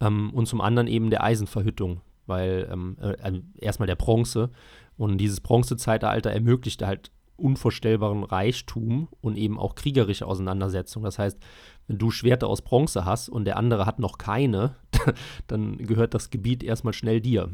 Ähm, 0.00 0.30
und 0.32 0.46
zum 0.46 0.60
anderen 0.60 0.86
eben 0.86 1.10
der 1.10 1.24
Eisenverhüttung, 1.24 2.00
weil 2.28 2.68
ähm, 2.70 2.96
äh, 3.00 3.40
erstmal 3.60 3.86
der 3.86 3.96
Bronze 3.96 4.50
und 4.96 5.18
dieses 5.18 5.40
Bronzezeitalter 5.40 6.30
ermöglichte 6.30 6.86
halt 6.86 7.10
unvorstellbaren 7.36 8.24
Reichtum 8.24 9.08
und 9.20 9.36
eben 9.36 9.58
auch 9.58 9.74
kriegerische 9.76 10.26
Auseinandersetzung. 10.26 11.04
Das 11.04 11.18
heißt, 11.18 11.38
wenn 11.86 11.98
du 11.98 12.10
Schwerter 12.10 12.48
aus 12.48 12.62
Bronze 12.62 13.04
hast 13.04 13.28
und 13.28 13.44
der 13.44 13.56
andere 13.56 13.86
hat 13.86 13.98
noch 14.00 14.18
keine, 14.18 14.74
dann 15.46 15.78
gehört 15.78 16.14
das 16.14 16.30
Gebiet 16.30 16.62
erstmal 16.64 16.92
schnell 16.92 17.20
dir. 17.20 17.50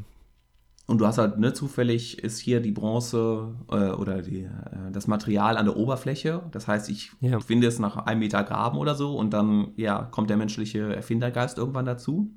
Und 0.87 0.99
du 1.01 1.07
hast 1.07 1.17
halt, 1.17 1.39
ne, 1.39 1.55
zufällig 1.55 2.19
ist 2.23 2.39
hier 2.39 2.61
die 2.61 2.73
Bronze 2.73 3.55
äh, 3.71 3.91
oder 3.93 4.21
die, 4.21 4.43
äh, 4.43 4.91
das 4.93 5.07
Material 5.07 5.57
an 5.57 5.65
der 5.65 5.77
Oberfläche. 5.79 6.43
Das 6.51 6.69
heißt, 6.69 6.91
ich 6.91 7.11
Ja. 7.21 7.41
finde 7.41 7.67
es 7.69 7.79
nach 7.79 7.97
einem 7.97 8.21
Meter 8.21 8.43
Graben 8.45 8.77
oder 8.77 8.95
so 8.95 9.17
und 9.17 9.33
dann, 9.33 9.69
ja, 9.77 10.03
kommt 10.03 10.29
der 10.29 10.37
menschliche 10.37 10.95
Erfindergeist 10.95 11.57
irgendwann 11.57 11.87
dazu. 11.87 12.31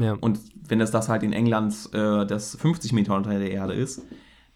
Ja, 0.00 0.14
Und 0.20 0.40
wenn 0.68 0.80
es 0.80 0.90
das 0.90 1.08
halt 1.08 1.22
in 1.22 1.32
England 1.32 1.74
äh, 1.92 2.26
das 2.26 2.56
50 2.56 2.92
Meter 2.92 3.16
unter 3.16 3.38
der 3.38 3.50
Erde 3.50 3.74
ist, 3.74 4.02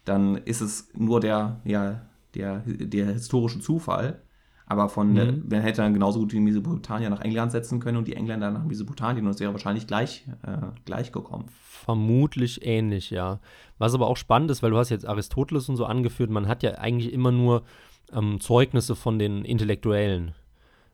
dann 0.05 0.37
ist 0.37 0.61
es 0.61 0.89
nur 0.95 1.19
der, 1.19 1.59
ja, 1.65 2.01
der, 2.35 2.63
der 2.65 3.07
historische 3.07 3.59
Zufall. 3.59 4.21
Aber 4.69 4.89
von 4.89 5.13
Mhm. 5.13 5.45
man 5.49 5.61
hätte 5.61 5.81
dann 5.81 5.93
genauso 5.93 6.19
gut 6.19 6.33
die 6.33 6.41
Mesopotamier 6.41 7.09
nach 7.09 7.21
England 7.21 7.53
setzen 7.53 7.79
können 7.79 7.97
und 7.97 8.05
die 8.05 8.15
Engländer 8.17 8.51
nach 8.51 8.65
Mesopotamien 8.65 9.25
und 9.25 9.31
es 9.31 9.39
wäre 9.39 9.53
wahrscheinlich 9.53 9.87
gleich, 9.87 10.27
äh, 10.43 10.57
gleich 10.83 11.13
gekommen. 11.13 11.45
Vermutlich 11.87 12.65
ähnlich, 12.65 13.09
ja. 13.09 13.39
Was 13.77 13.93
aber 13.93 14.07
auch 14.07 14.17
spannend 14.17 14.51
ist, 14.51 14.61
weil 14.61 14.71
du 14.71 14.77
hast 14.77 14.89
jetzt 14.89 15.07
Aristoteles 15.07 15.69
und 15.69 15.77
so 15.77 15.85
angeführt, 15.85 16.29
man 16.29 16.49
hat 16.49 16.63
ja 16.63 16.71
eigentlich 16.71 17.13
immer 17.13 17.31
nur 17.31 17.63
ähm, 18.11 18.41
Zeugnisse 18.41 18.97
von 18.97 19.19
den 19.19 19.45
Intellektuellen. 19.45 20.33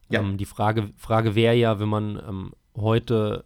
Ja. 0.09 0.19
Ähm, 0.19 0.37
die 0.37 0.45
Frage, 0.45 0.91
Frage 0.95 1.33
wäre 1.33 1.55
ja, 1.55 1.79
wenn 1.79 1.89
man 1.89 2.21
ähm, 2.29 2.51
heute 2.75 3.43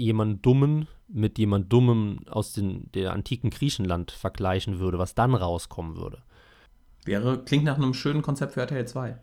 jemanden 0.00 0.42
Dummen 0.42 0.88
mit 1.08 1.38
jemand 1.38 1.72
Dummem 1.72 2.20
aus 2.28 2.52
den, 2.52 2.90
der 2.92 3.12
antiken 3.12 3.50
Griechenland 3.50 4.10
vergleichen 4.10 4.78
würde, 4.78 4.98
was 4.98 5.14
dann 5.14 5.34
rauskommen 5.34 5.96
würde. 5.96 6.22
Wäre, 7.04 7.42
klingt 7.42 7.64
nach 7.64 7.76
einem 7.76 7.94
schönen 7.94 8.22
Konzept 8.22 8.52
für 8.52 8.60
RTL 8.60 8.86
2. 8.86 9.18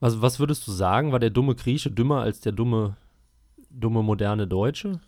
Was, 0.00 0.20
was 0.20 0.38
würdest 0.38 0.66
du 0.66 0.72
sagen? 0.72 1.12
War 1.12 1.20
der 1.20 1.30
dumme 1.30 1.54
Grieche 1.54 1.90
dümmer 1.90 2.20
als 2.20 2.40
der 2.40 2.52
dumme, 2.52 2.96
dumme 3.70 4.02
moderne 4.02 4.46
Deutsche? 4.46 5.00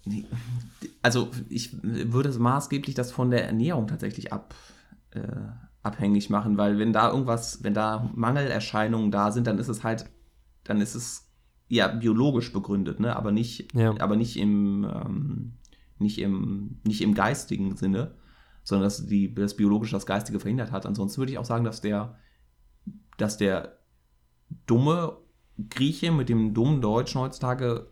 Also 1.02 1.30
ich 1.48 1.82
würde 1.82 2.28
es 2.28 2.38
maßgeblich 2.38 2.94
das 2.94 3.10
von 3.10 3.30
der 3.30 3.46
Ernährung 3.46 3.86
tatsächlich 3.86 4.32
ab, 4.32 4.54
äh, 5.10 5.22
abhängig 5.82 6.30
machen, 6.30 6.58
weil 6.58 6.78
wenn 6.78 6.92
da 6.92 7.10
irgendwas, 7.10 7.64
wenn 7.64 7.74
da 7.74 8.10
Mangelerscheinungen 8.14 9.10
da 9.10 9.32
sind, 9.32 9.46
dann 9.46 9.58
ist 9.58 9.68
es 9.68 9.82
halt, 9.82 10.06
dann 10.64 10.80
ist 10.80 10.94
es 10.94 11.31
ja 11.72 11.88
biologisch 11.88 12.52
begründet, 12.52 13.00
ne? 13.00 13.16
aber 13.16 13.32
nicht, 13.32 13.72
Ja. 13.74 13.94
aber 13.98 14.14
nicht 14.14 14.36
im, 14.36 14.84
ähm, 14.84 15.52
nicht 15.98 16.18
im, 16.18 16.76
nicht 16.84 17.00
im 17.00 17.14
geistigen 17.14 17.76
Sinne, 17.76 18.14
sondern 18.62 18.84
dass 18.84 19.06
die, 19.06 19.34
das 19.34 19.56
biologisch 19.56 19.90
das 19.90 20.04
Geistige 20.04 20.38
verhindert 20.38 20.70
hat. 20.70 20.84
Ansonsten 20.84 21.18
würde 21.20 21.32
ich 21.32 21.38
auch 21.38 21.46
sagen, 21.46 21.64
dass 21.64 21.80
der, 21.80 22.18
dass 23.16 23.38
der 23.38 23.78
dumme 24.66 25.16
Grieche 25.70 26.12
mit 26.12 26.28
dem 26.28 26.52
dummen 26.52 26.82
Deutschen 26.82 27.22
heutzutage, 27.22 27.86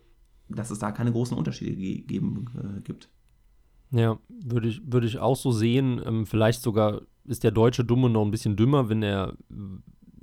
dass 0.51 0.71
es 0.71 0.79
da 0.79 0.93
keine 0.93 1.13
großen 1.13 1.37
Unterschiede 1.37 1.75
ge 1.75 2.03
geben 2.03 2.47
äh, 2.57 2.81
gibt. 2.83 3.09
Ja, 3.93 4.19
würde 4.29 4.69
ich, 4.69 4.83
würde 4.93 5.07
ich 5.07 5.19
auch 5.19 5.37
so 5.37 5.53
sehen. 5.53 6.03
Ähm, 6.05 6.27
vielleicht 6.27 6.61
sogar 6.61 7.01
ist 7.25 7.45
der 7.45 7.51
deutsche 7.51 7.85
Dumme 7.85 8.11
noch 8.11 8.25
ein 8.25 8.31
bisschen 8.31 8.57
dümmer, 8.57 8.91
wenn 8.91 9.03
er, 9.03 9.37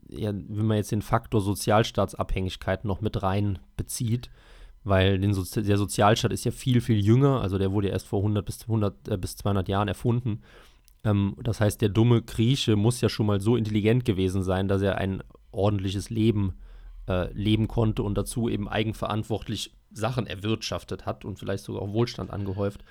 ja, 0.10 0.32
wenn 0.34 0.66
man 0.66 0.78
jetzt 0.78 0.92
den 0.92 1.02
Faktor 1.02 1.42
Sozialstaatsabhängigkeit 1.42 2.86
noch 2.86 3.02
mit 3.02 3.22
rein 3.24 3.60
bezieht, 3.76 4.30
weil 4.84 5.34
Sozi 5.34 5.64
der 5.64 5.78
Sozialstaat 5.78 6.32
ist 6.32 6.46
ja 6.46 6.52
viel, 6.52 6.82
viel 6.82 7.04
jünger, 7.04 7.42
also 7.42 7.58
der 7.58 7.72
wurde 7.72 7.88
ja 7.88 7.94
erst 7.94 8.08
vor 8.08 8.20
100 8.20 8.46
bis, 8.46 8.62
100, 8.64 9.08
äh, 9.10 9.18
bis 9.18 9.36
200 9.36 9.68
Jahren 9.68 9.88
erfunden. 9.88 10.42
Ähm, 11.04 11.36
das 11.42 11.60
heißt, 11.60 11.82
der 11.82 11.90
dumme 11.90 12.22
Grieche 12.22 12.76
muss 12.76 13.02
ja 13.02 13.10
schon 13.10 13.26
mal 13.26 13.42
so 13.42 13.56
intelligent 13.56 14.06
gewesen 14.06 14.44
sein, 14.44 14.68
dass 14.68 14.82
er 14.82 14.98
ein 14.98 15.24
ordentliches 15.52 16.10
Leben 16.10 16.54
äh, 17.08 17.32
leben 17.34 17.68
konnte 17.68 18.04
und 18.04 18.18
dazu 18.18 18.50
eben 18.50 18.68
eigenverantwortlich 18.68 19.74
Sachen 19.92 20.28
erwirtschaftet 20.28 21.06
hat 21.06 21.26
und 21.26 21.40
vielleicht 21.40 21.64
sogar 21.64 21.82
auch 21.82 21.94
Wohlstand 21.94 22.32
angehäuft. 22.32 22.84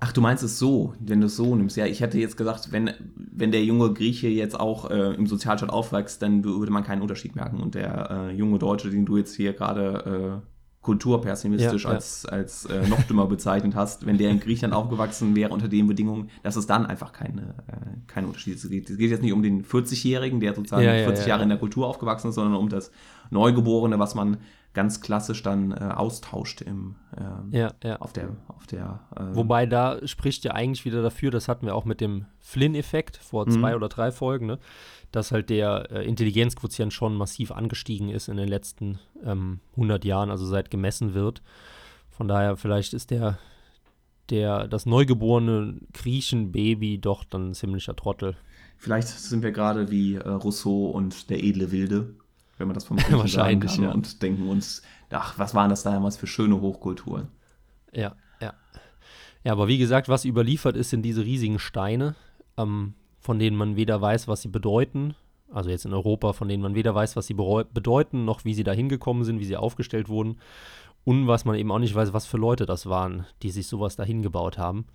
Ach, 0.00 0.12
du 0.12 0.20
meinst 0.20 0.44
es 0.44 0.58
so, 0.58 0.94
wenn 1.00 1.20
du 1.20 1.26
es 1.26 1.36
so 1.36 1.56
nimmst. 1.56 1.76
Ja, 1.76 1.86
ich 1.86 2.00
hätte 2.00 2.18
jetzt 2.18 2.36
gesagt, 2.36 2.70
wenn, 2.70 2.90
wenn 3.16 3.50
der 3.50 3.64
junge 3.64 3.92
Grieche 3.92 4.28
jetzt 4.28 4.58
auch 4.58 4.90
äh, 4.90 5.14
im 5.14 5.26
Sozialstaat 5.26 5.70
aufwächst, 5.70 6.22
dann 6.22 6.44
würde 6.44 6.70
man 6.70 6.84
keinen 6.84 7.02
Unterschied 7.02 7.34
merken. 7.34 7.60
Und 7.60 7.74
der 7.74 8.10
äh, 8.10 8.32
junge 8.32 8.60
Deutsche, 8.60 8.90
den 8.90 9.06
du 9.06 9.16
jetzt 9.16 9.34
hier 9.34 9.54
gerade 9.54 10.40
äh, 10.44 10.48
kulturpessimistisch 10.82 11.82
Ja, 11.82 11.90
ja. 11.90 11.94
als, 11.96 12.24
als 12.26 12.64
äh, 12.66 12.86
noch 12.88 13.02
dümmer 13.02 13.26
bezeichnet 13.28 13.74
hast, 13.74 14.06
wenn 14.06 14.18
der 14.18 14.30
in 14.30 14.38
Griechenland 14.38 14.72
aufgewachsen 14.72 15.34
wäre 15.34 15.52
unter 15.52 15.66
den 15.66 15.88
Bedingungen, 15.88 16.30
dass 16.44 16.54
es 16.54 16.66
dann 16.66 16.86
einfach 16.86 17.12
keine, 17.12 17.56
äh, 17.66 17.96
kein 18.06 18.24
Unterschied 18.24 18.54
ist. 18.54 18.64
Es 18.64 18.70
geht, 18.70 18.88
jetzt 18.88 19.22
nicht 19.22 19.32
um 19.32 19.42
den 19.42 19.64
40-Jährigen, 19.64 20.38
der 20.38 20.54
sozusagen 20.54 20.84
Ja, 20.84 20.94
ja, 20.94 21.04
40 21.04 21.24
ja, 21.24 21.30
Jahre 21.30 21.40
ja. 21.40 21.42
in 21.42 21.48
der 21.48 21.58
Kultur 21.58 21.88
aufgewachsen 21.88 22.28
ist, 22.28 22.36
sondern 22.36 22.54
um 22.54 22.68
das 22.68 22.92
Neugeborene, 23.30 23.98
was 23.98 24.14
man 24.14 24.38
ganz 24.74 25.00
klassisch 25.00 25.42
dann 25.42 25.72
äh, 25.72 25.76
austauscht 25.96 26.60
im, 26.60 26.94
ähm, 27.16 27.48
Ja, 27.50 27.72
ja. 27.82 27.96
auf 27.96 28.12
der, 28.12 28.36
auf 28.48 28.66
der 28.66 29.00
äh, 29.16 29.34
Wobei 29.34 29.66
da 29.66 29.98
spricht 30.06 30.44
ja 30.44 30.52
eigentlich 30.52 30.84
wieder 30.84 31.02
dafür, 31.02 31.30
das 31.30 31.48
hatten 31.48 31.66
wir 31.66 31.74
auch 31.74 31.84
mit 31.84 32.00
dem 32.00 32.26
Flynn-Effekt 32.38 33.16
vor 33.16 33.46
Mhm. 33.46 33.52
zwei 33.52 33.74
oder 33.74 33.88
drei 33.88 34.12
Folgen, 34.12 34.46
ne? 34.46 34.58
dass 35.10 35.32
halt 35.32 35.48
der 35.50 35.90
äh, 35.90 36.06
Intelligenzquotient 36.06 36.92
schon 36.92 37.16
massiv 37.16 37.50
angestiegen 37.50 38.08
ist 38.10 38.28
in 38.28 38.36
den 38.36 38.48
letzten 38.48 38.98
ähm, 39.24 39.60
100 39.72 40.04
Jahren, 40.04 40.30
also 40.30 40.44
seit 40.46 40.70
gemessen 40.70 41.14
wird. 41.14 41.42
Von 42.10 42.28
daher, 42.28 42.56
vielleicht 42.56 42.92
ist 42.92 43.10
der, 43.10 43.38
der 44.30 44.68
das 44.68 44.84
neugeborene 44.86 45.76
Griechenbaby 45.94 46.98
doch 47.00 47.24
dann 47.24 47.50
ein 47.50 47.54
ziemlicher 47.54 47.96
Trottel. 47.96 48.36
Vielleicht 48.76 49.08
sind 49.08 49.42
wir 49.42 49.50
gerade 49.52 49.90
wie 49.90 50.16
äh, 50.16 50.28
Rousseau 50.28 50.86
und 50.90 51.30
der 51.30 51.42
edle 51.42 51.72
Wilde, 51.72 52.14
wenn 52.58 52.68
man 52.68 52.74
das 52.74 52.84
vom 52.84 52.96
Griechen 52.96 53.10
sagen 53.12 53.22
Wahrscheinlich, 53.22 53.74
kann, 53.74 53.84
ja. 53.84 53.92
und 53.92 54.22
denken 54.22 54.48
uns, 54.48 54.82
ach, 55.10 55.38
was 55.38 55.54
waren 55.54 55.70
das 55.70 55.82
damals 55.82 56.16
für 56.16 56.26
schöne 56.26 56.60
Hochkulturen? 56.60 57.28
Ja, 57.92 58.14
ja. 58.40 58.54
Ja, 59.44 59.52
aber 59.52 59.68
wie 59.68 59.78
gesagt, 59.78 60.08
was 60.08 60.24
überliefert 60.24 60.76
ist, 60.76 60.90
sind 60.90 61.02
diese 61.02 61.24
riesigen 61.24 61.58
Steine, 61.58 62.16
ähm, 62.56 62.94
von 63.20 63.38
denen 63.38 63.56
man 63.56 63.76
weder 63.76 64.00
weiß, 64.00 64.28
was 64.28 64.42
sie 64.42 64.48
bedeuten, 64.48 65.14
also 65.50 65.70
jetzt 65.70 65.86
in 65.86 65.94
Europa, 65.94 66.32
von 66.32 66.48
denen 66.48 66.62
man 66.62 66.74
weder 66.74 66.94
weiß, 66.94 67.16
was 67.16 67.26
sie 67.26 67.34
bedeuten, 67.34 68.24
noch 68.24 68.44
wie 68.44 68.54
sie 68.54 68.64
da 68.64 68.72
hingekommen 68.72 69.24
sind, 69.24 69.40
wie 69.40 69.44
sie 69.44 69.56
aufgestellt 69.56 70.08
wurden. 70.08 70.38
Und 71.04 71.26
was 71.26 71.44
man 71.44 71.56
eben 71.56 71.70
auch 71.70 71.78
nicht 71.78 71.94
weiß, 71.94 72.12
was 72.12 72.26
für 72.26 72.36
Leute 72.36 72.66
das 72.66 72.86
waren, 72.86 73.24
die 73.42 73.50
sich 73.50 73.66
sowas 73.66 73.96
da 73.96 74.04
hingebaut 74.04 74.58
haben. 74.58 74.86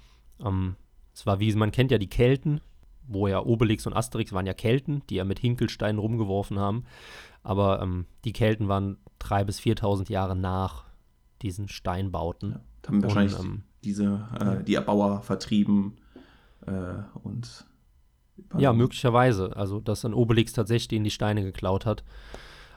Ähm, 0.43 0.75
es 1.13 1.25
war 1.25 1.39
wie, 1.39 1.51
man 1.55 1.71
kennt 1.71 1.91
ja 1.91 1.97
die 1.97 2.09
Kelten, 2.09 2.61
wo 3.07 3.27
ja 3.27 3.43
Obelix 3.43 3.85
und 3.85 3.93
Asterix 3.93 4.33
waren 4.33 4.45
ja 4.45 4.53
Kelten, 4.53 5.01
die 5.09 5.15
ja 5.15 5.25
mit 5.25 5.39
Hinkelsteinen 5.39 5.99
rumgeworfen 5.99 6.59
haben. 6.59 6.85
Aber 7.43 7.81
ähm, 7.81 8.05
die 8.25 8.33
Kelten 8.33 8.67
waren 8.67 8.97
3.000 9.19 9.43
bis 9.45 9.59
4.000 9.59 10.11
Jahre 10.11 10.35
nach 10.35 10.85
diesen 11.41 11.67
Steinbauten. 11.67 12.51
Ja, 12.51 12.61
haben 12.87 13.03
wahrscheinlich 13.03 13.37
Und, 13.37 13.45
ähm, 13.45 13.63
diese, 13.83 14.27
äh, 14.39 14.63
die 14.63 14.75
Erbauer 14.75 15.21
vertrieben 15.21 15.97
äh, 16.65 16.71
und 17.23 17.65
Ja, 18.57 18.73
möglicherweise. 18.73 19.55
Also, 19.55 19.79
dass 19.79 20.01
dann 20.01 20.13
Obelix 20.13 20.53
tatsächlich 20.53 20.87
denen 20.87 21.03
die 21.03 21.11
Steine 21.11 21.43
geklaut 21.43 21.85
hat. 21.85 22.03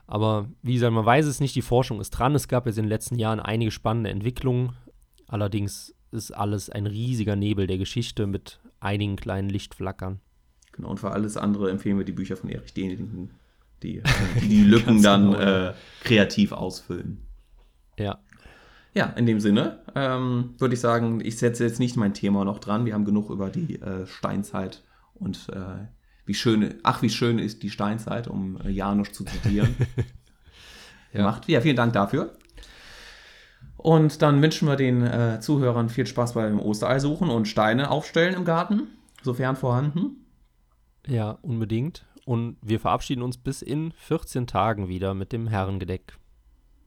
Aber 0.06 0.48
wie 0.62 0.74
gesagt, 0.74 0.92
man 0.92 1.06
weiß 1.06 1.26
es 1.26 1.40
nicht, 1.40 1.54
die 1.54 1.62
Forschung 1.62 2.00
ist 2.00 2.10
dran. 2.10 2.34
Es 2.34 2.48
gab 2.48 2.66
jetzt 2.66 2.78
in 2.78 2.84
den 2.84 2.90
letzten 2.90 3.18
Jahren 3.18 3.40
einige 3.40 3.70
spannende 3.70 4.10
Entwicklungen. 4.10 4.72
Allerdings 5.26 5.94
ist 6.12 6.30
alles 6.30 6.70
ein 6.70 6.86
riesiger 6.86 7.34
Nebel 7.34 7.66
der 7.66 7.78
Geschichte 7.78 8.26
mit 8.26 8.60
einigen 8.80 9.16
kleinen 9.16 9.48
Lichtflackern. 9.48 10.20
Genau, 10.72 10.90
und 10.90 11.00
für 11.00 11.10
alles 11.10 11.36
andere 11.36 11.70
empfehlen 11.70 11.98
wir 11.98 12.04
die 12.04 12.12
Bücher 12.12 12.36
von 12.36 12.50
Erich 12.50 12.74
Däniken, 12.74 13.30
die 13.82 14.02
die, 14.40 14.48
die 14.48 14.64
Lücken 14.64 15.02
dann 15.02 15.32
genau, 15.32 15.40
äh, 15.40 15.74
kreativ 16.02 16.52
ausfüllen. 16.52 17.22
Ja. 17.98 18.18
Ja, 18.94 19.06
in 19.10 19.26
dem 19.26 19.40
Sinne 19.40 19.80
ähm, 19.94 20.54
würde 20.58 20.74
ich 20.74 20.80
sagen, 20.80 21.20
ich 21.22 21.36
setze 21.36 21.64
jetzt 21.64 21.80
nicht 21.80 21.96
mein 21.96 22.14
Thema 22.14 22.44
noch 22.46 22.58
dran. 22.58 22.86
Wir 22.86 22.94
haben 22.94 23.04
genug 23.04 23.28
über 23.28 23.50
die 23.50 23.80
äh, 23.80 24.06
Steinzeit 24.06 24.84
und 25.14 25.50
äh, 25.50 25.86
wie 26.24 26.34
schön, 26.34 26.74
ach, 26.82 27.02
wie 27.02 27.10
schön 27.10 27.38
ist 27.38 27.62
die 27.62 27.70
Steinzeit, 27.70 28.26
um 28.26 28.58
äh, 28.62 28.70
Janusz 28.70 29.12
zu 29.12 29.24
zitieren. 29.24 29.74
Ja. 31.12 31.22
Gemacht. 31.22 31.48
Ja, 31.48 31.60
vielen 31.62 31.76
Dank 31.76 31.94
dafür. 31.94 32.36
Und 33.76 34.22
dann 34.22 34.40
wünschen 34.42 34.68
wir 34.68 34.76
den 34.76 35.02
äh, 35.02 35.40
Zuhörern 35.40 35.88
viel 35.88 36.06
Spaß 36.06 36.34
beim 36.34 36.58
Osterei 36.58 36.98
suchen 36.98 37.30
und 37.30 37.46
Steine 37.46 37.90
aufstellen 37.90 38.34
im 38.34 38.44
Garten, 38.44 38.88
sofern 39.22 39.56
vorhanden. 39.56 40.24
Ja, 41.06 41.38
unbedingt. 41.42 42.04
Und 42.24 42.56
wir 42.60 42.80
verabschieden 42.80 43.22
uns 43.22 43.38
bis 43.38 43.62
in 43.62 43.92
14 43.92 44.46
Tagen 44.46 44.88
wieder 44.88 45.14
mit 45.14 45.32
dem 45.32 45.46
Herrengedeck. 45.46 46.18